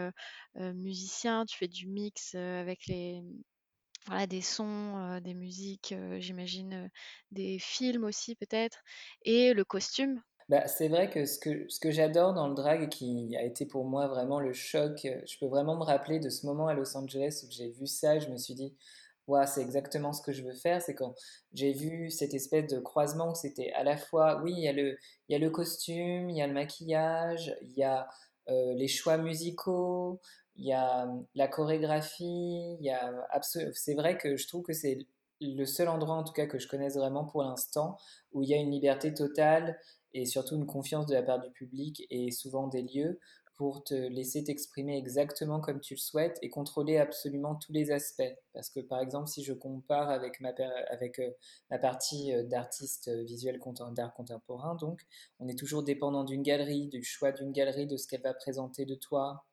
musicien, 0.55 1.45
tu 1.45 1.59
fais 1.59 1.69
du 1.69 1.89
mix 1.89 2.35
avec 2.35 2.87
les, 2.87 3.23
voilà, 4.07 4.27
des 4.27 4.41
sons, 4.41 5.21
des 5.23 5.35
musiques, 5.35 5.95
j'imagine, 6.19 6.91
des 7.31 7.59
films 7.59 8.05
aussi 8.05 8.35
peut-être, 8.35 8.83
et 9.23 9.55
le 9.55 9.65
costume. 9.65 10.23
Bah, 10.49 10.67
c'est 10.67 10.89
vrai 10.89 11.09
que 11.09 11.25
ce 11.25 11.39
que, 11.39 11.69
ce 11.69 11.81
que 11.81 11.91
j'adore 11.91 12.35
dans 12.35 12.49
le 12.49 12.55
drag 12.55 12.83
et 12.83 12.89
qui 12.89 13.37
a 13.37 13.43
été 13.43 13.65
pour 13.65 13.85
moi 13.85 14.09
vraiment 14.09 14.41
le 14.41 14.53
choc, 14.53 15.01
je 15.05 15.39
peux 15.39 15.47
vraiment 15.47 15.77
me 15.77 15.85
rappeler 15.85 16.19
de 16.19 16.29
ce 16.29 16.47
moment 16.47 16.67
à 16.67 16.75
Los 16.75 16.97
Angeles 16.97 17.45
où 17.47 17.51
j'ai 17.51 17.71
vu 17.71 17.87
ça, 17.87 18.19
je 18.19 18.29
me 18.29 18.37
suis 18.37 18.55
dit, 18.55 18.77
ouais, 19.29 19.47
c'est 19.47 19.63
exactement 19.63 20.13
ce 20.13 20.21
que 20.21 20.33
je 20.33 20.43
veux 20.43 20.53
faire. 20.53 20.83
C'est 20.83 20.95
quand 20.95 21.15
j'ai 21.55 21.73
vu 21.73 22.11
cette 22.11 22.35
espèce 22.35 22.67
de 22.67 22.81
croisement 22.81 23.31
où 23.31 23.35
c'était 23.35 23.73
à 23.73 23.85
la 23.85 23.97
fois, 23.97 24.43
oui, 24.43 24.53
il 24.55 24.63
y 24.63 24.69
a 24.69 24.73
le, 24.73 24.99
y 25.29 25.35
a 25.35 25.39
le 25.39 25.49
costume, 25.49 26.29
il 26.29 26.37
y 26.37 26.43
a 26.43 26.47
le 26.47 26.53
maquillage, 26.55 27.57
il 27.63 27.73
y 27.73 27.85
a 27.85 28.09
les 28.49 28.89
choix 28.89 29.17
musicaux, 29.17 30.21
il 30.57 30.67
y 30.67 30.73
a 30.73 31.09
la 31.35 31.49
chorégraphie, 31.49 32.77
il 32.79 32.85
y 32.85 32.91
a 32.91 33.13
c'est 33.43 33.95
vrai 33.95 34.19
que 34.19 34.37
je 34.37 34.47
trouve 34.47 34.63
que 34.63 34.73
c'est 34.73 34.99
le 35.41 35.65
seul 35.67 35.89
endroit 35.89 36.17
en 36.17 36.25
tout 36.25 36.33
cas 36.33 36.47
que 36.47 36.59
je 36.59 36.69
connaisse 36.69 36.97
vraiment 36.97 37.25
pour 37.25 37.43
l'instant 37.43 37.97
où 38.33 38.43
il 38.43 38.49
y 38.49 38.55
a 38.55 38.59
une 38.59 38.71
liberté 38.71 39.13
totale 39.13 39.79
et 40.15 40.27
surtout 40.27 40.57
une 40.57 40.67
confiance 40.67 41.07
de 41.07 41.15
la 41.15 41.23
part 41.23 41.41
du 41.41 41.51
public 41.51 42.07
et 42.11 42.31
souvent 42.31 42.69
des 42.69 42.83
lieux 42.83 43.19
pour 43.57 43.85
te 43.85 43.95
laisser 43.95 44.43
t'exprimer 44.45 44.97
exactement 44.97 45.61
comme 45.61 45.81
tu 45.81 45.95
le 45.95 45.99
souhaites 45.99 46.39
et 46.43 46.49
contrôler 46.49 46.99
absolument 46.99 47.55
tous 47.55 47.73
les 47.73 47.91
aspects. 47.91 48.35
Parce 48.55 48.71
que 48.71 48.81
par 48.81 49.01
exemple, 49.01 49.29
si 49.29 49.45
je 49.45 49.53
compare 49.53 50.11
avec 50.11 50.41
ma, 50.41 50.53
avec, 50.91 51.21
ma 51.71 51.79
partie 51.79 52.33
d'artiste 52.45 53.09
visuel 53.25 53.61
d'art 53.95 54.15
contemporain, 54.15 54.75
donc 54.77 55.03
on 55.39 55.49
est 55.49 55.59
toujours 55.59 55.83
dépendant 55.83 56.25
d'une 56.25 56.43
galerie, 56.43 56.89
du 56.89 57.05
choix 57.05 57.31
d'une 57.31 57.53
galerie, 57.53 57.87
de 57.87 57.97
ce 57.97 58.07
qu'elle 58.07 58.23
va 58.23 58.35
présenter 58.35 58.85
de 58.87 58.95
toi, 58.95 59.45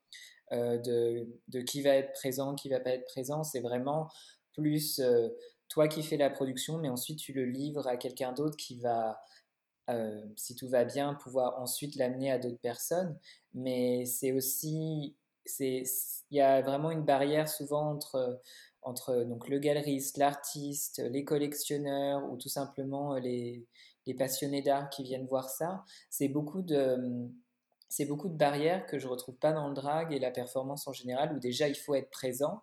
de, 0.52 1.28
de, 1.48 1.62
qui 1.62 1.82
va 1.82 1.92
être 1.92 2.14
présent, 2.14 2.56
qui 2.56 2.70
va 2.70 2.80
pas 2.80 2.92
être 2.92 3.06
présent. 3.06 3.44
C'est 3.44 3.62
vraiment 3.62 4.10
plus 4.54 5.02
toi 5.68 5.88
qui 5.88 6.04
fais 6.04 6.18
la 6.18 6.30
production, 6.30 6.78
mais 6.78 6.90
ensuite 6.90 7.20
tu 7.20 7.34
le 7.34 7.46
livres 7.46 7.88
à 7.88 7.98
quelqu'un 7.98 8.34
d'autre 8.34 8.58
qui 8.58 8.80
va 8.80 9.20
euh, 9.90 10.22
si 10.36 10.56
tout 10.56 10.70
va 10.70 10.86
bien, 10.86 11.16
pouvoir 11.16 11.60
ensuite 11.60 11.96
l'amener 11.96 12.32
à 12.32 12.38
d'autres 12.38 12.60
personnes. 12.60 13.18
Mais 13.54 14.06
c'est 14.06 14.32
aussi, 14.32 15.16
il 15.60 15.86
y 16.30 16.42
a 16.42 16.62
vraiment 16.62 16.92
une 16.92 17.04
barrière 17.04 17.50
souvent 17.50 17.90
entre, 17.90 18.40
entre 18.84 19.24
donc, 19.24 19.50
le 19.50 19.58
galeriste, 19.58 20.18
l'artiste, 20.18 21.02
les 21.10 21.24
collectionneurs 21.26 22.24
ou 22.32 22.38
tout 22.38 22.50
simplement 22.50 23.16
les, 23.16 23.66
les 24.06 24.14
passionnés 24.14 24.62
d'art 24.62 24.90
qui 24.90 25.04
viennent 25.04 25.26
voir 25.26 25.50
ça. 25.50 25.84
C'est 26.12 26.28
beaucoup 26.28 26.62
de 26.62 27.28
c'est 27.90 28.06
beaucoup 28.06 28.30
de 28.30 28.38
barrières 28.38 28.86
que 28.86 29.00
je 29.00 29.08
retrouve 29.08 29.36
pas 29.36 29.52
dans 29.52 29.68
le 29.68 29.74
drag 29.74 30.14
et 30.14 30.20
la 30.20 30.32
performance 30.32 30.88
en 30.88 30.94
général, 30.94 31.34
où 31.36 31.40
déjà 31.40 31.68
il 31.68 31.76
faut 31.76 31.96
être 31.96 32.12
présent 32.12 32.62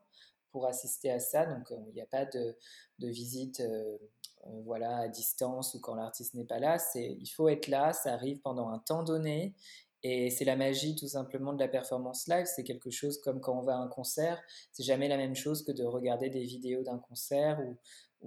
pour 0.52 0.66
assister 0.66 1.11
à 1.11 1.18
ça. 1.18 1.45
Donc 1.45 1.71
euh, 1.73 1.76
il 1.88 1.95
n'y 1.95 2.00
a 2.00 2.06
pas 2.06 2.25
de, 2.25 2.56
visite 3.00 3.61
euh, 3.61 3.99
euh, 4.47 4.62
voilà, 4.64 4.99
à 4.99 5.09
distance 5.09 5.75
ou 5.75 5.80
quand 5.80 5.97
l'artiste 5.97 6.35
n'est 6.35 6.45
pas 6.45 6.61
là. 6.61 6.78
Il 6.95 7.26
faut 7.26 7.49
être 7.49 7.66
là, 7.66 7.92
ça 7.92 8.14
arrive 8.14 8.40
pendant 8.40 8.68
un 8.71 8.78
temps 8.78 9.02
donné. 9.02 9.54
Et 10.02 10.30
c'est 10.30 10.45
la 10.45 10.54
magie 10.54 10.95
tout 10.95 11.09
simplement 11.09 11.52
de 11.52 11.59
la 11.59 11.66
performance 11.66 12.28
live. 12.28 12.47
C'est 12.47 12.62
quelque 12.62 12.90
chose 12.90 13.21
comme 13.21 13.40
quand 13.40 13.59
on 13.59 13.62
va 13.62 13.76
à 13.76 13.80
un 13.80 13.88
concert. 13.88 14.40
C'est 14.71 14.85
jamais 14.85 15.09
la 15.09 15.16
même 15.16 15.35
chose 15.35 15.64
que 15.64 15.73
de 15.73 15.83
regarder 15.83 16.30
des 16.30 16.45
vidéos 16.45 16.83
d'un 16.85 16.99
concert 16.99 17.59
ou, 17.61 17.76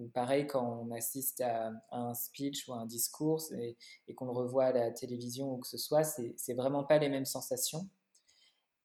pareil 0.07 0.47
quand 0.47 0.83
on 0.83 0.91
assiste 0.91 1.41
à, 1.41 1.71
un 1.91 2.13
speech 2.13 2.67
ou 2.67 2.73
à 2.73 2.77
un 2.77 2.85
discours 2.85 3.41
et, 3.53 3.75
et 4.07 4.13
qu'on 4.13 4.25
le 4.25 4.31
revoit 4.31 4.65
à 4.65 4.71
la 4.71 4.91
télévision 4.91 5.53
ou 5.53 5.57
que 5.57 5.67
ce 5.67 5.77
soit. 5.77 6.03
C'est, 6.03 6.53
vraiment 6.53 6.83
pas 6.83 6.97
les 6.97 7.09
mêmes 7.09 7.25
sensations. 7.25 7.87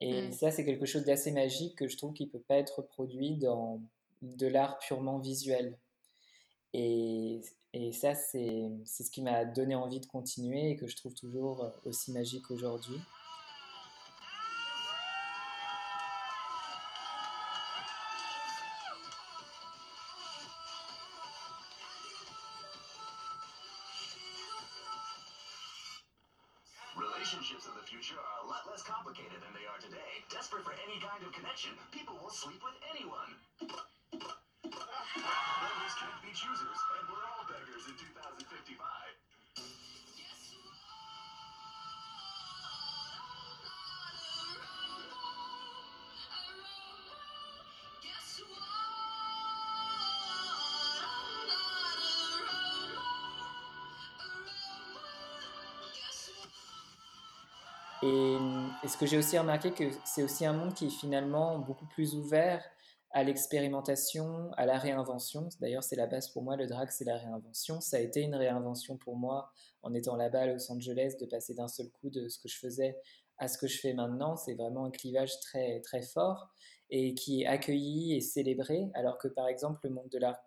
Et 0.01 0.29
mm. 0.29 0.33
ça, 0.33 0.51
c'est 0.51 0.65
quelque 0.65 0.87
chose 0.87 1.05
d'assez 1.05 1.33
magique 1.33 1.77
que 1.77 1.89
je 1.89 1.97
trouve 1.97 2.13
qui 2.13 2.27
peut 2.27 2.41
pas 2.41 2.57
être 2.57 2.83
produit 2.83 3.37
dans 3.37 3.81
de 4.23 4.47
l'art 4.47 4.79
purement 4.79 5.19
visuel. 5.19 5.79
Et, 6.73 7.41
et 7.73 7.93
ça, 7.93 8.15
c'est 8.15 8.71
ce 8.85 9.11
qui 9.11 9.23
m'a 9.23 9.45
donné 9.45 9.75
envie 9.75 10.01
de 10.01 10.07
continuer 10.07 10.71
et 10.71 10.77
que 10.77 10.87
je 10.87 10.97
trouve 10.97 11.15
toujours 11.15 11.73
aussi 11.85 12.13
magique 12.13 12.51
aujourd'hui. 12.51 12.99
Et, 58.03 58.37
et, 58.83 58.89
ce 58.89 58.99
que 58.99 59.07
j'ai 59.07 59.17
aussi 59.17 59.39
remarqué, 59.39 59.71
que 59.73 59.85
c'est 60.05 60.23
aussi 60.23 60.45
un 60.45 60.53
monde 60.53 60.75
qui 60.75 60.89
est 60.89 60.91
finalement 60.91 61.59
beaucoup 61.59 61.87
plus 61.87 62.15
ouvert 62.15 62.63
à 63.15 63.23
l'expérimentation, 63.23 64.51
à 64.57 64.67
la 64.67 64.77
réinvention. 64.77 65.49
D'ailleurs, 65.61 65.85
c'est 65.85 65.95
la 65.95 66.09
base 66.09 66.29
pour 66.29 66.43
moi, 66.43 66.57
le 66.57 66.67
drag, 66.67 66.91
c'est 66.91 67.05
la 67.05 67.17
réinvention. 67.17 67.81
Ça 67.81 67.99
a 67.99 68.01
été 68.01 68.21
une 68.21 68.35
réinvention 68.35 68.97
pour 68.97 69.17
moi 69.17 69.53
en 69.83 69.95
étant 69.95 70.17
là-bas 70.17 70.41
à 70.41 70.47
Los 70.47 70.71
Angeles, 70.71 71.15
de 71.21 71.27
passer 71.27 71.55
d'un 71.55 71.69
seul 71.69 71.89
coup 71.91 72.11
de 72.11 72.29
ce 72.29 72.41
que 72.41 72.49
je 72.49 72.59
faisais 72.59 72.99
à 73.39 73.47
ce 73.47 73.57
que 73.57 73.69
je 73.69 73.79
fais 73.79 73.95
maintenant. 73.95 74.37
C'est 74.37 74.55
vraiment 74.55 74.85
un 74.85 74.91
clivage 74.91 75.39
très, 75.41 75.81
très 75.81 76.03
fort 76.03 76.51
et 76.91 77.15
qui 77.15 77.43
est 77.43 77.47
accueilli 77.47 78.15
et 78.15 78.21
célébré, 78.21 78.91
alors 78.95 79.17
que 79.19 79.29
par 79.29 79.49
exemple 79.49 79.81
le 79.85 79.91
monde 79.91 80.09
de 80.11 80.19
l'art 80.19 80.39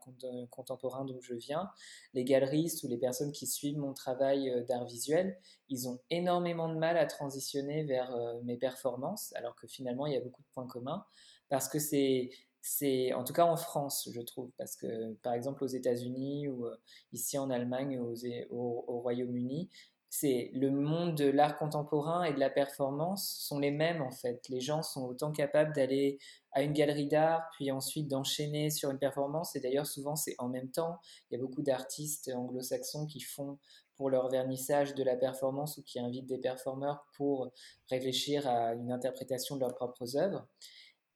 contemporain 0.52 1.04
dont 1.06 1.20
je 1.22 1.34
viens, 1.34 1.70
les 2.14 2.24
galeristes 2.24 2.84
ou 2.84 2.88
les 2.88 2.98
personnes 2.98 3.32
qui 3.32 3.48
suivent 3.48 3.78
mon 3.78 3.94
travail 3.94 4.50
euh, 4.50 4.64
d'art 4.64 4.86
visuel, 4.86 5.38
ils 5.70 5.90
ont 5.90 6.00
énormément 6.10 6.70
de 6.70 6.78
mal 6.78 6.98
à 6.98 7.06
transitionner 7.06 7.84
vers 7.86 8.14
euh, 8.16 8.40
mes 8.44 8.58
performances, 8.58 9.34
alors 9.36 9.56
que 9.56 9.68
finalement 9.68 10.06
il 10.06 10.14
y 10.14 10.18
a 10.18 10.22
beaucoup 10.22 10.42
de 10.42 10.48
points 10.54 10.68
communs, 10.68 11.06
parce 11.50 11.70
que 11.70 11.80
c'est 11.80 12.30
c'est 12.68 13.14
en 13.14 13.24
tout 13.24 13.34
cas 13.34 13.46
en 13.46 13.58
France, 13.58 14.10
je 14.12 14.22
trouve, 14.22 14.52
parce 14.58 14.76
que 14.76 15.14
par 15.24 15.34
exemple 15.34 15.64
aux 15.64 15.68
États-Unis 15.68 16.48
ou 16.48 16.66
euh, 16.66 16.76
ici 17.14 17.38
en 17.38 17.50
Allemagne, 17.50 18.00
aux, 18.00 18.16
au, 18.50 18.86
au 18.88 19.00
Royaume-Uni, 19.00 19.70
c'est 20.10 20.52
le 20.54 20.72
monde 20.72 21.16
de 21.16 21.26
l'art 21.26 21.58
contemporain 21.58 22.24
et 22.24 22.34
de 22.34 22.40
la 22.40 22.50
performance 22.50 23.38
sont 23.40 23.60
les 23.60 23.72
mêmes 23.72 24.02
en 24.02 24.12
fait. 24.12 24.48
Les 24.50 24.62
gens 24.62 24.82
sont 24.82 25.06
autant 25.06 25.32
capables 25.32 25.74
d'aller 25.74 26.18
à 26.54 26.64
une 26.64 26.74
galerie 26.74 27.08
d'art, 27.08 27.44
puis 27.54 27.72
ensuite 27.72 28.08
d'enchaîner 28.08 28.70
sur 28.70 28.90
une 28.90 29.00
performance. 29.00 29.56
Et 29.56 29.60
d'ailleurs, 29.60 29.86
souvent, 29.86 30.16
c'est 30.16 30.36
en 30.40 30.48
même 30.50 30.72
temps. 30.72 30.98
Il 31.30 31.36
y 31.36 31.38
a 31.38 31.42
beaucoup 31.42 31.62
d'artistes 31.62 32.32
anglo-saxons 32.34 33.06
qui 33.06 33.20
font 33.20 33.60
pour 33.96 34.10
leur 34.10 34.30
vernissage 34.30 34.94
de 34.96 35.04
la 35.04 35.16
performance 35.16 35.78
ou 35.78 35.84
qui 35.84 36.00
invitent 36.00 36.28
des 36.28 36.38
performeurs 36.38 37.06
pour 37.16 37.52
réfléchir 37.90 38.48
à 38.48 38.74
une 38.74 38.92
interprétation 38.92 39.56
de 39.56 39.62
leurs 39.62 39.76
propres 39.76 40.18
œuvres. 40.18 40.48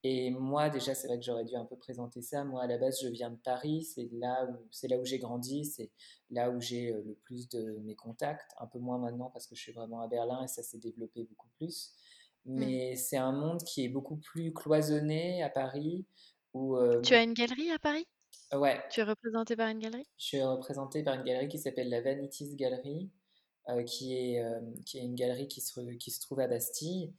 Et 0.04 0.32
moi, 0.32 0.70
déjà, 0.70 0.96
c'est 0.96 1.08
vrai 1.08 1.20
que 1.20 1.24
j'aurais 1.24 1.46
dû 1.46 1.56
un 1.56 1.66
peu 1.66 1.76
présenter 1.76 2.24
ça. 2.24 2.44
Moi, 2.44 2.64
à 2.64 2.68
la 2.68 2.80
base, 2.80 3.00
je 3.04 3.08
viens 3.08 3.30
de 3.30 3.38
Paris. 3.38 3.84
C'est 3.84 4.10
là 4.14 4.46
où, 4.46 4.68
c'est 4.72 4.88
là 4.88 4.98
où 4.98 5.06
j'ai 5.06 5.20
grandi. 5.20 5.64
C'est 5.64 5.92
là 6.32 6.50
où 6.50 6.60
j'ai 6.60 6.92
euh, 6.92 7.04
le 7.06 7.14
plus 7.14 7.48
de 7.50 7.78
mes 7.84 7.96
contacts. 7.96 8.52
Un 8.60 8.66
peu 8.66 8.80
moins 8.80 8.98
maintenant 8.98 9.30
parce 9.30 9.46
que 9.46 9.56
je 9.56 9.62
suis 9.62 9.74
vraiment 9.74 10.02
à 10.02 10.08
Berlin 10.08 10.44
et 10.44 10.48
ça 10.48 10.64
s'est 10.64 10.80
développé 10.80 11.24
beaucoup 11.26 11.50
plus. 11.58 11.94
Mais 12.46 12.96
c'est 12.96 13.18
un 13.18 13.32
monde 13.32 13.62
qui 13.64 13.86
est 13.86 13.90
beaucoup 13.90 14.18
plus 14.18 14.52
cloisonné 14.52 15.44
à 15.44 15.50
Paris. 15.50 16.08
Où, 16.56 16.78
euh, 16.78 17.00
tu 17.02 17.14
as 17.14 17.22
une 17.22 17.34
galerie 17.34 17.70
à 17.70 17.78
Paris? 17.78 18.08
Ouais. 18.54 18.82
Tu 18.90 19.02
es 19.02 19.04
représenté 19.04 19.56
par 19.56 19.70
une 19.70 19.78
galerie? 19.78 20.08
Je 20.18 20.26
suis 20.26 20.42
représenté 20.42 21.04
par 21.04 21.14
une 21.14 21.24
galerie 21.24 21.48
qui 21.48 21.60
s'appelle 21.60 21.90
la 21.90 22.02
Vanities 22.02 22.56
Gallery, 22.56 23.12
euh, 23.70 23.84
qui, 23.84 24.16
est, 24.16 24.44
qui 24.84 24.98
est 24.98 25.04
une 25.04 25.14
galerie 25.14 25.48
qui 25.48 25.62
se, 25.62 25.80
qui 25.98 26.10
se 26.10 26.20
trouve 26.22 26.40
à 26.40 26.48
Bastille 26.48 27.14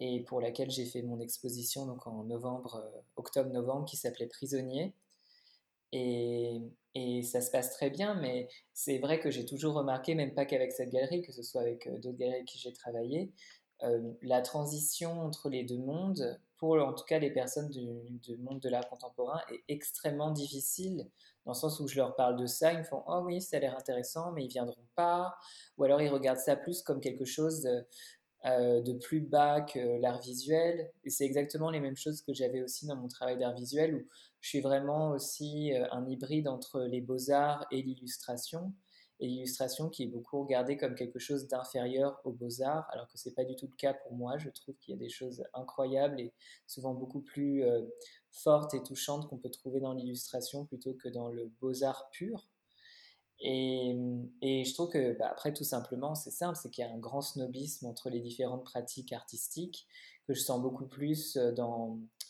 et 0.00 0.20
pour 0.24 0.40
laquelle 0.40 0.70
j'ai 0.70 0.84
fait 0.84 1.02
mon 1.02 1.20
exposition 1.20 1.86
donc 1.86 2.06
en 2.06 2.24
novembre, 2.24 2.76
euh, 2.76 3.00
octobre-novembre, 3.16 3.86
qui 3.86 3.96
s'appelait 3.96 4.26
Prisonnier. 4.26 4.94
Et, 5.92 6.60
et, 6.94 7.22
ça 7.22 7.40
se 7.40 7.50
passe 7.50 7.70
très 7.70 7.90
bien, 7.90 8.14
mais 8.14 8.48
c'est 8.74 8.98
vrai 8.98 9.20
que 9.20 9.30
j'ai 9.30 9.46
toujours 9.46 9.74
remarqué, 9.74 10.14
même 10.14 10.34
pas 10.34 10.44
qu'avec 10.44 10.72
cette 10.72 10.90
galerie, 10.90 11.22
que 11.22 11.32
ce 11.32 11.42
soit 11.42 11.62
avec 11.62 11.86
euh, 11.86 11.98
d'autres 11.98 12.18
galeries 12.18 12.36
avec 12.36 12.48
qui 12.48 12.58
j'ai 12.58 12.72
travaillé, 12.72 13.32
euh, 13.82 14.12
la 14.22 14.40
transition 14.40 15.20
entre 15.20 15.48
les 15.48 15.62
deux 15.64 15.78
mondes, 15.78 16.40
pour 16.58 16.74
en 16.76 16.94
tout 16.94 17.04
cas 17.04 17.18
les 17.18 17.30
personnes 17.30 17.70
du, 17.70 18.36
monde 18.38 18.60
de 18.60 18.68
l'art 18.68 18.88
contemporain, 18.88 19.40
est 19.50 19.62
extrêmement 19.68 20.30
difficile, 20.30 21.08
dans 21.44 21.52
le 21.52 21.56
sens 21.56 21.78
où 21.80 21.86
je 21.86 21.96
leur 21.96 22.16
parle 22.16 22.36
de 22.36 22.46
ça, 22.46 22.72
ils 22.72 22.78
me 22.78 22.84
font 22.84 23.04
Oh 23.06 23.22
oui, 23.24 23.40
ça 23.40 23.58
a 23.58 23.60
l'air 23.60 23.76
intéressant, 23.76 24.32
mais 24.32 24.44
ils 24.44 24.48
viendront 24.48 24.86
pas, 24.94 25.36
ou 25.76 25.84
alors 25.84 26.00
ils 26.00 26.08
regardent 26.08 26.40
ça 26.40 26.56
plus 26.56 26.82
comme 26.82 27.00
quelque 27.00 27.24
chose 27.24 27.68
euh, 28.44 28.80
de 28.80 28.92
plus 28.92 29.20
bas 29.20 29.62
que 29.62 29.98
l'art 30.00 30.20
visuel. 30.20 30.90
Et 31.04 31.10
c'est 31.10 31.24
exactement 31.24 31.70
les 31.70 31.80
mêmes 31.80 31.96
choses 31.96 32.22
que 32.22 32.32
j'avais 32.32 32.62
aussi 32.62 32.86
dans 32.86 32.96
mon 32.96 33.08
travail 33.08 33.38
d'art 33.38 33.54
visuel, 33.54 33.94
où 33.96 34.06
je 34.40 34.48
suis 34.48 34.60
vraiment 34.60 35.10
aussi 35.10 35.72
euh, 35.74 35.86
un 35.90 36.06
hybride 36.06 36.46
entre 36.46 36.82
les 36.82 37.00
beaux-arts 37.00 37.66
et 37.72 37.82
l'illustration. 37.82 38.72
et 39.18 39.26
l'illustration 39.26 39.88
qui 39.88 40.04
est 40.04 40.06
beaucoup 40.08 40.42
regardée 40.42 40.76
comme 40.76 40.94
quelque 40.94 41.18
chose 41.18 41.48
d'inférieur 41.48 42.20
aux 42.24 42.32
beaux-arts, 42.32 42.86
alors 42.92 43.08
que 43.08 43.18
ce 43.18 43.28
n'est 43.28 43.34
pas 43.34 43.44
du 43.44 43.56
tout 43.56 43.66
le 43.66 43.76
cas 43.76 43.94
pour 43.94 44.12
moi. 44.12 44.36
Je 44.38 44.50
trouve 44.50 44.76
qu'il 44.76 44.94
y 44.94 44.96
a 44.96 45.00
des 45.00 45.08
choses 45.08 45.42
incroyables 45.54 46.20
et 46.20 46.32
souvent 46.66 46.94
beaucoup 46.94 47.22
plus 47.22 47.64
euh, 47.64 47.82
fortes 48.30 48.74
et 48.74 48.82
touchantes 48.82 49.26
qu'on 49.28 49.38
peut 49.38 49.50
trouver 49.50 49.80
dans 49.80 49.94
l'illustration 49.94 50.66
plutôt 50.66 50.94
que 50.94 51.08
dans 51.08 51.30
le 51.30 51.50
beaux-arts 51.60 52.10
pur. 52.12 52.48
Et, 53.40 53.94
et, 54.40 54.64
je 54.64 54.74
trouve 54.74 54.88
que, 54.88 55.16
bah, 55.18 55.28
après, 55.30 55.52
tout 55.52 55.64
simplement, 55.64 56.14
c'est 56.14 56.30
simple, 56.30 56.58
c'est 56.60 56.70
qu'il 56.70 56.84
y 56.84 56.88
a 56.88 56.90
un 56.90 56.98
grand 56.98 57.20
snobisme 57.20 57.86
entre 57.86 58.08
les 58.08 58.20
différentes 58.20 58.64
pratiques 58.64 59.12
artistiques 59.12 59.86
que 60.26 60.34
je 60.34 60.40
sens 60.40 60.60
beaucoup 60.60 60.86
plus 60.86 61.38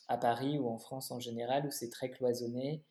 à 0.09 0.19
Paris 0.19 0.59
ou 0.59 0.69
en 0.69 0.79
France 0.79 1.11
en 1.11 1.21
général, 1.21 1.67
où 1.67 1.71
c'est 1.71 1.91
très 1.91 2.11
cloisonné 2.11 2.85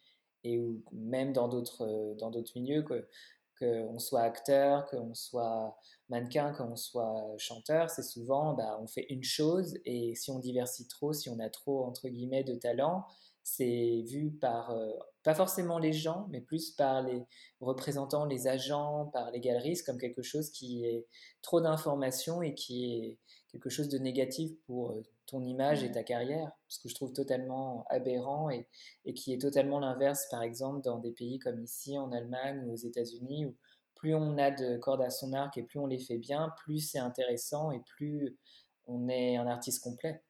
et 0.44 0.60
où 0.60 0.82
même 0.92 1.34
dans 1.34 1.48
d'autres 1.48 2.16
dans 2.18 2.30
d'autres 2.32 2.54
milieux, 2.56 2.84
que 2.84 3.08
qu'on 3.60 4.00
soit 4.00 4.22
acteur, 4.22 4.86
qu'on 4.88 5.14
soit 5.14 5.78
mannequin, 6.10 6.52
qu'on 6.54 6.76
soit 6.76 7.34
chanteur, 7.38 7.90
c'est 7.90 8.04
souvent 8.04 8.54
bah, 8.54 8.78
on 8.82 8.88
fait 8.88 9.06
une 9.10 9.24
chose 9.24 9.78
et 9.86 10.14
si 10.16 10.30
on 10.30 10.40
diversifie 10.40 10.90
trop, 10.90 11.14
si 11.14 11.30
on 11.30 11.40
a 11.40 11.50
trop 11.50 11.86
entre 11.86 12.10
guillemets 12.10 12.44
de 12.44 12.56
talent, 12.56 13.06
c'est 13.46 14.04
vu 14.08 14.32
par 14.32 14.72
euh, 14.72 14.90
pas 15.24 15.36
forcément 15.36 15.78
les 15.78 15.94
gens, 15.94 16.28
mais 16.32 16.42
plus 16.42 16.72
par 16.72 17.04
les 17.04 17.24
représentants, 17.62 18.26
les 18.26 18.48
agents, 18.48 19.06
par 19.14 19.30
les 19.30 19.40
galeristes 19.40 19.86
comme 19.86 20.00
quelque 20.00 20.24
chose 20.24 20.50
qui 20.50 20.84
est 20.84 21.06
trop 21.44 21.62
d'informations 21.62 22.42
et 22.42 22.56
qui 22.56 22.96
est 22.96 23.20
quelque 23.52 23.70
chose 23.70 23.88
de 23.88 24.00
négatif 24.00 24.52
pour 24.66 24.94
euh, 24.94 25.04
ton 25.28 25.44
image 25.44 25.84
et 25.84 25.92
ta 25.92 26.04
carrière, 26.04 26.52
ce 26.70 26.80
que 26.80 26.90
je 26.90 26.96
trouve 26.96 27.14
totalement 27.14 27.86
aberrant 27.90 28.50
et, 28.50 28.68
et 29.06 29.14
qui 29.14 29.32
est 29.32 29.40
totalement 29.40 29.80
l'inverse, 29.80 30.26
par 30.32 30.42
exemple, 30.42 30.82
dans 30.82 30.98
des 30.98 31.12
pays 31.12 31.38
comme 31.38 31.62
ici, 31.62 32.00
en 32.00 32.12
Allemagne 32.12 32.64
ou 32.66 32.74
aux 32.74 32.76
États-Unis, 32.76 33.46
où 33.46 33.56
plus 33.94 34.16
on 34.16 34.40
a 34.40 34.50
de 34.50 34.78
cordes 34.78 35.04
à 35.04 35.12
son 35.12 35.34
arc 35.34 35.56
et 35.60 35.64
plus 35.64 35.80
on 35.80 35.86
les 35.86 36.00
fait 36.00 36.18
bien, 36.18 36.52
plus 36.64 36.80
c'est 36.80 37.00
intéressant 37.00 37.72
et 37.72 37.82
plus 37.96 38.36
on 38.88 39.08
est 39.08 39.38
un 39.38 39.48
artiste 39.48 39.84
complet. 39.84 40.25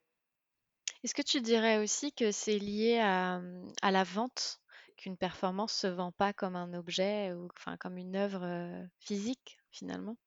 Est-ce 1.06 1.14
que 1.14 1.22
tu 1.22 1.40
dirais 1.40 1.78
aussi 1.78 2.12
que 2.14 2.32
c'est 2.32 2.58
lié 2.58 2.98
à, 2.98 3.40
à 3.84 3.92
la 3.92 4.04
vente, 4.04 4.60
qu'une 4.98 5.18
performance 5.18 5.72
se 5.72 5.86
vend 5.86 6.12
pas 6.12 6.34
comme 6.34 6.56
un 6.56 6.74
objet 6.74 7.32
ou 7.32 7.48
enfin 7.56 7.78
comme 7.78 8.00
une 8.00 8.16
œuvre 8.16 8.88
physique 8.98 9.60
finalement? 9.70 10.18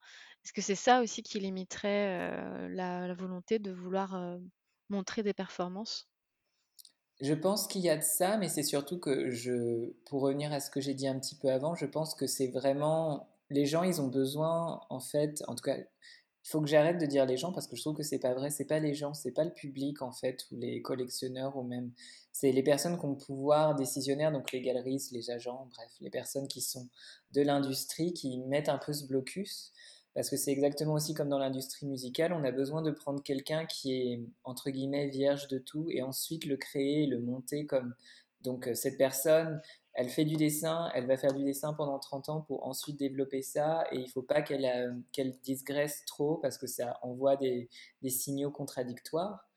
Est-ce 0.45 0.53
que 0.53 0.63
c'est 0.63 0.77
ça 0.77 1.03
aussi 1.03 1.25
qui 1.25 1.41
limiterait 1.41 2.69
la, 2.69 3.13
volonté 3.15 3.59
de 3.59 3.73
vouloir 3.73 4.39
montrer 4.89 5.25
des 5.25 5.35
performances? 5.35 6.09
Je 7.21 7.35
pense 7.35 7.67
qu'il 7.67 7.81
y 7.81 7.91
a 7.91 7.97
de 7.97 8.05
ça, 8.05 8.37
mais 8.37 8.49
c'est 8.49 8.63
surtout 8.63 9.01
que 9.01 9.93
pour 10.07 10.23
revenir 10.23 10.53
à 10.53 10.61
ce 10.61 10.71
que 10.71 10.81
j'ai 10.81 10.95
dit 10.95 11.09
un 11.09 11.19
petit 11.19 11.35
peu 11.35 11.51
avant, 11.51 11.75
je 11.75 11.87
pense 11.87 12.15
que 12.15 12.29
c'est 12.29 12.53
vraiment 12.53 13.29
les 13.51 13.67
gens, 13.67 13.83
ils 13.83 14.01
ont 14.01 14.07
besoin, 14.07 14.81
en 14.91 15.01
fait, 15.01 15.43
en 15.49 15.57
tout 15.57 15.65
cas, 15.65 15.77
faut 16.49 16.63
que 16.63 16.69
j'arrête 16.69 16.99
de 16.99 17.07
dire 17.07 17.27
les 17.27 17.37
gens 17.37 17.53
parce 17.53 17.67
que 17.67 17.77
je 17.77 17.83
trouve 17.83 17.97
que 17.97 18.03
c'est 18.03 18.19
pas 18.19 18.33
vrai. 18.35 18.51
C'est 18.51 18.65
pas 18.65 18.79
les 18.79 18.95
gens, 18.95 19.13
c'est 19.13 19.33
pas 19.33 19.45
le 19.45 19.53
public 19.53 20.01
en 20.03 20.13
fait, 20.13 20.47
ou 20.51 20.57
les 20.57 20.81
collectionneurs, 20.81 21.57
ou 21.57 21.63
même 21.63 21.93
c'est 22.33 22.53
les 22.53 22.63
personnes 22.63 22.99
qui 22.99 23.05
ont 23.05 23.11
le 23.11 23.19
pouvoir 23.19 23.75
décisionnaire, 23.75 24.33
donc 24.33 24.53
les 24.53 24.63
galeristes, 24.63 25.13
les 25.13 25.31
agents, 25.31 25.69
bref, 25.75 25.91
les 26.01 26.11
personnes 26.11 26.49
qui 26.49 26.61
sont 26.61 26.89
de 27.33 27.43
l'industrie 27.43 28.13
qui 28.15 28.39
mettent 28.39 28.69
un 28.69 28.79
peu 28.79 28.93
ce 28.93 29.07
blocus. 29.07 29.73
Parce 30.15 30.31
que 30.31 30.37
c'est 30.37 30.51
exactement 30.51 30.95
aussi 30.95 31.15
comme 31.15 31.29
dans 31.29 31.39
l'industrie 31.39 31.87
musicale, 31.87 32.33
on 32.33 32.43
a 32.43 32.51
besoin 32.51 32.83
de 32.83 32.91
prendre 32.91 33.23
quelqu'un 33.23 33.67
qui 33.67 33.93
est 33.93 34.21
entre 34.43 34.71
guillemets 34.71 35.09
vierge 35.09 35.49
de 35.49 35.59
tout 35.59 35.87
et 35.91 36.03
ensuite 36.03 36.47
le 36.47 36.57
créer, 36.57 37.07
le 37.07 37.21
monter 37.21 37.67
comme 37.67 37.95
donc 38.41 38.69
euh, 38.69 38.75
cette 38.75 38.97
personne, 38.97 39.61
elle 39.99 40.11
fait 40.11 40.25
du 40.25 40.37
dessin, 40.37 40.93
elle 40.95 41.09
va 41.09 41.17
faire 41.17 41.33
du 41.33 41.43
dessin 41.43 41.75
pendant 41.75 41.99
30 41.99 42.29
ans 42.29 42.41
pour 42.43 42.65
ensuite 42.65 42.97
développer 42.97 43.43
ça 43.43 43.85
et 43.91 43.97
il 43.97 44.05
ne 44.05 44.09
faut 44.09 44.23
pas 44.23 44.43
qu'elle 44.43 44.65
euh, 44.65 45.31
digresse 45.43 46.05
trop 46.07 46.37
parce 46.37 46.57
que 46.57 46.69
ça 46.69 47.01
envoie 47.03 47.35
des, 47.37 47.69
des 48.03 48.11
signaux 48.11 48.53
contradictoires. 48.53 49.49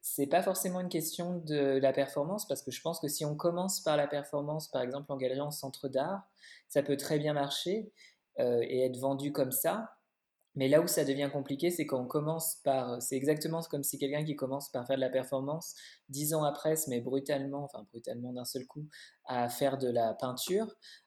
C'est 0.00 0.28
pas 0.28 0.42
forcément 0.44 0.78
une 0.78 0.88
question 0.88 1.38
de 1.38 1.78
la 1.78 1.92
performance 1.92 2.46
parce 2.46 2.62
que 2.62 2.70
je 2.70 2.80
pense 2.80 3.00
que 3.00 3.08
si 3.08 3.24
on 3.24 3.34
commence 3.34 3.80
par 3.80 3.96
la 3.96 4.06
performance, 4.06 4.68
par 4.68 4.82
exemple 4.82 5.10
en 5.10 5.16
galerie 5.16 5.40
en 5.40 5.50
centre 5.50 5.88
d'art, 5.88 6.22
ça 6.68 6.84
peut 6.84 6.96
très 6.96 7.18
bien 7.18 7.32
marcher 7.32 7.92
euh, 8.38 8.60
et 8.62 8.84
être 8.84 8.96
vendu 8.96 9.32
comme 9.32 9.50
ça. 9.50 9.96
Mais 10.56 10.68
là 10.68 10.80
où 10.80 10.88
ça 10.88 11.04
devient 11.04 11.30
compliqué, 11.32 11.70
c'est 11.70 11.86
quand 11.86 12.00
on 12.00 12.06
commence 12.06 12.56
par. 12.64 13.00
C'est 13.00 13.16
exactement 13.16 13.60
comme 13.62 13.84
si 13.84 13.98
quelqu'un 13.98 14.24
qui 14.24 14.34
commence 14.34 14.68
par 14.70 14.86
faire 14.86 14.96
de 14.96 15.00
la 15.00 15.08
performance, 15.08 15.74
dix 16.08 16.34
ans 16.34 16.42
après 16.42 16.74
se 16.74 16.90
met 16.90 17.00
brutalement, 17.00 17.62
enfin 17.62 17.86
brutalement 17.90 18.32
d'un 18.32 18.44
seul 18.44 18.66
coup, 18.66 18.86
à 19.26 19.48
faire 19.48 19.78
de 19.78 19.88
la 19.88 20.12
peinture. 20.14 20.66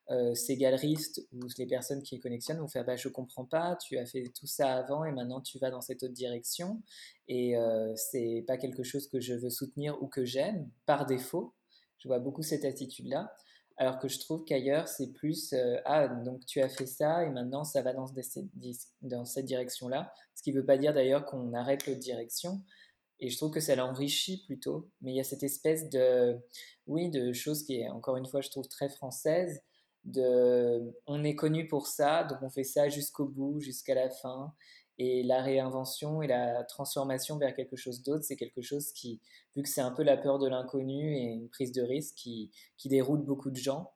Euh, 0.09 0.33
ces 0.33 0.57
galeristes 0.57 1.21
ou 1.33 1.39
les 1.57 1.65
personnes 1.65 2.03
qui 2.03 2.15
les 2.15 2.21
connectionnent 2.21 2.59
vont 2.59 2.67
faire 2.67 2.85
bah, 2.85 2.95
Je 2.95 3.09
comprends 3.09 3.45
pas, 3.45 3.75
tu 3.75 3.97
as 3.97 4.05
fait 4.05 4.31
tout 4.37 4.47
ça 4.47 4.75
avant 4.75 5.03
et 5.05 5.11
maintenant 5.11 5.41
tu 5.41 5.59
vas 5.59 5.71
dans 5.71 5.81
cette 5.81 6.03
autre 6.03 6.13
direction. 6.13 6.81
Et 7.27 7.57
euh, 7.57 7.93
c'est 7.95 8.45
pas 8.47 8.57
quelque 8.57 8.83
chose 8.83 9.07
que 9.07 9.19
je 9.19 9.33
veux 9.33 9.49
soutenir 9.49 10.01
ou 10.01 10.07
que 10.07 10.23
j'aime 10.23 10.69
par 10.85 11.05
défaut. 11.05 11.53
Je 11.97 12.07
vois 12.07 12.19
beaucoup 12.19 12.43
cette 12.43 12.65
attitude-là. 12.65 13.33
Alors 13.77 13.99
que 13.99 14.07
je 14.07 14.19
trouve 14.19 14.43
qu'ailleurs, 14.43 14.87
c'est 14.87 15.11
plus 15.13 15.51
euh, 15.53 15.77
Ah, 15.85 16.07
donc 16.07 16.45
tu 16.45 16.61
as 16.61 16.69
fait 16.69 16.85
ça 16.85 17.23
et 17.23 17.29
maintenant 17.29 17.63
ça 17.63 17.81
va 17.81 17.93
dans, 17.93 18.07
cette 19.25 19.45
direction-là. 19.45 20.13
Ce 20.35 20.43
qui 20.43 20.53
ne 20.53 20.59
veut 20.59 20.65
pas 20.65 20.77
dire 20.77 20.93
d'ailleurs 20.93 21.25
qu'on 21.25 21.53
arrête 21.53 21.87
l'autre 21.87 21.99
direction. 21.99 22.61
Et 23.19 23.29
je 23.29 23.37
trouve 23.37 23.51
que 23.51 23.59
ça 23.59 23.75
l'enrichit 23.75 24.43
plutôt. 24.45 24.89
Mais 25.01 25.13
il 25.13 25.15
y 25.15 25.19
a 25.19 25.23
cette 25.23 25.43
espèce 25.43 25.89
de, 25.89 26.37
oui, 26.87 27.09
de 27.09 27.33
chose 27.33 27.63
qui 27.63 27.79
est, 27.79 27.89
encore 27.89 28.17
une 28.17 28.27
fois, 28.27 28.41
je 28.41 28.49
trouve 28.49 28.67
très 28.67 28.89
française. 28.89 29.61
De, 30.03 30.93
on 31.07 31.23
est 31.23 31.35
connu 31.35 31.67
pour 31.67 31.87
ça, 31.87 32.25
donc 32.25 32.39
on 32.41 32.49
fait 32.49 32.65
ça 32.65 32.89
jusqu'au 32.89 33.25
bout, 33.25 33.61
jusqu'à 33.61 33.95
la 33.95 34.09
fin. 34.09 34.53
Et 35.05 35.21
la 35.23 35.41
réinvention 35.41 36.21
et 36.21 36.27
la 36.27 36.63
transformation 36.63 37.37
vers 37.37 37.53
quelque 37.53 37.75
chose 37.75 38.03
d'autre, 38.03 38.23
c'est 38.23 38.37
quelque 38.37 38.61
chose 38.61 38.93
qui, 38.93 39.19
vu 39.53 39.61
que 39.61 39.67
c'est 39.67 39.81
un 39.81 39.91
peu 39.91 40.01
la 40.01 40.15
peur 40.15 40.39
de 40.39 40.47
l'inconnu 40.47 41.17
et 41.17 41.23
une 41.23 41.49
prise 41.49 41.73
de 41.73 41.81
risque 41.81 42.15
qui, 42.15 42.51
qui 42.77 42.87
déroute 42.87 43.25
beaucoup 43.25 43.51
de 43.51 43.57
gens, 43.57 43.91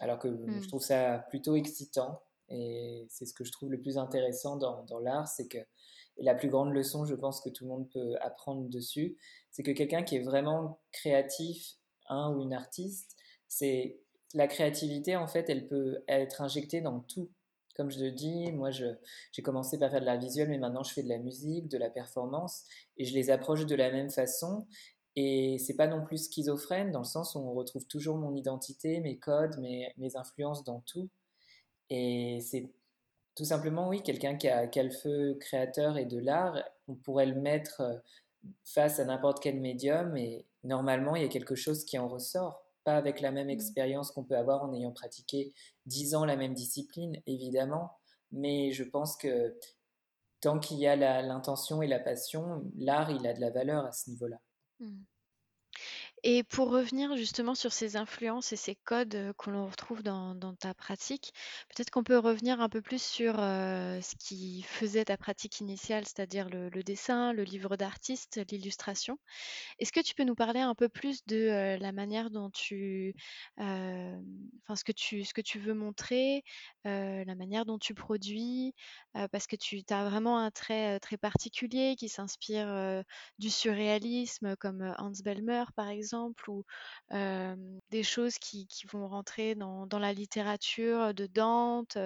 alors 0.00 0.18
que 0.18 0.28
mm. 0.28 0.62
je 0.62 0.68
trouve 0.68 0.82
ça 0.82 1.26
plutôt 1.28 1.56
excitant. 1.56 2.22
Et 2.48 3.06
c'est 3.10 3.26
ce 3.26 3.34
que 3.34 3.44
je 3.44 3.52
trouve 3.52 3.70
le 3.70 3.80
plus 3.80 3.98
intéressant 3.98 4.56
dans, 4.56 4.84
dans 4.84 4.98
l'art, 4.98 5.28
c'est 5.28 5.46
que 5.46 5.58
et 6.18 6.22
la 6.22 6.34
plus 6.34 6.48
grande 6.48 6.72
leçon, 6.72 7.04
je 7.04 7.14
pense 7.14 7.42
que 7.42 7.50
tout 7.50 7.64
le 7.64 7.70
monde 7.70 7.90
peut 7.90 8.16
apprendre 8.22 8.70
dessus, 8.70 9.18
c'est 9.50 9.62
que 9.62 9.72
quelqu'un 9.72 10.02
qui 10.02 10.16
est 10.16 10.22
vraiment 10.22 10.80
créatif, 10.90 11.74
un 12.08 12.32
ou 12.32 12.40
une 12.40 12.54
artiste, 12.54 13.16
c'est 13.48 14.00
la 14.32 14.46
créativité 14.46 15.16
en 15.16 15.26
fait, 15.26 15.50
elle 15.50 15.66
peut 15.66 15.98
être 16.08 16.40
injectée 16.40 16.80
dans 16.80 17.00
tout. 17.00 17.28
Comme 17.76 17.90
je 17.90 18.02
le 18.02 18.10
dis, 18.10 18.50
moi, 18.52 18.70
j'ai 18.70 19.42
commencé 19.42 19.78
par 19.78 19.90
faire 19.90 20.00
de 20.00 20.06
l'art 20.06 20.18
visuel, 20.18 20.48
mais 20.48 20.58
maintenant, 20.58 20.82
je 20.82 20.92
fais 20.92 21.02
de 21.02 21.08
la 21.08 21.18
musique, 21.18 21.68
de 21.68 21.76
la 21.76 21.90
performance, 21.90 22.64
et 22.96 23.04
je 23.04 23.14
les 23.14 23.30
approche 23.30 23.66
de 23.66 23.74
la 23.74 23.90
même 23.90 24.10
façon. 24.10 24.66
Et 25.14 25.58
c'est 25.58 25.76
pas 25.76 25.86
non 25.86 26.04
plus 26.04 26.26
schizophrène, 26.26 26.90
dans 26.90 27.00
le 27.00 27.04
sens 27.04 27.34
où 27.34 27.38
on 27.38 27.52
retrouve 27.52 27.86
toujours 27.86 28.16
mon 28.16 28.34
identité, 28.34 29.00
mes 29.00 29.18
codes, 29.18 29.58
mes, 29.58 30.16
influences 30.16 30.64
dans 30.64 30.80
tout. 30.80 31.10
Et 31.90 32.38
c'est 32.40 32.70
tout 33.34 33.44
simplement, 33.44 33.88
oui, 33.88 34.02
quelqu'un 34.02 34.36
qui 34.36 34.48
a, 34.48 34.66
qui 34.66 34.80
a, 34.80 34.82
le 34.82 34.90
feu 34.90 35.36
créateur 35.40 35.98
et 35.98 36.06
de 36.06 36.18
l'art, 36.18 36.62
on 36.88 36.94
pourrait 36.94 37.26
le 37.26 37.40
mettre 37.40 37.82
euh, 37.82 37.96
face 38.64 39.00
à 39.00 39.04
n'importe 39.04 39.42
quel 39.42 39.60
médium, 39.60 40.16
et 40.16 40.46
normalement, 40.64 41.16
il 41.16 41.22
y 41.22 41.26
a 41.26 41.28
quelque 41.28 41.54
chose 41.54 41.84
qui 41.84 41.98
en 41.98 42.08
ressort 42.08 42.65
pas 42.86 42.96
avec 42.96 43.20
la 43.20 43.32
même 43.32 43.48
mmh. 43.48 43.50
expérience 43.50 44.12
qu'on 44.12 44.24
peut 44.24 44.36
avoir 44.36 44.62
en 44.62 44.72
ayant 44.72 44.92
pratiqué 44.92 45.52
dix 45.84 46.14
ans 46.14 46.24
la 46.24 46.36
même 46.36 46.54
discipline, 46.54 47.20
évidemment, 47.26 47.98
mais 48.30 48.70
je 48.70 48.84
pense 48.84 49.16
que 49.16 49.58
tant 50.40 50.60
qu'il 50.60 50.78
y 50.78 50.86
a 50.86 50.94
l'intention 50.96 51.82
et 51.82 51.88
la 51.88 51.98
passion, 51.98 52.62
l'art, 52.76 53.10
il 53.10 53.26
a 53.26 53.34
de 53.34 53.40
la 53.40 53.50
valeur 53.50 53.84
à 53.84 53.92
ce 53.92 54.08
niveau-là. 54.08 54.38
Mmh. 54.78 55.02
Et 56.22 56.42
pour 56.42 56.70
revenir 56.70 57.16
justement 57.16 57.54
sur 57.54 57.72
ces 57.72 57.96
influences 57.96 58.52
et 58.52 58.56
ces 58.56 58.74
codes 58.74 59.32
que 59.38 59.50
l'on 59.50 59.66
retrouve 59.66 60.02
dans, 60.02 60.34
ta 60.58 60.74
pratique, 60.74 61.32
peut-être 61.68 61.90
qu'on 61.90 62.02
peut 62.02 62.18
revenir 62.18 62.60
un 62.60 62.68
peu 62.68 62.80
plus 62.80 63.02
sur 63.02 63.36
ce 63.36 64.16
qui 64.16 64.62
faisait 64.62 65.04
ta 65.04 65.16
pratique 65.16 65.60
initiale, 65.60 66.04
c'est-à-dire 66.04 66.48
le, 66.48 66.82
dessin, 66.82 67.32
le 67.32 67.44
livre 67.44 67.76
d'artiste, 67.76 68.40
l'illustration. 68.50 69.18
Est-ce 69.78 69.92
que 69.92 70.00
tu 70.00 70.14
peux 70.14 70.24
nous 70.24 70.34
parler 70.34 70.60
un 70.60 70.74
peu 70.74 70.88
plus 70.88 71.24
de 71.26 71.76
la 71.78 71.92
manière 71.92 72.30
dont 72.30 72.50
tu, 72.50 73.14
enfin 73.58 74.74
ce 74.74 74.84
que 74.84 74.92
tu, 74.92 75.24
ce 75.24 75.34
que 75.34 75.42
tu 75.42 75.58
veux 75.58 75.74
montrer, 75.74 76.42
la 76.84 77.34
manière 77.34 77.66
dont 77.66 77.78
tu 77.78 77.94
produis, 77.94 78.74
parce 79.30 79.46
que 79.46 79.56
tu 79.56 79.82
as 79.90 80.08
vraiment 80.08 80.38
un 80.38 80.50
trait 80.50 80.98
très 81.00 81.18
particulier 81.18 81.94
qui 81.96 82.08
s'inspire 82.08 83.02
du 83.38 83.50
surréalisme, 83.50 84.56
comme 84.56 84.94
Hans 84.98 85.12
Belmer 85.22 85.64
par 85.76 85.88
exemple, 85.88 86.05
ou 86.48 86.64
des 87.90 88.02
choses 88.02 88.38
qui, 88.38 88.68
vont 88.90 89.08
rentrer 89.08 89.54
dans, 89.54 89.88
la 89.98 90.12
littérature 90.12 91.14
de 91.14 91.26
Dante, 91.26 91.98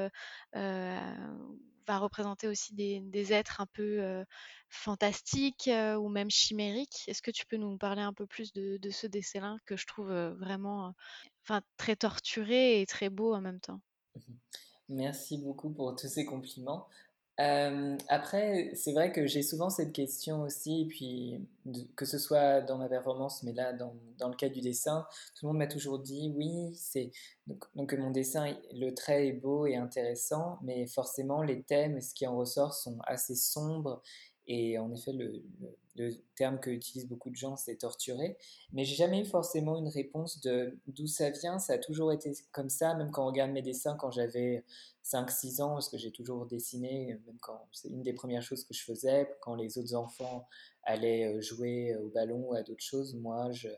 va 0.53 1.99
représenter 1.99 2.47
aussi 2.47 2.75
des, 2.75 3.33
êtres 3.33 3.61
un 3.61 3.67
peu 3.67 4.25
fantastiques 4.69 5.71
ou 5.99 6.09
même 6.09 6.31
chimériques. 6.31 7.05
Est-ce 7.09 7.23
que 7.23 7.31
tu 7.31 7.47
peux 7.47 7.57
nous 7.57 7.77
parler 7.79 8.03
un 8.03 8.13
peu 8.13 8.27
plus 8.27 8.53
de, 8.53 8.77
de 8.77 8.91
ce 8.91 9.07
dessin 9.07 9.59
que 9.67 9.77
je 9.77 9.87
trouve 9.87 10.13
vraiment 10.39 10.95
enfin, 11.45 11.63
très 11.77 11.97
torturé 11.97 12.81
et 12.81 12.87
très 12.87 13.11
beau 13.11 13.35
en 13.35 13.41
même 13.41 13.61
temps? 13.61 13.81
Mmh 14.17 14.35
Merci 14.91 15.39
beaucoup 15.39 15.71
pour 15.71 15.95
tous 15.95 16.09
ces 16.09 16.25
compliments. 16.25 16.89
Euh, 17.40 17.96
après, 18.09 18.70
c'est 18.74 18.92
vrai 18.92 19.12
que 19.12 19.26
j'ai 19.26 19.42
souvent 19.42 19.70
cette 19.70 19.92
question 19.92 20.42
aussi, 20.42 20.87
puis 20.90 21.40
que 21.96 22.05
ce 22.05 22.18
soit 22.18 22.61
dans 22.61 22.76
ma 22.76 22.88
performance, 22.88 23.42
mais 23.44 23.53
là, 23.53 23.72
dans, 23.72 23.94
dans 24.18 24.29
le 24.29 24.35
cas 24.35 24.50
du 24.50 24.61
dessin, 24.61 25.07
tout 25.35 25.46
le 25.46 25.48
monde 25.48 25.59
m'a 25.59 25.66
toujours 25.66 25.98
dit, 26.00 26.33
oui, 26.37 26.70
c'est 26.74 27.11
donc, 27.46 27.64
donc 27.74 27.94
mon 27.94 28.11
dessin, 28.11 28.55
le 28.74 28.90
trait 28.90 29.29
est 29.29 29.33
beau 29.33 29.66
et 29.66 29.76
intéressant, 29.76 30.59
mais 30.62 30.87
forcément, 30.87 31.42
les 31.42 31.62
thèmes 31.62 32.00
ce 32.03 32.12
qui 32.14 32.26
en 32.26 32.37
ressort 32.37 32.74
sont 32.74 32.98
assez 33.07 33.35
sombres, 33.35 34.03
et 34.53 34.79
en 34.79 34.93
effet, 34.93 35.13
le, 35.13 35.45
terme 36.35 36.59
que 36.59 36.71
utilisent 36.71 37.07
beaucoup 37.07 37.31
de 37.31 37.37
gens, 37.37 37.57
c'est 37.57 37.77
torturé, 37.77 38.37
mais 38.73 38.85
j'ai 38.85 38.97
jamais 38.97 39.21
eu 39.21 39.27
forcément 39.27 39.79
une 39.79 39.89
réponse 39.89 40.41
de 40.41 40.77
d'où 40.87 41.07
ça 41.07 41.31
vient, 41.31 41.59
ça 41.59 41.75
a 41.75 41.79
toujours 41.79 42.11
été 42.11 42.33
comme 42.51 42.71
ça, 42.71 42.95
même 42.95 43.13
quand 43.13 43.23
on 43.23 43.27
regarde 43.27 43.53
mes 43.53 43.63
dessins 43.63 43.97
quand 43.97 44.11
j'avais 44.11 44.65
cinq 45.03 45.31
six 45.31 45.61
ans, 45.61 45.75
parce 45.75 45.89
que 45.89 45.99
j'ai 45.99 46.11
toujours 46.11 46.47
dessiné, 46.47 47.21
même 47.27 47.39
quand 47.41 47.69
c'est 47.71 47.89
une 47.89 48.03
des 48.03 48.15
premières 48.15 48.43
choses 48.43 48.65
que 48.65 48.75
je 48.75 48.83
faisais, 48.83 49.31
quand 49.41 49.55
les 49.55 49.79
autres 49.79 49.95
enfants 49.95 50.49
allaient 50.83 51.37
euh, 51.37 51.41
jouer 51.41 51.95
au 51.97 52.09
ballon 52.09 52.49
ou 52.49 52.55
à 52.55 52.63
d'autres 52.63 52.83
choses, 52.83 53.15
moi 53.15 53.53
je, 53.53 53.69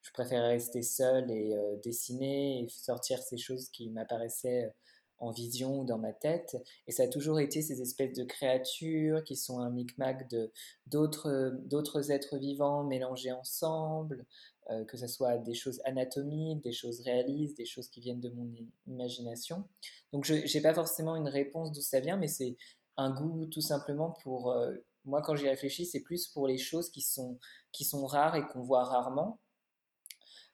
je 0.00 0.12
préférais 0.12 0.52
rester 0.52 0.82
seul 0.82 1.30
et 1.30 1.54
euh, 1.54 1.76
dessiner 1.82 2.62
et 2.62 2.68
sortir 2.68 3.18
ces 3.18 3.36
choses 3.36 3.68
qui 3.68 3.90
m'apparaissaient 3.90 4.72
en 5.18 5.30
vision 5.30 5.80
ou 5.80 5.84
dans 5.84 5.98
ma 5.98 6.12
tête. 6.12 6.56
Et 6.86 6.92
ça 6.92 7.04
a 7.04 7.08
toujours 7.08 7.40
été 7.40 7.62
ces 7.62 7.80
espèces 7.80 8.16
de 8.16 8.24
créatures 8.24 9.24
qui 9.24 9.36
sont 9.36 9.60
un 9.60 9.70
micmac 9.70 10.28
de 10.30 10.50
d'autres 10.86 11.52
d'autres 11.64 12.10
êtres 12.10 12.36
vivants 12.36 12.84
mélangés 12.84 13.32
ensemble, 13.32 14.26
euh, 14.70 14.84
que 14.84 14.96
ce 14.96 15.06
soit 15.06 15.38
des 15.38 15.54
choses 15.54 15.80
anatomiques, 15.84 16.62
des 16.62 16.72
choses 16.72 17.00
réalistes, 17.00 17.56
des 17.56 17.66
choses 17.66 17.88
qui 17.88 18.00
viennent 18.00 18.20
de 18.20 18.30
mon 18.30 18.50
imagination. 18.86 19.64
Donc 20.12 20.24
je 20.24 20.34
n'ai 20.34 20.62
pas 20.62 20.74
forcément 20.74 21.16
une 21.16 21.28
réponse 21.28 21.72
d'où 21.72 21.80
ça 21.80 22.00
vient, 22.00 22.16
mais 22.16 22.28
c'est 22.28 22.56
un 22.96 23.12
goût 23.12 23.46
tout 23.46 23.60
simplement 23.60 24.10
pour... 24.22 24.50
euh, 24.52 24.74
moi, 25.04 25.20
quand 25.20 25.36
j'y 25.36 25.48
réfléchis, 25.48 25.84
c'est 25.84 26.00
plus 26.00 26.28
pour 26.28 26.46
les 26.46 26.56
choses 26.56 26.90
qui 26.90 27.02
sont, 27.02 27.38
qui 27.72 27.84
sont 27.84 28.06
rares 28.06 28.36
et 28.36 28.46
qu'on 28.46 28.62
voit 28.62 28.84
rarement. 28.84 29.38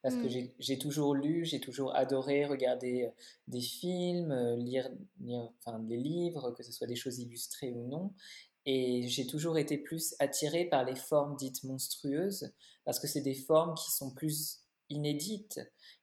Parce 0.02 0.16
que 0.16 0.28
Hmm. 0.28 0.34
j'ai 0.58 0.78
toujours 0.78 1.14
lu, 1.14 1.44
j'ai 1.44 1.60
toujours 1.60 1.94
adoré 1.94 2.46
regarder 2.46 3.04
euh, 3.04 3.10
des 3.48 3.60
films, 3.60 4.32
euh, 4.32 4.56
lire, 4.56 4.90
lire 5.20 5.50
enfin, 5.58 5.78
des 5.80 5.96
livres, 5.98 6.52
que 6.52 6.62
ce 6.62 6.72
soit 6.72 6.86
des 6.86 6.96
choses 6.96 7.18
illustrées 7.18 7.72
ou 7.72 7.86
non. 7.88 8.14
Et 8.66 9.08
j'ai 9.08 9.26
toujours 9.26 9.58
été 9.58 9.78
plus 9.78 10.14
attirée 10.18 10.64
par 10.66 10.84
les 10.84 10.96
formes 10.96 11.36
dites 11.36 11.64
monstrueuses, 11.64 12.52
parce 12.84 12.98
que 12.98 13.06
c'est 13.06 13.22
des 13.22 13.34
formes 13.34 13.74
qui 13.74 13.90
sont 13.90 14.14
plus 14.14 14.60
inédites 14.90 15.60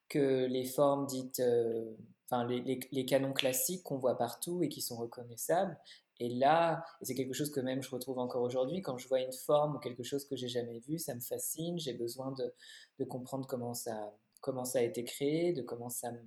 que 0.09 0.45
les 0.45 0.65
formes 0.65 1.05
dites, 1.07 1.39
euh, 1.39 1.93
enfin 2.29 2.45
les, 2.47 2.61
les- 2.61 2.79
les 2.91 3.05
canons 3.05 3.33
classiques 3.33 3.83
qu'on 3.83 3.97
voit 3.97 4.17
partout 4.17 4.63
et 4.63 4.69
qui 4.69 4.81
sont 4.81 4.97
reconnaissables. 4.97 5.77
Et 6.19 6.29
là, 6.29 6.83
c'est 7.01 7.15
quelque 7.15 7.33
chose 7.33 7.51
que 7.51 7.59
même 7.59 7.81
je 7.83 7.89
retrouve 7.89 8.17
encore 8.19 8.41
aujourd'hui, 8.41 8.81
quand 8.81 8.97
je 8.97 9.07
vois 9.07 9.21
une 9.21 9.33
forme 9.33 9.75
ou 9.75 9.79
quelque 9.79 10.03
chose 10.03 10.25
que 10.25 10.35
j'ai 10.35 10.47
jamais 10.47 10.79
vu, 10.79 10.97
ça 10.97 11.13
me 11.13 11.19
fascine, 11.19 11.77
j'ai 11.77 11.93
besoin 11.93 12.33
de, 12.33 13.05
comprendre 13.05 13.45
comment 13.47 13.73
ça, 13.73 14.13
comment 14.41 14.65
ça 14.65 14.79
a 14.79 14.81
été 14.81 15.03
créé, 15.03 15.53
de 15.53 15.61
comment 15.61 15.89
ça 15.89 16.11
me, 16.11 16.19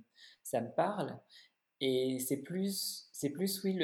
ça 0.43 0.61
me 0.61 0.71
parle. 0.73 1.19
Et 1.81 2.19
c'est 2.19 2.37
plus, 2.37 3.09
plus, 3.33 3.63
oui, 3.63 3.77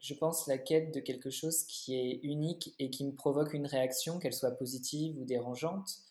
je 0.00 0.14
pense, 0.14 0.46
la 0.48 0.58
quête 0.58 0.92
de 0.92 1.00
quelque 1.00 1.30
chose 1.30 1.64
qui 1.64 1.94
est 1.94 2.20
unique 2.24 2.74
et 2.78 2.90
qui 2.90 3.06
me 3.06 3.12
provoque 3.12 3.54
une 3.54 3.66
réaction, 3.66 4.18
qu'elle 4.18 4.32
soit 4.32 4.50
positive 4.50 5.16
ou 5.18 5.24
dérangeante. 5.24 6.03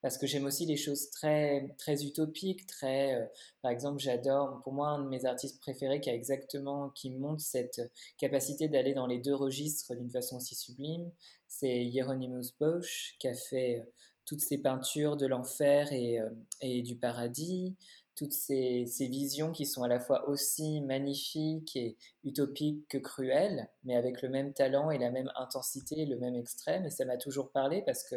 Parce 0.00 0.16
que 0.16 0.26
j'aime 0.26 0.44
aussi 0.44 0.64
les 0.64 0.76
choses 0.76 1.10
très, 1.10 1.74
très 1.78 2.04
utopiques, 2.04 2.66
très, 2.66 3.14
euh, 3.14 3.26
par 3.62 3.72
exemple, 3.72 3.98
j'adore, 3.98 4.60
pour 4.62 4.72
moi, 4.72 4.88
un 4.90 5.02
de 5.02 5.08
mes 5.08 5.24
artistes 5.24 5.60
préférés 5.60 6.00
qui 6.00 6.08
a 6.08 6.14
exactement, 6.14 6.90
qui 6.90 7.10
montre 7.10 7.40
cette 7.40 7.80
capacité 8.16 8.68
d'aller 8.68 8.94
dans 8.94 9.06
les 9.06 9.18
deux 9.18 9.34
registres 9.34 9.94
d'une 9.96 10.10
façon 10.10 10.36
aussi 10.36 10.54
sublime, 10.54 11.10
c'est 11.48 11.84
Hieronymus 11.84 12.52
Bosch, 12.60 13.16
qui 13.18 13.28
a 13.28 13.34
fait 13.34 13.80
euh, 13.80 13.90
toutes 14.24 14.40
ces 14.40 14.58
peintures 14.58 15.16
de 15.16 15.26
l'enfer 15.26 15.92
et, 15.92 16.20
euh, 16.20 16.28
et 16.60 16.82
du 16.82 16.96
paradis, 16.96 17.74
toutes 18.14 18.32
ces, 18.32 18.84
ces 18.86 19.06
visions 19.06 19.52
qui 19.52 19.64
sont 19.64 19.84
à 19.84 19.88
la 19.88 20.00
fois 20.00 20.28
aussi 20.28 20.80
magnifiques 20.80 21.76
et 21.76 21.96
utopiques 22.24 22.86
que 22.88 22.98
cruelles, 22.98 23.68
mais 23.84 23.94
avec 23.94 24.22
le 24.22 24.28
même 24.28 24.52
talent 24.52 24.90
et 24.90 24.98
la 24.98 25.10
même 25.10 25.30
intensité, 25.36 26.04
le 26.04 26.18
même 26.18 26.34
extrême. 26.34 26.84
Et 26.84 26.90
ça 26.90 27.04
m'a 27.04 27.16
toujours 27.16 27.52
parlé 27.52 27.80
parce 27.86 28.02
que 28.02 28.16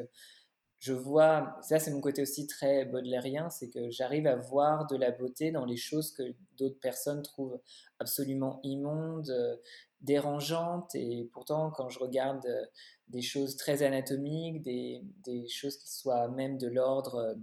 je 0.81 0.93
vois, 0.93 1.55
ça 1.61 1.77
c'est 1.77 1.91
mon 1.91 2.01
côté 2.01 2.23
aussi 2.23 2.47
très 2.47 2.85
baudelairien, 2.85 3.51
c'est 3.51 3.69
que 3.69 3.91
j'arrive 3.91 4.25
à 4.25 4.35
voir 4.35 4.87
de 4.87 4.97
la 4.97 5.11
beauté 5.11 5.51
dans 5.51 5.63
les 5.63 5.77
choses 5.77 6.11
que 6.11 6.23
d'autres 6.57 6.79
personnes 6.79 7.21
trouvent 7.21 7.59
absolument 7.99 8.59
immondes, 8.63 9.29
euh, 9.29 9.55
dérangeantes, 10.01 10.95
et 10.95 11.29
pourtant 11.33 11.69
quand 11.69 11.89
je 11.89 11.99
regarde 11.99 12.43
euh, 12.47 12.65
des 13.09 13.21
choses 13.21 13.57
très 13.57 13.83
anatomiques, 13.83 14.63
des, 14.63 15.03
choses 15.49 15.77
qui 15.77 15.93
soient 15.93 16.27
même 16.29 16.57
de 16.57 16.67
l'ordre 16.67 17.15
euh, 17.15 17.35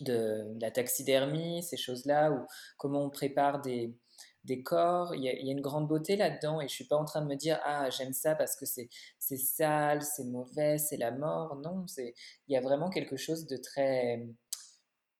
de 0.00 0.58
la 0.58 0.70
taxidermie, 0.70 1.62
ces 1.62 1.76
choses-là, 1.76 2.32
ou 2.32 2.46
comment 2.78 3.04
on 3.04 3.10
prépare 3.10 3.60
des, 3.60 3.94
des 4.44 4.62
corps. 4.62 5.14
Il 5.14 5.22
y, 5.22 5.28
a, 5.28 5.32
une 5.32 5.60
grande 5.60 5.88
beauté 5.88 6.16
là-dedans 6.16 6.60
et 6.60 6.68
je 6.68 6.74
suis 6.74 6.84
pas 6.84 6.96
en 6.96 7.04
train 7.04 7.22
de 7.22 7.26
me 7.26 7.36
dire 7.36 7.60
ah 7.64 7.90
j'aime 7.90 8.12
ça 8.12 8.34
parce 8.34 8.56
que 8.56 8.66
c'est 8.66 8.88
c'est 9.18 9.36
sale, 9.36 10.02
c'est 10.02 10.24
mauvais, 10.24 10.78
c'est 10.78 10.96
la 10.96 11.10
mort. 11.10 11.56
Non, 11.56 11.86
c'est 11.86 12.14
il 12.48 12.54
y 12.54 12.56
a 12.56 12.60
vraiment 12.60 12.90
quelque 12.90 13.16
chose 13.16 13.46
de 13.46 13.56
très 13.56 14.26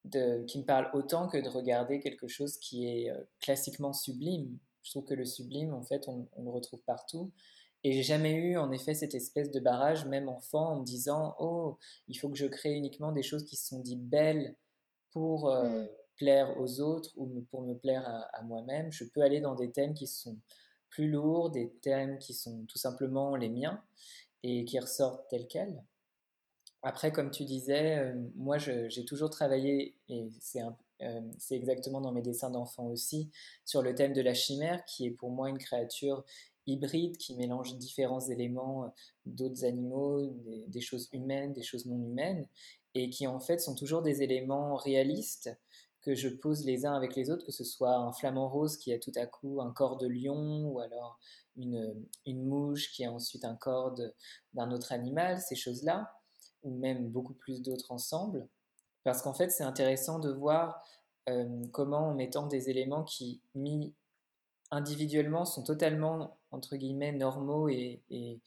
de, 0.04 0.44
qui 0.44 0.58
me 0.58 0.64
parle 0.64 0.90
autant 0.94 1.28
que 1.28 1.38
de 1.38 1.48
regarder 1.48 2.00
quelque 2.00 2.28
chose 2.28 2.58
qui 2.58 2.86
est 2.86 3.10
euh, 3.10 3.18
classiquement 3.40 3.92
sublime. 3.92 4.58
Je 4.82 4.90
trouve 4.90 5.04
que 5.04 5.14
le 5.14 5.24
sublime, 5.24 5.72
en 5.72 5.82
fait, 5.82 6.08
on, 6.08 6.28
le 6.42 6.50
retrouve 6.50 6.80
partout. 6.82 7.32
Et 7.84 7.92
j'ai 7.92 8.02
jamais 8.02 8.34
eu, 8.34 8.58
en 8.58 8.70
effet, 8.72 8.94
cette 8.94 9.14
espèce 9.14 9.50
de 9.50 9.60
barrage, 9.60 10.06
même 10.06 10.28
enfant, 10.28 10.72
en 10.72 10.80
me 10.80 10.84
disant 10.84 11.34
Oh, 11.38 11.78
il 12.08 12.16
faut 12.16 12.28
que 12.28 12.36
je 12.36 12.46
crée 12.46 12.74
uniquement 12.74 13.12
des 13.12 13.22
choses 13.22 13.44
qui 13.44 13.56
se 13.56 13.68
sont 13.68 13.80
dites 13.80 14.06
belles 14.06 14.56
pour 15.12 15.48
euh, 15.48 15.84
Hmm. 15.84 16.03
Plaire 16.16 16.58
aux 16.60 16.80
autres 16.80 17.10
ou 17.16 17.44
pour 17.50 17.62
me 17.62 17.74
plaire 17.74 18.06
à, 18.32 18.42
moi-même. 18.42 18.90
Je 18.92 19.04
peux 19.04 19.22
aller 19.22 19.40
dans 19.40 19.54
des 19.54 19.70
thèmes 19.70 19.94
qui 19.94 20.06
sont 20.06 20.36
plus 20.90 21.08
lourds, 21.08 21.50
des 21.50 21.70
thèmes 21.82 22.18
qui 22.18 22.34
sont 22.34 22.64
tout 22.66 22.78
simplement 22.78 23.36
les 23.36 23.48
miens 23.48 23.82
et 24.42 24.64
qui 24.64 24.78
ressortent 24.78 25.28
tels 25.28 25.48
quels. 25.48 25.82
Après, 26.82 27.12
comme 27.12 27.30
tu 27.30 27.44
disais, 27.44 27.98
euh, 27.98 28.14
moi 28.36 28.58
j'ai 28.58 29.04
toujours 29.06 29.30
travaillé, 29.30 29.96
et 30.08 30.28
c'est 30.38 30.60
euh, 31.02 31.20
exactement 31.50 32.02
dans 32.02 32.12
mes 32.12 32.20
dessins 32.20 32.50
d'enfants 32.50 32.88
aussi, 32.88 33.30
sur 33.64 33.80
le 33.80 33.94
thème 33.94 34.12
de 34.12 34.20
la 34.20 34.34
chimère, 34.34 34.84
qui 34.84 35.06
est 35.06 35.10
pour 35.10 35.30
moi 35.30 35.48
une 35.48 35.58
créature 35.58 36.24
hybride 36.66 37.16
qui 37.16 37.36
mélange 37.36 37.76
différents 37.78 38.20
éléments 38.20 38.84
euh, 38.84 38.88
d'autres 39.24 39.64
animaux, 39.64 40.30
des 40.68 40.80
choses 40.82 41.08
humaines, 41.12 41.54
des 41.54 41.62
choses 41.62 41.86
non 41.86 41.96
humaines, 41.96 42.46
et 42.94 43.08
qui 43.08 43.26
en 43.26 43.40
fait 43.40 43.58
sont 43.58 43.74
toujours 43.74 44.02
des 44.02 44.22
éléments 44.22 44.76
réalistes 44.76 45.50
que 46.04 46.14
je 46.14 46.28
pose 46.28 46.64
les 46.64 46.86
uns 46.86 46.94
avec 46.94 47.16
les 47.16 47.30
autres, 47.30 47.44
que 47.44 47.52
ce 47.52 47.64
soit 47.64 47.96
un 47.96 48.12
flamant 48.12 48.48
rose 48.48 48.76
qui 48.76 48.92
a 48.92 48.98
tout 48.98 49.12
à 49.16 49.26
coup 49.26 49.60
un 49.60 49.72
corps 49.72 49.96
de 49.96 50.06
lion, 50.06 50.66
ou 50.66 50.80
alors 50.80 51.18
une, 51.56 52.06
mouche 52.26 52.92
qui 52.92 53.04
a 53.04 53.12
ensuite 53.12 53.44
un 53.44 53.56
corps 53.56 53.94
d'un 54.52 54.70
autre 54.70 54.92
animal, 54.92 55.40
ces 55.40 55.56
choses-là 55.56 56.12
ou 56.62 56.70
même 56.76 57.08
beaucoup 57.08 57.34
plus 57.34 57.62
d'autres 57.62 57.92
ensemble. 57.92 58.48
Parce 59.04 59.22
qu'en 59.22 59.34
fait, 59.34 59.50
c'est 59.50 59.64
intéressant 59.64 60.18
de 60.18 60.32
voir 60.32 60.82
euh, 61.28 61.62
comment, 61.72 62.08
en 62.08 62.14
mettant 62.14 62.46
des 62.46 62.70
éléments 62.70 63.04
qui, 63.04 63.40
mis 63.54 63.94
individuellement, 64.74 65.44
sont 65.44 65.62
totalement, 65.62 66.36
entre 66.50 66.76
guillemets, 66.76 67.12
normaux 67.12 67.68
et, 67.68 68.02
et, 68.10 68.40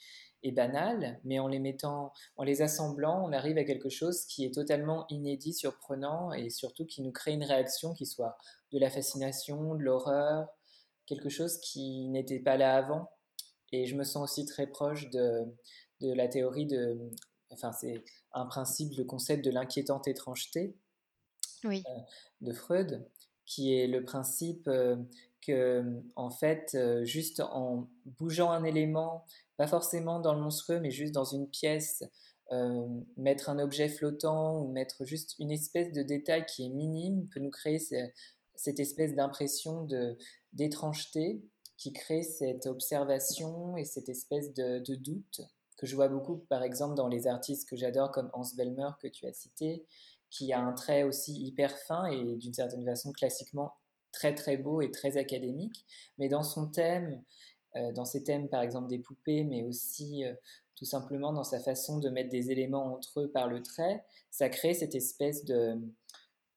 et 0.44 0.52
banals, 0.52 1.20
mais 1.24 1.40
en 1.40 1.48
les 1.48 1.60
mettant, 1.60 2.14
en 2.36 2.44
les 2.44 2.62
assemblant, 2.62 3.24
on 3.26 3.32
arrive 3.32 3.58
à 3.58 3.64
quelque 3.64 3.90
chose 3.90 4.26
qui 4.26 4.46
est 4.46 4.54
totalement 4.54 5.06
inédit, 5.10 5.54
surprenant, 5.54 6.34
et 6.34 6.50
surtout 6.50 6.86
qui 6.86 7.02
nous 7.02 7.12
crée 7.12 7.34
une 7.34 7.44
réaction 7.44 7.94
qui 7.94 8.06
soit 8.06 8.38
de 8.72 8.80
la 8.80 8.90
fascination, 8.90 9.76
de 9.76 9.82
l'horreur, 9.82 10.48
quelque 11.06 11.30
chose 11.30 11.58
qui 11.60 12.08
n'était 12.10 12.40
pas 12.40 12.58
là 12.58 12.76
avant. 12.76 13.10
Et 13.72 13.86
je 13.86 13.96
me 13.96 14.04
sens 14.04 14.24
aussi 14.30 14.46
très 14.46 14.68
proche 14.68 15.10
de, 15.10 15.44
de 16.02 16.14
la 16.14 16.28
théorie 16.28 16.66
de, 16.68 16.98
enfin 17.52 17.72
c'est 17.72 18.04
un 18.34 18.46
principe, 18.46 18.94
le 18.98 19.04
concept 19.06 19.44
de 19.44 19.52
l'inquiétante 19.52 20.08
étrangeté 20.08 20.76
Oui. 21.64 21.84
euh, 21.88 22.00
de 22.42 22.54
Freud, 22.54 23.06
qui 23.46 23.74
est 23.74 23.88
le 23.88 24.04
principe 24.04 24.68
euh, 24.68 24.98
que, 25.42 25.84
en 26.16 26.30
fait, 26.30 26.72
euh, 26.76 27.04
juste 27.06 27.40
en 27.40 27.88
bougeant 28.06 28.52
un 28.52 28.64
élément, 28.64 29.26
pas 29.58 29.68
forcément 29.68 30.20
dans 30.20 30.34
le 30.34 30.42
monstrueux, 30.42 30.80
mais 30.80 30.92
juste 30.92 31.14
dans 31.14 31.26
une 31.26 31.48
pièce, 31.50 32.04
euh, 32.52 32.88
mettre 33.18 33.50
un 33.50 33.60
objet 33.60 33.90
flottant 33.90 34.60
ou 34.62 34.72
mettre 34.72 35.06
juste 35.06 35.36
une 35.40 35.52
espèce 35.52 35.92
de 35.92 36.02
détail 36.02 36.46
qui 36.46 36.66
est 36.66 36.70
minime 36.70 37.28
peut 37.34 37.40
nous 37.42 37.50
créer 37.52 37.80
ce- 37.80 38.10
cette 38.56 38.80
espèce 38.80 39.16
d'impression 39.16 39.84
de, 39.84 40.18
d'étrangeté 40.54 41.42
qui 41.78 41.94
crée 41.94 42.24
cette 42.24 42.66
observation 42.66 43.78
et 43.78 43.86
cette 43.86 44.10
espèce 44.10 44.54
de, 44.54 44.80
doute 44.96 45.42
que 45.78 45.86
je 45.86 45.96
vois 45.96 46.08
beaucoup, 46.08 46.38
par 46.50 46.64
exemple, 46.64 46.96
dans 46.96 47.08
les 47.08 47.28
artistes 47.28 47.70
que 47.70 47.76
j'adore, 47.76 48.12
comme 48.12 48.32
Hans 48.34 48.50
Belmer, 48.56 48.90
que 49.00 49.08
tu 49.08 49.28
as 49.28 49.34
cité, 49.34 49.86
qui 50.30 50.52
a 50.52 50.60
un 50.60 50.74
trait 50.74 51.04
aussi 51.04 51.34
hyper 51.46 51.78
fin 51.78 52.06
et 52.08 52.36
d'une 52.38 52.54
certaine 52.54 52.84
façon 52.84 53.12
classiquement 53.12 53.74
très 54.12 54.34
très 54.34 54.58
beau 54.58 54.82
et 54.82 54.92
très 54.92 55.18
académique, 55.18 55.86
mais 56.18 56.30
dans 56.30 56.44
son 56.44 56.68
thème, 56.68 57.22
dans 57.94 58.06
ses 58.06 58.24
thèmes 58.24 58.50
par 58.50 58.62
exemple 58.62 58.88
des 58.88 59.00
poupées, 59.00 59.44
mais 59.44 59.64
aussi 59.64 60.24
tout 60.76 60.86
simplement 60.86 61.34
dans 61.34 61.44
sa 61.44 61.60
façon 61.60 62.00
de 62.00 62.10
mettre 62.10 62.30
des 62.30 62.52
éléments 62.52 62.94
entre 62.96 63.22
eux 63.22 63.32
par 63.32 63.48
le 63.48 63.62
trait, 63.62 64.04
ça 64.32 64.50
crée 64.50 64.74
cette 64.74 64.96
espèce 64.96 65.46
de 65.46 65.76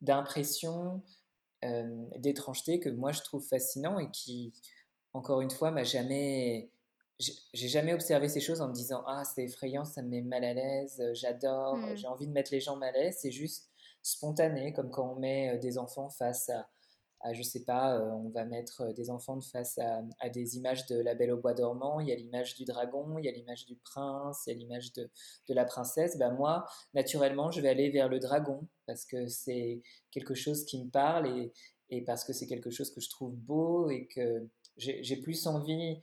d'impression, 0.00 1.02
d'étrangeté 2.16 2.80
que 2.80 2.88
moi 2.88 3.12
je 3.12 3.20
trouve 3.20 3.46
fascinant 3.46 3.98
et 3.98 4.10
qui, 4.10 4.54
encore 5.12 5.42
une 5.42 5.50
fois, 5.50 5.70
m'a 5.70 5.84
jamais 5.84 6.70
j'ai 7.52 7.68
jamais 7.68 7.92
observé 7.92 8.28
ces 8.28 8.40
choses 8.40 8.62
en 8.62 8.68
me 8.68 8.72
disant 8.72 9.02
ah 9.06 9.24
c'est 9.24 9.44
effrayant, 9.44 9.84
ça 9.84 10.00
me 10.02 10.08
met 10.08 10.22
mal 10.22 10.42
à 10.42 10.54
l'aise, 10.54 11.02
j'adore, 11.12 11.76
mmh. 11.76 11.96
j'ai 11.96 12.06
envie 12.06 12.26
de 12.26 12.32
mettre 12.32 12.50
les 12.52 12.60
gens 12.60 12.76
mal 12.76 12.94
à 12.96 12.98
l'aise. 12.98 13.18
C'est 13.20 13.30
juste 13.30 13.70
spontané, 14.02 14.72
comme 14.72 14.90
quand 14.90 15.12
on 15.12 15.16
met 15.16 15.58
des 15.58 15.76
enfants 15.76 16.08
face 16.08 16.48
à, 16.48 16.66
à 17.20 17.32
je 17.32 17.42
sais 17.42 17.64
pas, 17.64 18.00
on 18.00 18.30
va 18.30 18.44
mettre 18.44 18.92
des 18.94 19.10
enfants 19.10 19.40
face 19.40 19.78
à, 19.78 20.28
des 20.30 20.56
images 20.56 20.86
de 20.86 21.00
La 21.00 21.14
Belle 21.14 21.32
au 21.32 21.36
Bois 21.36 21.54
dormant. 21.54 22.00
Il 22.00 22.08
y 22.08 22.12
a 22.12 22.16
l'image 22.16 22.54
du 22.54 22.64
dragon, 22.64 23.18
il 23.18 23.24
y 23.24 23.28
a 23.28 23.32
l'image 23.32 23.66
du 23.66 23.76
prince, 23.76 24.44
il 24.46 24.50
y 24.50 24.56
a 24.56 24.58
l'image 24.58 24.92
de, 24.94 25.10
la 25.48 25.64
princesse. 25.64 26.16
Ben 26.18 26.32
moi, 26.32 26.64
naturellement, 26.94 27.50
je 27.50 27.60
vais 27.60 27.68
aller 27.68 27.90
vers 27.90 28.08
le 28.08 28.20
dragon 28.20 28.66
parce 28.86 29.04
que 29.04 29.26
c'est 29.26 29.82
quelque 30.10 30.34
chose 30.34 30.64
qui 30.64 30.82
me 30.82 30.90
parle 30.90 31.50
et 31.90 32.02
parce 32.02 32.24
que 32.24 32.32
c'est 32.32 32.46
quelque 32.46 32.70
chose 32.70 32.90
que 32.90 33.00
je 33.00 33.10
trouve 33.10 33.34
beau 33.34 33.90
et 33.90 34.06
que 34.06 34.48
j'ai 34.76 35.16
plus 35.16 35.46
envie 35.46 36.00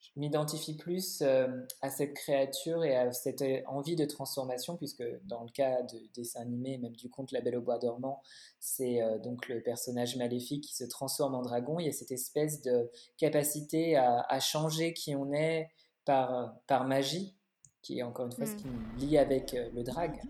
je 0.00 0.20
m'identifie 0.20 0.76
plus 0.76 1.22
euh, 1.22 1.46
à 1.82 1.90
cette 1.90 2.14
créature 2.14 2.84
et 2.84 2.96
à 2.96 3.12
cette 3.12 3.42
euh, 3.42 3.60
envie 3.66 3.96
de 3.96 4.04
transformation, 4.04 4.76
puisque 4.76 5.04
dans 5.24 5.42
le 5.42 5.50
cas 5.50 5.82
de 5.82 5.98
dessin 6.14 6.40
animé, 6.40 6.78
même 6.78 6.94
du 6.96 7.08
conte 7.08 7.32
La 7.32 7.40
Belle 7.40 7.56
au 7.56 7.60
Bois 7.60 7.78
dormant, 7.78 8.22
c'est 8.60 9.02
euh, 9.02 9.18
donc 9.18 9.48
le 9.48 9.60
personnage 9.62 10.16
maléfique 10.16 10.64
qui 10.64 10.76
se 10.76 10.84
transforme 10.84 11.34
en 11.34 11.42
dragon. 11.42 11.78
Il 11.78 11.86
y 11.86 11.88
a 11.88 11.92
cette 11.92 12.12
espèce 12.12 12.62
de 12.62 12.90
capacité 13.16 13.96
à, 13.96 14.40
changer 14.40 14.92
qui 14.92 15.14
on 15.16 15.32
est 15.32 15.68
par, 16.04 16.54
par 16.66 16.84
magie, 16.86 17.34
qui 17.82 17.98
est 17.98 18.02
encore 18.02 18.26
une 18.26 18.32
fois 18.32 18.46
ce 18.46 18.52
mm. 18.52 18.56
qui 18.56 18.66
me 18.68 18.98
lie 18.98 19.18
avec 19.18 19.52
le 19.52 19.82
drag. 19.82 20.20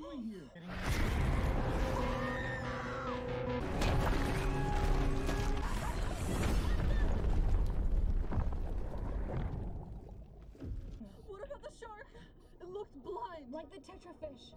Like 13.51 13.71
the 13.71 13.79
tetrafish. 13.81 14.53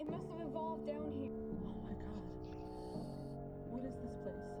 It 0.00 0.10
must 0.10 0.24
have 0.28 0.40
evolved 0.46 0.86
down 0.86 1.12
here. 1.12 1.30
Oh 1.64 1.76
my 1.84 1.94
god. 1.94 2.24
What 3.70 3.84
is 3.84 3.94
this 4.02 4.14
place? 4.22 4.51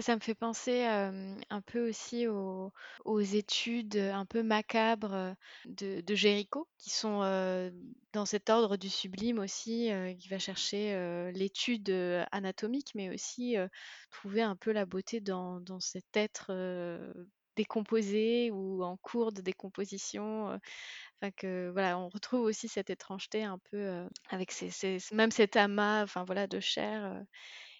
Ça 0.00 0.14
me 0.14 0.20
fait 0.20 0.34
penser 0.34 0.84
un 0.84 1.60
peu 1.62 1.88
aussi 1.88 2.26
aux, 2.26 2.72
études 3.20 3.96
un 3.96 4.26
peu 4.26 4.42
macabres 4.42 5.34
de, 5.64 6.00
de 6.00 6.14
Géricault, 6.14 6.68
qui 6.78 6.90
sont 6.90 7.20
dans 8.12 8.26
cet 8.26 8.50
ordre 8.50 8.76
du 8.76 8.88
sublime 8.90 9.38
aussi, 9.38 9.90
qui 10.18 10.28
va 10.28 10.38
chercher 10.38 11.30
l'étude 11.32 11.90
anatomique, 12.32 12.92
mais 12.94 13.12
aussi 13.12 13.56
trouver 14.10 14.42
un 14.42 14.56
peu 14.56 14.72
la 14.72 14.86
beauté 14.86 15.20
dans, 15.20 15.62
cet 15.80 16.16
être 16.16 16.52
décomposé 17.56 18.50
ou 18.52 18.84
en 18.84 18.96
cours 18.98 19.32
de 19.32 19.40
décomposition. 19.40 20.58
Enfin 21.16 21.30
que 21.32 21.70
voilà, 21.72 21.98
on 21.98 22.08
retrouve 22.08 22.42
aussi 22.42 22.68
cette 22.68 22.90
étrangeté 22.90 23.42
un 23.42 23.58
peu 23.70 24.06
avec 24.28 24.52
même 25.12 25.30
cet 25.32 25.56
amas, 25.56 26.04
enfin 26.04 26.24
voilà, 26.24 26.46
de 26.46 26.60
chair 26.60 27.24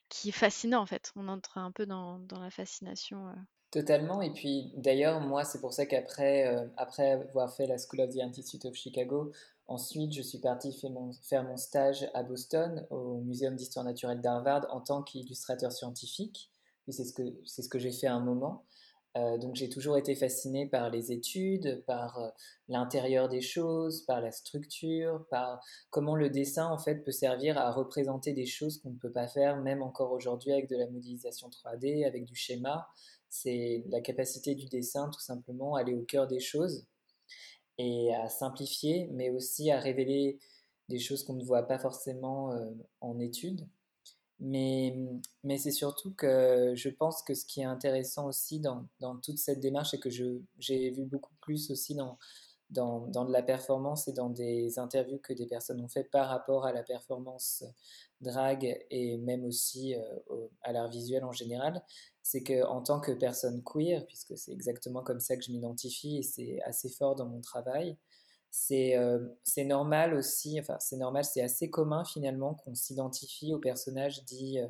qui 0.09 0.31
est 0.31 0.33
fascinant 0.33 0.81
en 0.81 0.87
fait. 0.87 1.13
On 1.17 1.29
entre 1.29 1.59
un 1.59 1.71
peu 1.71 1.87
dans, 1.87 2.19
dans 2.19 2.41
la 2.41 2.51
fascination. 2.51 3.29
Euh. 3.29 3.35
Totalement. 3.71 4.23
Et 4.23 4.33
puis 4.33 4.73
d'ailleurs, 4.77 5.21
moi, 5.21 5.45
c'est 5.45 5.61
pour 5.61 5.73
ça 5.73 5.87
qu'après 5.87 6.47
euh, 6.47 6.67
après 6.77 7.13
avoir 7.13 7.55
fait 7.55 7.67
la 7.67 7.77
School 7.79 8.01
of 8.01 8.15
the 8.15 8.21
Institute 8.21 8.65
of 8.65 8.75
Chicago, 8.75 9.33
ensuite, 9.67 10.13
je 10.13 10.23
suis 10.23 10.39
parti 10.39 10.73
faire 10.73 10.91
mon, 10.91 11.13
faire 11.23 11.45
mon 11.45 11.57
stage 11.57 12.09
à 12.15 12.23
Boston, 12.23 12.87
au 12.91 13.21
Muséum 13.21 13.57
d'histoire 13.57 13.85
naturelle 13.85 14.21
d'Harvard, 14.21 14.67
en 14.71 14.81
tant 14.81 15.03
qu'illustrateur 15.03 15.73
scientifique. 15.73 16.51
c'est 16.89 17.05
ce 17.05 17.13
que, 17.13 17.23
ce 17.45 17.69
que 17.69 17.79
j'ai 17.79 17.93
fait 17.93 18.07
à 18.07 18.15
un 18.15 18.21
moment. 18.21 18.65
Euh, 19.17 19.39
donc 19.39 19.55
j'ai 19.55 19.69
toujours 19.69 19.97
été 19.97 20.15
fasciné 20.15 20.67
par 20.67 20.91
les 20.91 21.13
études, 21.13 21.83
par 21.87 22.19
euh, 22.19 22.29
l'intérieur 22.69 23.29
des 23.29 23.41
choses, 23.41 24.03
par 24.03 24.21
la 24.21 24.31
structure, 24.31 25.25
par 25.31 25.61
comment 25.91 26.15
le 26.15 26.29
dessin 26.31 26.67
en 26.67 26.79
fait 26.79 26.97
peut 26.97 27.13
servir 27.13 27.59
à 27.59 27.73
représenter 27.73 28.33
des 28.35 28.47
choses 28.47 28.79
qu'on 28.81 28.91
ne 28.91 28.99
peut 28.99 29.13
pas 29.13 29.27
faire 29.27 29.57
même 29.63 29.83
encore 29.83 30.13
aujourd'hui 30.13 30.53
avec 30.53 30.69
de 30.69 30.77
la 30.77 30.87
modélisation 30.89 31.49
3D, 31.49 32.07
avec 32.07 32.25
du 32.27 32.35
schéma. 32.35 32.87
C'est 33.31 33.85
la 33.89 34.01
capacité 34.01 34.55
du 34.55 34.67
dessin 34.67 35.09
tout 35.11 35.21
simplement 35.21 35.75
à 35.75 35.81
aller 35.81 35.95
au 35.95 36.03
cœur 36.03 36.27
des 36.27 36.41
choses 36.41 36.87
et 37.79 38.15
à 38.15 38.29
simplifier, 38.29 39.09
mais 39.13 39.31
aussi 39.31 39.71
à 39.71 39.79
révéler 39.79 40.39
des 40.89 40.99
choses 40.99 41.25
qu'on 41.25 41.35
ne 41.35 41.45
voit 41.45 41.65
pas 41.65 41.79
forcément 41.79 42.53
euh, 42.53 42.71
en 43.01 43.19
études. 43.19 43.67
Mais, 44.41 44.97
c'est 45.59 45.73
surtout 45.73 46.13
que 46.15 46.73
je 46.77 46.89
pense 46.89 47.23
que 47.23 47.35
ce 47.35 47.45
qui 47.45 47.61
est 47.61 47.65
intéressant 47.65 48.27
aussi 48.27 48.61
dans, 48.61 48.87
toute 49.23 49.39
cette 49.39 49.61
démarche 49.61 49.95
et 49.95 49.99
que 49.99 50.11
j'ai 50.11 50.91
vu 50.91 51.05
beaucoup 51.05 51.35
plus 51.41 51.71
aussi 51.71 51.97
dans, 51.97 52.19
de 52.71 53.33
la 53.33 53.43
performance 53.43 54.07
et 54.07 54.13
dans 54.13 54.31
des 54.31 54.79
interviews 54.79 55.19
que 55.19 55.33
des 55.33 55.47
personnes 55.47 55.81
ont 55.81 55.89
fait 55.89 56.05
par 56.05 56.29
rapport 56.29 56.67
à 56.67 56.73
la 56.73 56.83
performance 56.85 57.65
drag 58.21 58.85
et 58.91 59.17
même 59.19 59.45
aussi 59.45 59.95
euh, 59.95 60.49
à 60.63 60.73
l'art 60.73 60.89
visuel 60.89 61.25
en 61.25 61.33
général, 61.33 61.83
c'est 62.23 62.43
qu'en 62.43 62.83
tant 62.83 63.01
que 63.01 63.13
personne 63.13 63.63
queer, 63.65 64.05
puisque 64.07 64.37
c'est 64.37 64.53
exactement 64.53 65.03
comme 65.03 65.21
ça 65.21 65.37
que 65.37 65.43
je 65.43 65.51
m'identifie 65.51 66.19
et 66.19 66.23
c'est 66.23 66.61
assez 66.63 66.91
fort 66.91 67.15
dans 67.17 67.27
mon 67.27 67.41
travail, 67.41 67.97
c'est 68.51 69.65
normal 69.65 70.15
aussi, 70.15 70.59
enfin 70.61 70.77
c'est 70.81 70.97
normal, 70.97 71.25
c'est 71.25 71.43
assez 71.43 71.71
commun 71.71 72.05
finalement 72.05 72.55
qu'on 72.55 72.75
s'identifie 72.75 73.53
aux 73.53 73.59
personnages 73.59 74.25
dits, 74.25 74.59
euh, 74.59 74.69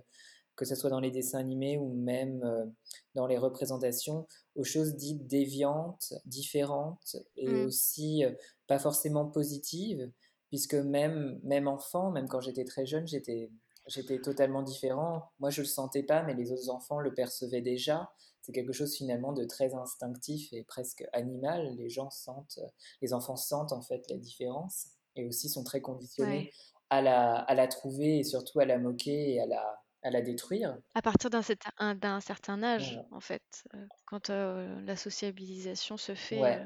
que 0.57 0.65
ce 0.65 0.75
soit 0.75 0.91
dans 0.91 1.01
les 1.01 1.11
dessins 1.11 1.39
animés 1.39 1.79
ou 1.79 1.95
même 1.95 2.43
euh, 2.43 2.67
dans 3.15 3.27
les 3.27 3.39
représentations, 3.39 4.27
aux 4.57 4.65
choses 4.65 4.97
dites 4.97 5.27
déviantes, 5.27 6.15
différentes 6.25 7.17
et 7.37 7.49
mmh. 7.49 7.67
aussi 7.67 8.25
pas 8.67 8.79
forcément 8.79 9.27
positives, 9.27 10.11
puisque 10.49 10.75
même, 10.75 11.41
même 11.45 11.69
enfant, 11.69 12.11
même 12.11 12.29
quand 12.29 12.41
j'étais 12.41 12.65
très 12.65 12.87
jeune, 12.87 13.07
j'étais 13.07 13.51
j'étais 13.89 14.21
totalement 14.21 14.63
différent. 14.63 15.33
Moi, 15.41 15.51
je 15.51 15.63
le 15.63 15.67
sentais 15.67 16.03
pas, 16.03 16.23
mais 16.23 16.35
les 16.35 16.53
autres 16.53 16.71
enfants 16.71 17.01
le 17.01 17.15
percevaient 17.15 17.63
déjà 17.63 18.11
c'est 18.49 18.53
quelque 18.55 18.73
chose 18.73 18.97
finalement 18.97 19.35
de 19.35 19.45
très 19.45 19.75
instinctif 19.75 20.51
et 20.55 20.63
presque 20.63 21.05
animal. 21.13 21.77
Les 21.77 21.91
gens 21.91 22.09
sentent, 22.09 22.59
les 23.03 23.13
enfants 23.13 23.37
sentent 23.37 23.73
en 23.73 23.83
fait 23.83 24.09
la 24.09 24.17
différence 24.17 24.87
et 25.17 25.27
aussi 25.27 25.51
sont 25.51 25.65
très 25.65 25.83
conditionnés 25.83 26.51
à, 26.89 27.03
la, 27.03 27.35
à 27.35 27.55
la 27.55 27.69
trouver 27.69 28.21
et 28.21 28.25
surtout 28.25 28.59
à 28.61 28.65
la 28.65 28.79
moquer 28.79 29.35
et 29.35 29.41
à 29.43 29.47
la, 29.47 29.83
à 30.03 30.09
la 30.09 30.23
détruire. 30.23 30.79
À 30.95 31.03
partir 31.03 31.29
d'un 31.29 31.43
certain, 31.43 31.95
d'un 31.95 32.21
certain 32.21 32.63
âge, 32.63 33.05
en 33.13 33.21
fait, 33.21 33.43
euh, 33.75 33.85
quand 34.07 34.31
euh, 34.31 34.81
la 34.81 34.97
sociabilisation 34.97 35.99
se 35.99 36.15
fait. 36.15 36.41
Ouais. 36.41 36.57
Euh, 36.57 36.65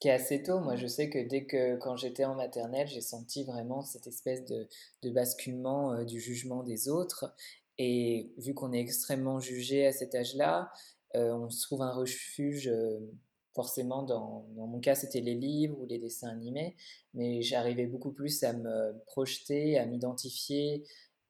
qui 0.00 0.08
est 0.08 0.12
assez 0.12 0.42
tôt. 0.42 0.58
Moi, 0.58 0.74
je 0.74 0.88
sais 0.88 1.08
que 1.08 1.28
dès 1.28 1.44
que, 1.44 1.76
quand 1.76 1.96
j'étais 1.96 2.24
en 2.24 2.34
maternelle, 2.34 2.88
j'ai 2.88 3.00
senti 3.00 3.44
vraiment 3.44 3.82
cette 3.82 4.08
espèce 4.08 4.44
de, 4.46 4.66
de 5.04 5.10
basculement 5.10 6.02
du 6.02 6.18
jugement 6.18 6.64
des 6.64 6.88
autres. 6.88 7.32
Et 7.78 8.32
vu 8.36 8.52
qu'on 8.52 8.72
est 8.72 8.80
extrêmement 8.80 9.38
jugé 9.38 9.86
à 9.86 9.92
cet 9.92 10.16
âge-là, 10.16 10.72
on 11.14 11.50
se 11.50 11.62
trouve 11.62 11.82
un 11.82 11.92
refuge 11.92 12.68
euh, 12.68 12.98
forcément 13.54 14.02
dans, 14.02 14.46
mon 14.54 14.80
cas 14.80 14.94
c'était 14.94 15.20
les 15.20 15.34
livres 15.34 15.78
ou 15.78 15.86
les 15.86 15.98
dessins 15.98 16.28
animés 16.28 16.76
mais 17.14 17.42
j'arrivais 17.42 17.86
beaucoup 17.86 18.12
plus 18.12 18.42
à 18.44 18.52
me 18.52 18.94
projeter 19.06 19.78
à 19.78 19.86
m'identifier 19.86 20.84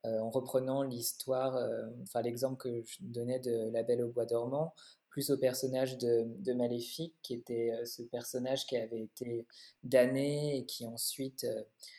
euh, 0.06 0.20
en 0.20 0.30
reprenant 0.30 0.82
l'histoire 0.82 1.58
enfin 2.02 2.22
l'exemple 2.22 2.56
que 2.56 2.82
je 2.84 2.98
donnais 3.00 3.40
de 3.40 3.70
La 3.72 3.82
Belle 3.82 4.02
au 4.02 4.08
Bois 4.08 4.26
dormant 4.26 4.74
plus 5.10 5.30
au 5.30 5.36
personnage 5.36 5.98
de 5.98 6.52
Maléfique 6.54 7.14
qui 7.22 7.34
était 7.34 7.72
ce 7.84 8.02
personnage 8.02 8.66
qui 8.66 8.76
avait 8.76 9.02
été 9.02 9.46
damné 9.82 10.56
et 10.56 10.64
qui 10.64 10.86
ensuite 10.86 11.46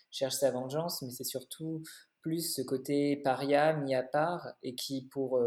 cherche 0.09 0.35
sa 0.35 0.51
vengeance 0.51 1.01
mais 1.01 1.11
c'est 1.11 1.23
surtout 1.23 1.83
plus 2.23 2.55
ce 2.55 2.61
côté 2.61 3.17
paria 3.17 3.73
mis 3.73 3.93
à 3.93 4.01
part 4.01 4.53
et 4.63 4.73
qui, 4.73 5.03
pour 5.11 5.39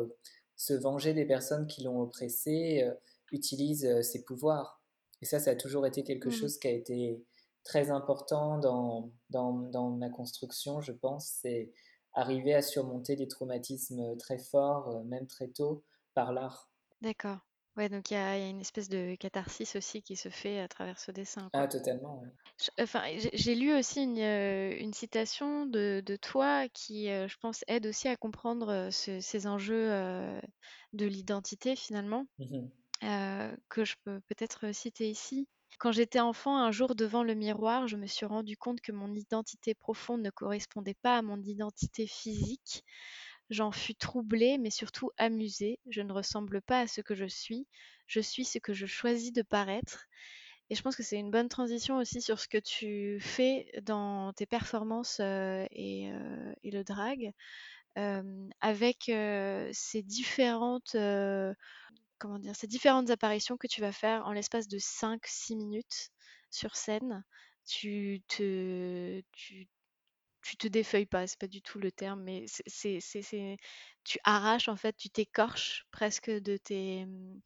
se 0.57 0.75
venger 0.75 1.15
des 1.15 1.27
personnes 1.27 1.67
qui 1.67 1.83
l'ont 1.83 2.01
oppressé, 2.01 2.89
utilise 3.33 4.01
ses 4.03 4.25
pouvoirs. 4.25 4.83
Et 5.23 5.27
ça, 5.27 5.39
ça 5.39 5.51
a 5.53 5.57
toujours 5.57 5.87
été 5.87 6.03
quelque 6.05 6.29
Mmh. 6.29 6.33
chose 6.33 6.59
qui 6.59 6.69
a 6.69 6.71
été 6.71 7.25
très 7.65 7.91
important 7.91 8.59
dans, 8.59 9.13
dans, 9.31 9.53
dans 9.53 9.91
ma 9.91 10.11
construction, 10.11 10.81
je 10.81 10.93
pense. 10.93 11.27
C'est 11.43 11.73
arriver 12.15 12.55
à 12.55 12.63
surmonter 12.63 13.17
des 13.17 13.29
traumatismes 13.29 14.17
très 14.17 14.39
forts, 14.39 15.05
même 15.05 15.27
très 15.27 15.49
tôt, 15.49 15.85
par 16.15 16.33
l'art. 16.33 16.71
D'accord. 17.01 17.39
Ouais, 17.77 17.89
donc 17.89 18.11
il 18.11 18.15
y 18.15 18.17
a, 18.17 18.37
il 18.39 18.43
y 18.43 18.45
a 18.47 18.49
une 18.49 18.61
espèce 18.61 18.89
de 18.89 19.15
catharsis 19.17 19.77
aussi 19.77 20.03
qui 20.03 20.17
se 20.17 20.29
fait 20.31 20.59
à 20.61 20.69
travers 20.69 20.99
ce 20.99 21.11
dessin, 21.13 21.51
Ah, 21.53 21.67
quoi. 21.67 21.67
totalement. 21.67 22.21
ouais. 22.23 22.29
Je- 22.61 22.71
Enfin, 22.83 23.05
j'ai 23.19 23.31
j'ai 23.35 23.55
lu 23.55 23.75
aussi 23.75 24.03
une, 24.05 24.19
euh, 24.19 24.77
une 24.79 24.95
citation 24.95 25.67
de, 25.67 26.03
de 26.05 26.17
toi 26.17 26.69
qui, 26.71 27.11
euh, 27.11 27.29
je 27.29 27.37
pense, 27.39 27.65
aide 27.69 27.87
aussi 27.87 28.09
à 28.09 28.17
comprendre 28.17 28.69
euh, 28.71 28.91
ce- 28.91 29.21
ces 29.21 29.47
enjeux 29.47 29.91
euh, 29.93 30.41
de 30.95 31.07
l'identité 31.07 31.77
finalement, 31.77 32.27
Mhm. 32.39 32.71
euh, 33.05 33.57
que 33.69 33.85
je 33.85 33.97
peux 34.05 34.21
peut-être 34.23 34.73
citer 34.75 35.11
ici. 35.11 35.49
Quand 35.79 35.93
j'étais 35.93 36.21
enfant, 36.21 36.57
un 36.59 36.73
jour 36.73 36.95
devant 36.95 37.23
le 37.25 37.35
miroir, 37.35 37.89
je 37.89 37.97
me 37.97 38.07
suis 38.07 38.27
rendu 38.27 38.57
compte 38.57 38.81
que 38.83 38.93
mon 38.93 39.15
identité 39.15 39.75
profonde 39.75 40.23
ne 40.23 40.31
correspondait 40.31 40.97
pas 41.03 41.19
à 41.19 41.23
mon 41.23 41.43
identité 41.43 42.07
physique. 42.07 42.85
J'en 43.51 43.73
fus 43.73 43.95
troublée, 43.95 44.59
mais 44.59 44.71
surtout 44.71 45.11
amusée. 45.19 45.79
Je 45.89 46.01
ne 46.03 46.13
ressemble 46.13 46.61
pas 46.63 46.81
à 46.81 46.87
ce 46.87 47.01
que 47.01 47.15
je 47.15 47.27
suis. 47.27 47.67
Je 48.07 48.21
suis 48.21 48.45
ce 48.45 48.59
que 48.59 48.73
je 48.73 48.87
choisis 48.87 49.33
de 49.33 49.43
paraître. 49.43 50.07
Et 50.69 50.75
je 50.75 50.83
pense 50.83 50.97
que 50.97 51.03
c'est 51.03 51.19
une 51.19 51.31
bonne 51.31 51.49
transition 51.49 51.97
aussi 51.99 52.21
sur 52.21 52.41
ce 52.41 52.49
que 52.49 52.59
tu 52.59 53.21
fais 53.21 53.71
dans 53.83 54.33
tes 54.33 54.47
performances 54.47 55.19
euh, 55.21 55.65
et, 55.71 56.11
euh, 56.13 56.53
et 56.65 56.73
le 56.73 56.83
drag, 56.83 57.33
euh, 57.99 58.49
avec 58.61 59.11
ces 59.73 60.03
différentes, 60.03 60.97
comment 62.19 62.39
dire, 62.39 62.57
ces 62.57 62.67
différentes 62.67 63.11
apparitions 63.11 63.57
que 63.57 63.69
tu 63.69 63.81
vas 63.81 63.93
faire 63.93 64.27
en 64.27 64.33
l'espace 64.33 64.69
de 64.69 64.79
5-6 64.79 65.57
minutes 65.57 66.11
sur 66.51 66.77
scène. 66.77 67.25
Tu 67.67 68.23
te, 68.29 69.23
tu 70.47 70.57
te 70.57 70.69
défeuilles 70.69 71.07
pas, 71.07 71.27
c'est 71.27 71.39
pas 71.39 71.47
du 71.49 71.63
tout 71.63 71.79
le 71.79 71.93
terme, 71.93 72.23
mais 72.23 72.45
c'est, 72.49 73.01
c'est, 73.01 73.23
c'est, 73.23 73.57
tu 74.05 74.19
arraches 74.25 74.69
en 74.69 74.77
fait, 74.77 74.97
tu 74.97 75.11
t'écorches 75.11 75.87
presque 75.91 76.31
de 76.31 76.57
tes, 76.57 77.07
mmh, 77.07 77.41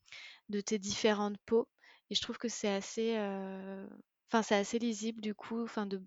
de 0.51 0.61
tes 0.61 0.79
différentes 0.79 1.39
peaux. 1.47 1.69
Et 2.11 2.15
je 2.17 2.23
trouve 2.23 2.39
que 2.39 2.49
c'est 2.49 2.69
assez, 2.69 3.17
c'est 4.43 4.55
assez 4.55 4.79
lisible 4.79 5.21
du 5.21 5.35
coup, 5.35 5.63
enfin, 5.63 5.87
de 5.87 6.03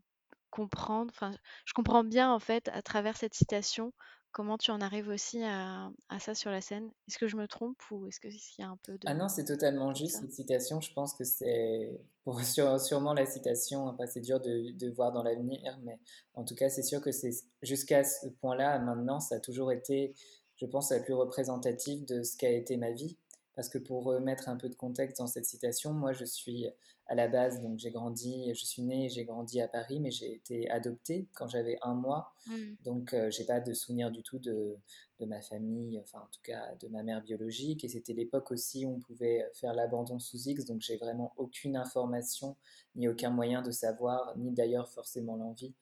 comprendre. 0.49 1.11
Enfin, 1.15 1.31
je 1.65 1.73
comprends 1.73 2.03
bien 2.03 2.31
en 2.31 2.39
fait 2.39 2.69
à 2.69 2.81
travers 2.81 3.17
cette 3.17 3.33
citation 3.33 3.93
comment 4.33 4.57
tu 4.57 4.71
en 4.71 4.81
arrives 4.81 5.07
aussi 5.07 5.41
à, 5.43 5.89
à 6.09 6.19
ça 6.19 6.35
sur 6.35 6.51
la 6.51 6.59
scène? 6.59 6.89
Est-ce 7.07 7.17
que 7.17 7.27
je 7.27 7.37
me 7.37 7.47
trompe 7.47 7.79
ou 7.91 8.07
est-ce 8.07 8.19
qu'il 8.19 8.31
y 8.59 8.63
a 8.63 8.67
un 8.69 8.77
peu 8.83 8.93
de, 8.93 8.99
Ah 9.05 9.13
non, 9.13 9.29
c'est 9.29 9.45
totalement 9.45 9.93
juste 9.93 10.19
cette 10.19 10.33
citation. 10.33 10.81
Je 10.81 10.91
pense 10.91 11.13
que 11.13 11.23
c'est 11.23 12.01
pour 12.25 12.41
sur- 12.43 12.79
sûrement 12.81 13.13
la 13.13 13.25
citation. 13.25 13.87
Après, 13.87 14.07
c'est 14.07 14.21
dur 14.21 14.41
de, 14.41 14.71
de 14.71 14.89
voir 14.91 15.13
dans 15.13 15.23
l'avenir, 15.23 15.79
mais 15.83 15.99
en 16.33 16.43
tout 16.43 16.55
cas, 16.55 16.69
c'est 16.69 16.83
sûr 16.83 16.99
que 16.99 17.11
c'est 17.11 17.31
jusqu'à 17.61 18.03
ce 18.03 18.27
point-là, 18.27 18.79
maintenant, 18.79 19.19
ça 19.19 19.35
a 19.35 19.39
toujours 19.39 19.71
été, 19.71 20.13
je 20.57 20.65
pense, 20.65 20.91
la 20.91 20.99
plus 20.99 21.13
représentative 21.13 22.05
de 22.05 22.23
ce 22.23 22.35
qu'a 22.35 22.49
été 22.49 22.75
ma 22.75 22.91
vie. 22.91 23.17
Parce 23.55 23.69
que 23.69 23.77
pour 23.77 24.03
remettre 24.03 24.49
un 24.49 24.57
peu 24.57 24.67
de 24.67 24.73
contexte 24.75 25.19
dans 25.19 25.27
cette 25.27 25.45
citation, 25.45 25.93
moi, 25.93 26.11
je 26.11 26.25
suis 26.25 26.65
à 27.07 27.15
la 27.15 27.27
base, 27.27 27.61
donc 27.61 27.79
j'ai 27.79 27.91
grandi, 27.91 28.53
je 28.53 28.65
suis 28.65 28.81
née, 28.81 29.09
j'ai 29.09 29.25
grandi 29.25 29.59
à 29.59 29.67
Paris, 29.67 29.99
mais 29.99 30.09
j'ai 30.09 30.33
été 30.33 30.69
adoptée 30.69 31.27
quand 31.33 31.47
j'avais 31.47 31.77
un 31.81 31.93
mois. 31.93 32.33
Mm. 32.47 32.73
Donc, 32.83 33.13
euh, 33.13 33.29
j'ai 33.29 33.45
pas 33.45 33.59
de 33.59 33.73
souvenir 33.73 34.09
du 34.09 34.23
tout 34.23 34.39
de, 34.39 34.77
de 35.19 35.25
ma 35.25 35.41
famille, 35.41 35.99
enfin 35.99 36.19
en 36.19 36.29
tout 36.31 36.41
cas 36.43 36.75
de 36.79 36.87
ma 36.87 37.03
mère 37.03 37.21
biologique. 37.21 37.83
Et 37.83 37.89
c'était 37.89 38.13
l'époque 38.13 38.51
aussi 38.51 38.85
où 38.85 38.91
on 38.91 38.99
pouvait 38.99 39.45
faire 39.53 39.73
l'abandon 39.73 40.17
sous 40.19 40.47
X, 40.47 40.65
donc 40.65 40.81
j'ai 40.81 40.97
vraiment 40.97 41.33
aucune 41.37 41.75
information, 41.75 42.55
ni 42.95 43.07
aucun 43.07 43.31
moyen 43.31 43.61
de 43.61 43.71
savoir, 43.71 44.37
ni 44.37 44.51
d'ailleurs 44.51 44.89
forcément 44.89 45.35
l'envie 45.35 45.73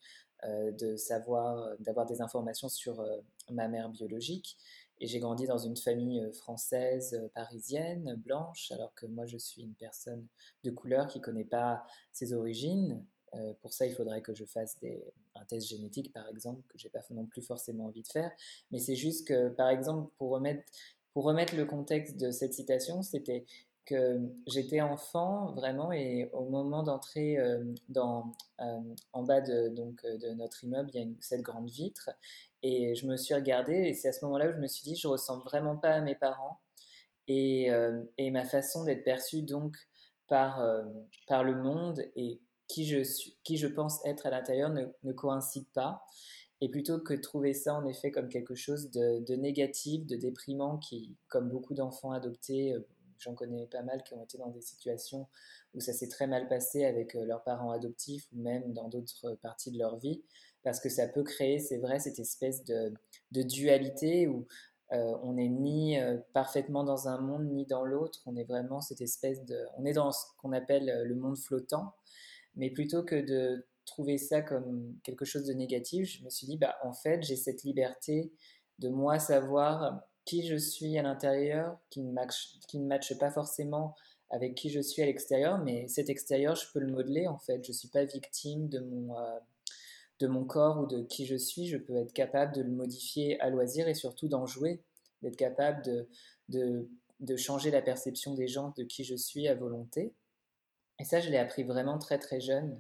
euh, 0.45 0.71
de 0.71 0.95
savoir, 0.95 1.75
d'avoir 1.79 2.07
des 2.07 2.19
informations 2.21 2.67
sur 2.67 2.99
euh, 2.99 3.17
ma 3.51 3.67
mère 3.67 3.89
biologique. 3.89 4.57
Et 5.01 5.07
j'ai 5.07 5.19
grandi 5.19 5.47
dans 5.47 5.57
une 5.57 5.75
famille 5.75 6.21
euh, 6.21 6.31
française, 6.31 7.15
euh, 7.15 7.27
parisienne, 7.33 8.13
blanche, 8.23 8.71
alors 8.71 8.93
que 8.93 9.07
moi 9.07 9.25
je 9.25 9.37
suis 9.37 9.63
une 9.63 9.73
personne 9.73 10.27
de 10.63 10.69
couleur 10.69 11.07
qui 11.07 11.17
ne 11.17 11.23
connaît 11.23 11.43
pas 11.43 11.83
ses 12.13 12.33
origines. 12.33 13.03
Euh, 13.33 13.53
pour 13.61 13.73
ça, 13.73 13.87
il 13.87 13.95
faudrait 13.95 14.21
que 14.21 14.35
je 14.35 14.45
fasse 14.45 14.77
un 15.35 15.45
test 15.45 15.67
génétique, 15.67 16.13
par 16.13 16.27
exemple, 16.27 16.61
que 16.67 16.77
j'ai 16.77 16.89
pas 16.89 17.01
non 17.09 17.25
plus 17.25 17.41
forcément 17.41 17.85
envie 17.85 18.03
de 18.03 18.07
faire. 18.09 18.31
Mais 18.69 18.77
c'est 18.77 18.95
juste 18.95 19.27
que, 19.27 19.49
par 19.49 19.69
exemple, 19.69 20.11
pour 20.17 20.29
remettre, 20.29 20.65
le 21.15 21.65
contexte 21.65 22.17
de 22.17 22.29
cette 22.29 22.53
citation, 22.53 23.01
c'était 23.01 23.45
que 23.85 24.19
j'étais 24.45 24.81
enfant 24.81 25.53
vraiment 25.53 25.91
et 25.91 26.29
au 26.33 26.45
moment 26.45 26.83
d'entrer 26.83 27.37
en 27.95 29.23
bas 29.23 29.41
de 29.41 30.33
notre 30.35 30.63
immeuble 30.63 30.91
il 30.93 31.01
y 31.01 31.03
a 31.03 31.07
cette 31.19 31.41
grande 31.41 31.69
vitre 31.69 32.11
et 32.63 32.95
je 32.95 33.07
me 33.07 33.17
suis 33.17 33.33
regardée 33.33 33.73
et 33.73 33.93
c'est 33.93 34.09
à 34.09 34.13
ce 34.13 34.23
moment-là 34.25 34.49
où 34.49 34.51
je 34.51 34.57
me 34.59 34.67
suis 34.67 34.83
dit 34.83 34.95
je 34.95 35.07
ressemble 35.07 35.43
vraiment 35.43 35.77
pas 35.77 35.93
à 35.95 36.01
mes 36.01 36.15
parents. 36.15 36.59
Et, 37.27 37.71
euh, 37.71 38.03
et 38.17 38.31
ma 38.31 38.43
façon 38.45 38.83
d'être 38.83 39.03
perçue 39.03 39.43
donc 39.43 39.77
par 40.27 40.59
euh, 40.61 40.83
par 41.27 41.43
le 41.43 41.55
monde 41.55 42.03
et 42.15 42.41
qui 42.67 42.85
je 42.85 43.03
suis 43.03 43.37
qui 43.43 43.57
je 43.57 43.67
pense 43.67 44.03
être 44.05 44.25
à 44.25 44.31
l'intérieur 44.31 44.69
ne, 44.69 44.85
ne 45.03 45.13
coïncide 45.13 45.67
pas. 45.73 46.03
Et 46.61 46.69
plutôt 46.69 46.99
que 46.99 47.13
de 47.15 47.21
trouver 47.21 47.53
ça 47.53 47.73
en 47.75 47.85
effet 47.87 48.11
comme 48.11 48.29
quelque 48.29 48.53
chose 48.53 48.91
de, 48.91 49.23
de 49.25 49.35
négatif, 49.35 50.05
de 50.05 50.15
déprimant, 50.15 50.77
qui, 50.77 51.15
comme 51.27 51.49
beaucoup 51.49 51.73
d'enfants 51.73 52.11
adoptés, 52.11 52.73
euh, 52.73 52.87
j'en 53.17 53.33
connais 53.33 53.65
pas 53.67 53.81
mal 53.81 54.03
qui 54.03 54.13
ont 54.13 54.23
été 54.23 54.37
dans 54.37 54.49
des 54.49 54.61
situations 54.61 55.27
où 55.73 55.79
ça 55.79 55.93
s'est 55.93 56.07
très 56.07 56.27
mal 56.27 56.47
passé 56.47 56.85
avec 56.85 57.13
leurs 57.13 57.43
parents 57.43 57.71
adoptifs 57.71 58.27
ou 58.33 58.41
même 58.41 58.73
dans 58.73 58.89
d'autres 58.89 59.35
parties 59.41 59.71
de 59.71 59.79
leur 59.79 59.97
vie, 59.97 60.21
parce 60.63 60.79
que 60.79 60.89
ça 60.89 61.07
peut 61.07 61.23
créer, 61.23 61.59
c'est 61.59 61.77
vrai, 61.77 61.99
cette 61.99 62.19
espèce 62.19 62.63
de, 62.63 62.93
dualité 63.31 64.27
où 64.27 64.47
euh, 64.93 65.17
on 65.23 65.33
n'est 65.33 65.47
ni 65.47 65.99
euh, 65.99 66.17
parfaitement 66.33 66.83
dans 66.83 67.07
un 67.07 67.19
monde 67.19 67.45
ni 67.45 67.65
dans 67.65 67.85
l'autre, 67.85 68.19
on 68.25 68.35
est 68.35 68.43
vraiment 68.43 68.81
cette 68.81 69.01
espèce 69.01 69.43
de... 69.45 69.57
On 69.77 69.85
est 69.85 69.93
dans 69.93 70.11
ce 70.11 70.25
qu'on 70.37 70.51
appelle 70.51 70.89
euh, 70.89 71.05
le 71.05 71.15
monde 71.15 71.37
flottant, 71.37 71.93
mais 72.55 72.69
plutôt 72.69 73.03
que 73.03 73.15
de 73.15 73.65
trouver 73.85 74.17
ça 74.17 74.41
comme 74.41 74.95
quelque 75.03 75.25
chose 75.25 75.45
de 75.45 75.53
négatif, 75.53 76.17
je 76.17 76.23
me 76.23 76.29
suis 76.29 76.45
dit, 76.45 76.57
bah, 76.57 76.75
en 76.83 76.93
fait, 76.93 77.23
j'ai 77.23 77.35
cette 77.35 77.63
liberté 77.63 78.31
de 78.79 78.89
moi 78.89 79.17
savoir 79.17 80.01
qui 80.25 80.45
je 80.45 80.55
suis 80.55 80.97
à 80.97 81.01
l'intérieur, 81.01 81.77
qui 81.89 82.01
ne 82.01 82.11
matche, 82.11 83.17
pas 83.17 83.31
forcément 83.31 83.95
avec 84.29 84.55
qui 84.55 84.69
je 84.69 84.79
suis 84.79 85.01
à 85.01 85.05
l'extérieur, 85.05 85.57
mais 85.59 85.87
cet 85.87 86.09
extérieur, 86.09 86.55
je 86.55 86.65
peux 86.73 86.79
le 86.79 86.87
modeler 86.87 87.27
en 87.27 87.37
fait. 87.37 87.63
Je 87.65 87.71
ne 87.71 87.75
suis 87.75 87.89
pas 87.89 88.05
victime 88.05 88.69
de 88.69 88.79
mon, 88.79 89.13
de 90.21 90.27
mon 90.27 90.45
corps 90.45 90.79
ou 90.79 90.85
de 90.85 91.01
qui 91.01 91.25
je 91.25 91.35
suis. 91.35 91.67
Je 91.67 91.77
peux 91.77 91.95
être 91.95 92.13
capable 92.13 92.55
de 92.55 92.61
le 92.61 92.69
modifier 92.69 93.39
à 93.41 93.49
loisir 93.49 93.87
et 93.87 93.93
surtout 93.93 94.27
d'en 94.27 94.45
jouer, 94.45 94.81
d'être 95.21 95.35
capable 95.35 96.07
de, 96.49 96.87
changer 97.37 97.71
la 97.71 97.81
perception 97.81 98.33
des 98.33 98.47
gens 98.47 98.73
de 98.77 98.83
qui 98.83 99.03
je 99.03 99.15
suis 99.15 99.47
à 99.47 99.55
volonté. 99.55 100.13
Et 100.99 101.03
ça, 101.03 101.19
je 101.19 101.29
l'ai 101.29 101.37
appris 101.37 101.63
vraiment 101.63 101.97
très 101.97 102.19
très 102.19 102.39
jeune. 102.39 102.79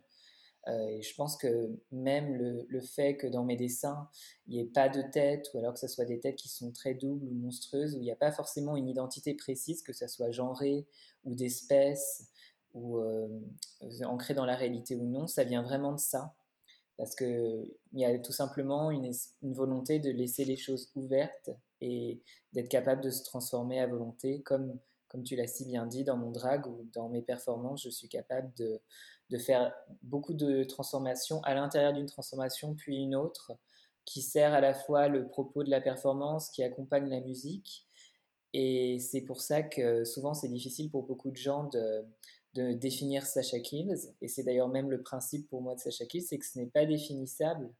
Euh, 0.67 0.87
et 0.89 1.01
je 1.01 1.15
pense 1.15 1.37
que 1.37 1.71
même 1.91 2.35
le, 2.35 2.67
le, 2.69 2.81
fait 2.81 3.17
que 3.17 3.25
dans 3.25 3.43
mes 3.43 3.55
dessins, 3.55 4.07
il 4.47 4.53
n'y 4.53 4.61
ait 4.61 4.65
pas 4.65 4.89
de 4.89 5.01
tête, 5.01 5.49
ou 5.53 5.57
alors 5.57 5.73
que 5.73 5.79
ce 5.79 5.87
soit 5.87 6.05
des 6.05 6.19
têtes 6.19 6.35
qui 6.35 6.49
sont 6.49 6.71
très 6.71 6.93
doubles 6.93 7.25
ou 7.25 7.33
monstrueuses, 7.33 7.95
où 7.95 7.97
il 7.97 8.03
n'y 8.03 8.11
a 8.11 8.15
pas 8.15 8.31
forcément 8.31 8.77
une 8.77 8.87
identité 8.87 9.33
précise, 9.33 9.81
que 9.81 9.91
ce 9.91 10.07
soit 10.07 10.29
genrée 10.29 10.85
ou 11.23 11.33
d'espèce, 11.33 12.27
ou 12.75 12.99
euh, 12.99 13.27
ancrée 14.05 14.35
dans 14.35 14.45
la 14.45 14.55
réalité 14.55 14.95
ou 14.95 15.05
non, 15.05 15.25
ça 15.25 15.43
vient 15.43 15.63
vraiment 15.63 15.93
de 15.93 15.99
ça. 15.99 16.35
Parce 17.01 17.15
qu'il 17.15 17.67
y 17.93 18.05
a 18.05 18.19
tout 18.19 18.31
simplement 18.31 18.91
une, 18.91 19.11
volonté 19.41 19.97
de 19.97 20.11
laisser 20.11 20.45
les 20.45 20.55
choses 20.55 20.91
ouvertes 20.93 21.49
et 21.81 22.21
d'être 22.53 22.69
capable 22.69 23.01
de 23.01 23.09
se 23.09 23.23
transformer 23.23 23.79
à 23.79 23.87
volonté, 23.87 24.43
comme, 24.43 24.77
comme 25.07 25.23
tu 25.23 25.35
l'as 25.35 25.47
si 25.47 25.65
bien 25.65 25.87
dit 25.87 26.03
dans 26.03 26.15
mon 26.15 26.29
drag 26.29 26.67
ou 26.67 26.87
dans 26.93 27.09
mes 27.09 27.23
performances, 27.23 27.81
je 27.81 27.89
suis 27.89 28.07
capable 28.07 28.53
de, 28.53 28.79
de 29.31 29.37
faire 29.39 29.73
beaucoup 30.03 30.35
de 30.35 30.63
transformations 30.63 31.41
à 31.41 31.55
l'intérieur 31.55 31.93
d'une 31.93 32.05
transformation, 32.05 32.75
puis 32.75 32.97
une 32.97 33.15
autre, 33.15 33.53
qui 34.05 34.21
sert 34.21 34.53
à 34.53 34.61
la 34.61 34.75
fois 34.75 35.07
le 35.07 35.27
propos 35.27 35.63
de 35.63 35.71
la 35.71 35.81
performance, 35.81 36.51
qui 36.51 36.61
accompagne 36.61 37.09
la 37.09 37.21
musique. 37.21 37.87
Et 38.53 38.99
c'est 38.99 39.21
pour 39.21 39.41
ça 39.41 39.63
que 39.63 40.05
souvent 40.05 40.35
c'est 40.35 40.49
difficile 40.49 40.91
pour 40.91 41.01
beaucoup 41.07 41.31
de 41.31 41.37
gens 41.37 41.63
de, 41.63 42.05
de 42.53 42.73
définir 42.73 43.25
Sacha 43.25 43.59
Kills. 43.59 44.13
Et 44.21 44.27
c'est 44.27 44.43
d'ailleurs 44.43 44.69
même 44.69 44.91
le 44.91 45.01
principe 45.01 45.47
pour 45.49 45.61
moi 45.61 45.75
de 45.75 45.79
Sacha 45.79 46.05
Kills, 46.05 46.23
c'est 46.23 46.37
que 46.37 46.45
ce 46.45 46.59
n'est 46.59 46.67
pas 46.67 46.85
définissable. 46.85 47.73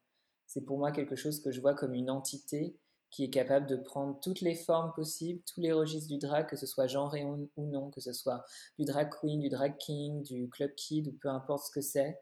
C'est 0.47 0.61
pour 0.61 0.77
moi 0.77 0.91
quelque 0.91 1.15
chose 1.15 1.41
que 1.41 1.51
je 1.51 1.61
vois 1.61 1.75
comme 1.75 1.93
une 1.93 2.09
entité 2.09 2.75
qui 3.09 3.25
est 3.25 3.29
capable 3.29 3.67
de 3.67 3.75
prendre 3.75 4.19
toutes 4.21 4.39
les 4.39 4.55
formes 4.55 4.93
possibles, 4.93 5.41
tous 5.45 5.59
les 5.59 5.73
registres 5.73 6.07
du 6.07 6.17
drag, 6.17 6.47
que 6.47 6.55
ce 6.55 6.65
soit 6.65 6.87
genré 6.87 7.25
ou 7.25 7.49
non, 7.57 7.91
que 7.91 7.99
ce 7.99 8.13
soit 8.13 8.43
du 8.79 8.85
drag 8.85 9.09
queen, 9.09 9.39
du 9.39 9.49
drag 9.49 9.77
king, 9.77 10.23
du 10.23 10.49
club 10.49 10.73
kid, 10.75 11.09
ou 11.09 11.13
peu 11.21 11.27
importe 11.27 11.65
ce 11.65 11.71
que 11.71 11.81
c'est. 11.81 12.17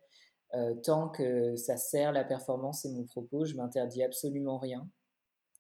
tant 0.84 1.10
que 1.10 1.56
ça 1.56 1.78
sert 1.78 2.12
la 2.12 2.24
performance 2.24 2.86
et 2.86 2.90
mon 2.90 3.04
propos, 3.04 3.46
je 3.46 3.56
m'interdis 3.56 4.04
absolument 4.04 4.58
rien. 4.58 4.90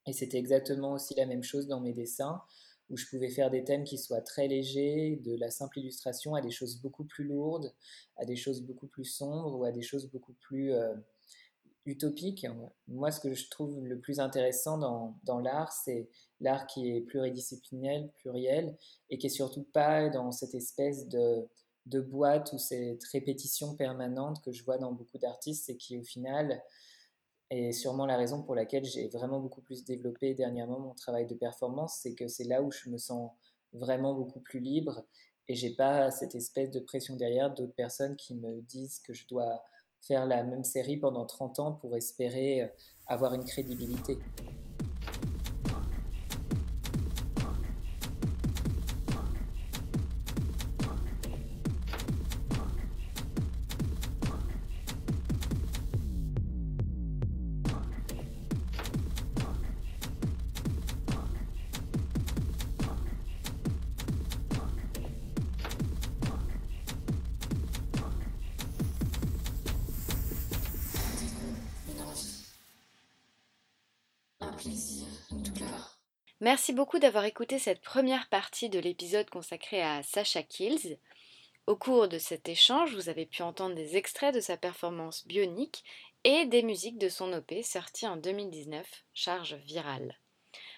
Et 0.07 0.13
c'était 0.13 0.39
exactement 0.39 0.93
aussi 0.93 1.13
la 1.15 1.27
même 1.27 1.43
chose 1.43 1.67
dans 1.67 1.81
mes 1.81 1.93
dessins, 1.93 2.41
où 2.89 2.97
je 2.97 3.05
pouvais 3.07 3.29
faire 3.29 3.51
des 3.51 3.63
thèmes 3.63 3.83
qui 3.83 3.97
soient 3.97 4.21
très 4.21 4.47
légers, 4.47 5.19
de 5.23 5.35
la 5.35 5.51
simple 5.51 5.79
illustration 5.79 6.35
à 6.35 6.41
des 6.41 6.51
choses 6.51 6.81
beaucoup 6.81 7.03
plus 7.03 7.23
lourdes, 7.23 7.73
à 8.17 8.25
des 8.25 8.35
choses 8.35 8.61
beaucoup 8.61 8.87
plus 8.87 9.05
sombres 9.05 9.59
ou 9.59 9.63
à 9.63 9.71
des 9.71 9.81
choses 9.81 10.09
beaucoup 10.09 10.33
plus 10.33 10.73
utopiques. 11.85 12.47
Moi, 12.87 13.11
ce 13.11 13.19
que 13.19 13.33
je 13.33 13.49
trouve 13.49 13.83
le 13.85 13.99
plus 13.99 14.19
intéressant 14.19 14.77
dans, 15.23 15.39
l'art, 15.39 15.71
c'est 15.71 16.09
l'art 16.39 16.67
qui 16.67 16.89
est 16.89 17.01
pluridisciplinaire, 17.01 18.07
pluriel, 18.17 18.77
et 19.09 19.17
qui 19.17 19.27
est 19.27 19.29
surtout 19.29 19.63
pas 19.73 20.09
dans 20.09 20.31
cette 20.31 20.55
espèce 20.55 21.07
de 21.07 22.01
boîte 22.01 22.53
ou 22.53 22.57
cette 22.57 23.03
répétition 23.05 23.75
permanente 23.75 24.41
que 24.43 24.51
je 24.51 24.63
vois 24.63 24.77
dans 24.77 24.91
beaucoup 24.91 25.17
d'artistes 25.17 25.69
et 25.69 25.77
qui, 25.77 25.97
au 25.97 26.03
final, 26.03 26.61
et 27.51 27.71
sûrement 27.71 28.05
la 28.05 28.17
raison 28.17 28.43
pour 28.43 28.55
laquelle 28.55 28.85
j'ai 28.85 29.07
vraiment 29.07 29.39
beaucoup 29.39 29.61
plus 29.61 29.83
développé 29.83 30.33
dernièrement 30.33 30.79
mon 30.79 30.93
travail 30.93 31.25
de 31.25 31.35
performance, 31.35 31.99
c'est 32.01 32.13
que 32.13 32.27
c'est 32.27 32.43
là 32.43 32.61
où 32.61 32.71
je 32.71 32.89
me 32.89 32.97
sens 32.97 33.31
vraiment 33.73 34.13
beaucoup 34.13 34.39
plus 34.39 34.59
libre 34.59 35.03
et 35.47 35.55
j'ai 35.55 35.71
pas 35.71 36.11
cette 36.11 36.35
espèce 36.35 36.69
de 36.69 36.79
pression 36.79 37.15
derrière 37.15 37.53
d'autres 37.53 37.73
personnes 37.73 38.15
qui 38.15 38.35
me 38.35 38.61
disent 38.61 38.99
que 38.99 39.13
je 39.13 39.27
dois 39.27 39.63
faire 40.01 40.25
la 40.25 40.43
même 40.43 40.63
série 40.63 40.97
pendant 40.97 41.25
30 41.25 41.59
ans 41.59 41.71
pour 41.73 41.95
espérer 41.95 42.61
euh, 42.61 42.67
avoir 43.07 43.33
une 43.33 43.43
crédibilité. 43.43 44.17
Merci 76.41 76.73
beaucoup 76.73 76.99
d'avoir 76.99 77.25
écouté 77.25 77.59
cette 77.59 77.81
première 77.81 78.29
partie 78.29 78.69
de 78.69 78.79
l'épisode 78.79 79.29
consacré 79.29 79.81
à 79.81 80.03
Sacha 80.03 80.43
Kills. 80.43 80.97
Au 81.67 81.75
cours 81.75 82.07
de 82.07 82.17
cet 82.17 82.49
échange, 82.49 82.95
vous 82.95 83.09
avez 83.09 83.25
pu 83.25 83.41
entendre 83.41 83.75
des 83.75 83.97
extraits 83.97 84.33
de 84.33 84.39
sa 84.39 84.57
performance 84.57 85.27
bionique 85.27 85.83
et 86.23 86.45
des 86.45 86.63
musiques 86.63 86.97
de 86.97 87.09
son 87.09 87.31
OP 87.33 87.53
sorti 87.63 88.07
en 88.07 88.17
2019, 88.17 88.87
Charge 89.13 89.55
virale. 89.55 90.17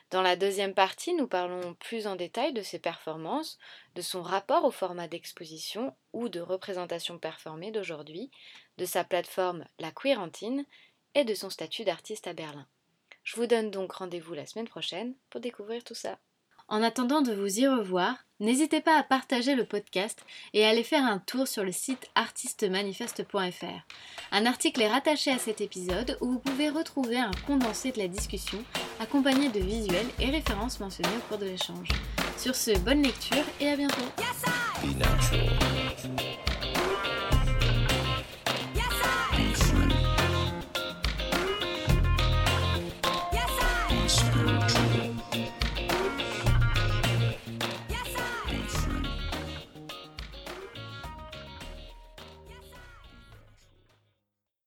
Dans 0.10 0.22
la 0.22 0.36
deuxième 0.36 0.74
partie, 0.74 1.14
nous 1.14 1.28
parlons 1.28 1.74
plus 1.76 2.06
en 2.06 2.16
détail 2.16 2.52
de 2.52 2.62
ses 2.62 2.80
performances, 2.80 3.58
de 3.96 4.02
son 4.02 4.22
rapport 4.22 4.66
au 4.66 4.72
format 4.72 5.08
d'exposition 5.08 5.96
ou 6.12 6.28
de 6.28 6.42
représentation 6.42 7.18
performée 7.18 7.72
d'aujourd'hui, 7.72 8.30
de 8.78 8.86
sa 8.86 9.06
plateforme 9.06 9.66
La 9.80 9.92
Queerantine 9.92 10.66
et 11.16 11.24
de 11.24 11.34
son 11.34 11.50
statut 11.50 11.86
d'artiste 11.86 12.28
à 12.28 12.34
Berlin. 12.34 12.68
Je 13.24 13.36
vous 13.36 13.48
donne 13.48 13.72
donc 13.72 13.92
rendez-vous 13.94 14.34
la 14.34 14.46
semaine 14.46 14.68
prochaine 14.68 15.14
pour 15.30 15.42
découvrir 15.42 15.84
tout 15.84 15.96
ça. 15.96 16.18
En 16.72 16.84
attendant 16.84 17.22
de 17.22 17.34
vous 17.34 17.60
y 17.60 17.68
revoir, 17.68 18.16
n'hésitez 18.40 18.80
pas 18.80 18.98
à 18.98 19.04
partager 19.04 19.56
le 19.56 19.66
podcast 19.66 20.24
et 20.54 20.64
à 20.64 20.70
aller 20.70 20.84
faire 20.84 21.04
un 21.04 21.20
tour 21.20 21.46
sur 21.46 21.66
le 21.66 21.74
site 21.74 22.10
artistemanifeste.fr. 22.16 23.66
Un 24.32 24.46
article 24.46 24.82
est 24.82 24.88
rattaché 24.88 25.32
à 25.32 25.38
cet 25.38 25.60
épisode 25.60 26.18
où 26.22 26.32
vous 26.32 26.40
pouvez 26.40 26.70
retrouver 26.70 27.18
un 27.18 27.32
condensé 27.46 27.92
de 27.92 28.00
la 28.00 28.08
discussion 28.08 28.64
accompagné 29.02 29.50
de 29.50 29.60
visuels 29.60 30.08
et 30.20 30.30
références 30.30 30.80
mentionnées 30.80 31.18
au 31.18 31.28
cours 31.28 31.40
de 31.40 31.46
l'échange. 31.46 31.90
Sur 32.38 32.56
ce, 32.56 32.78
bonne 32.80 33.04
lecture 33.04 33.44
et 33.60 33.68
à 33.68 33.76
bientôt. 33.76 33.98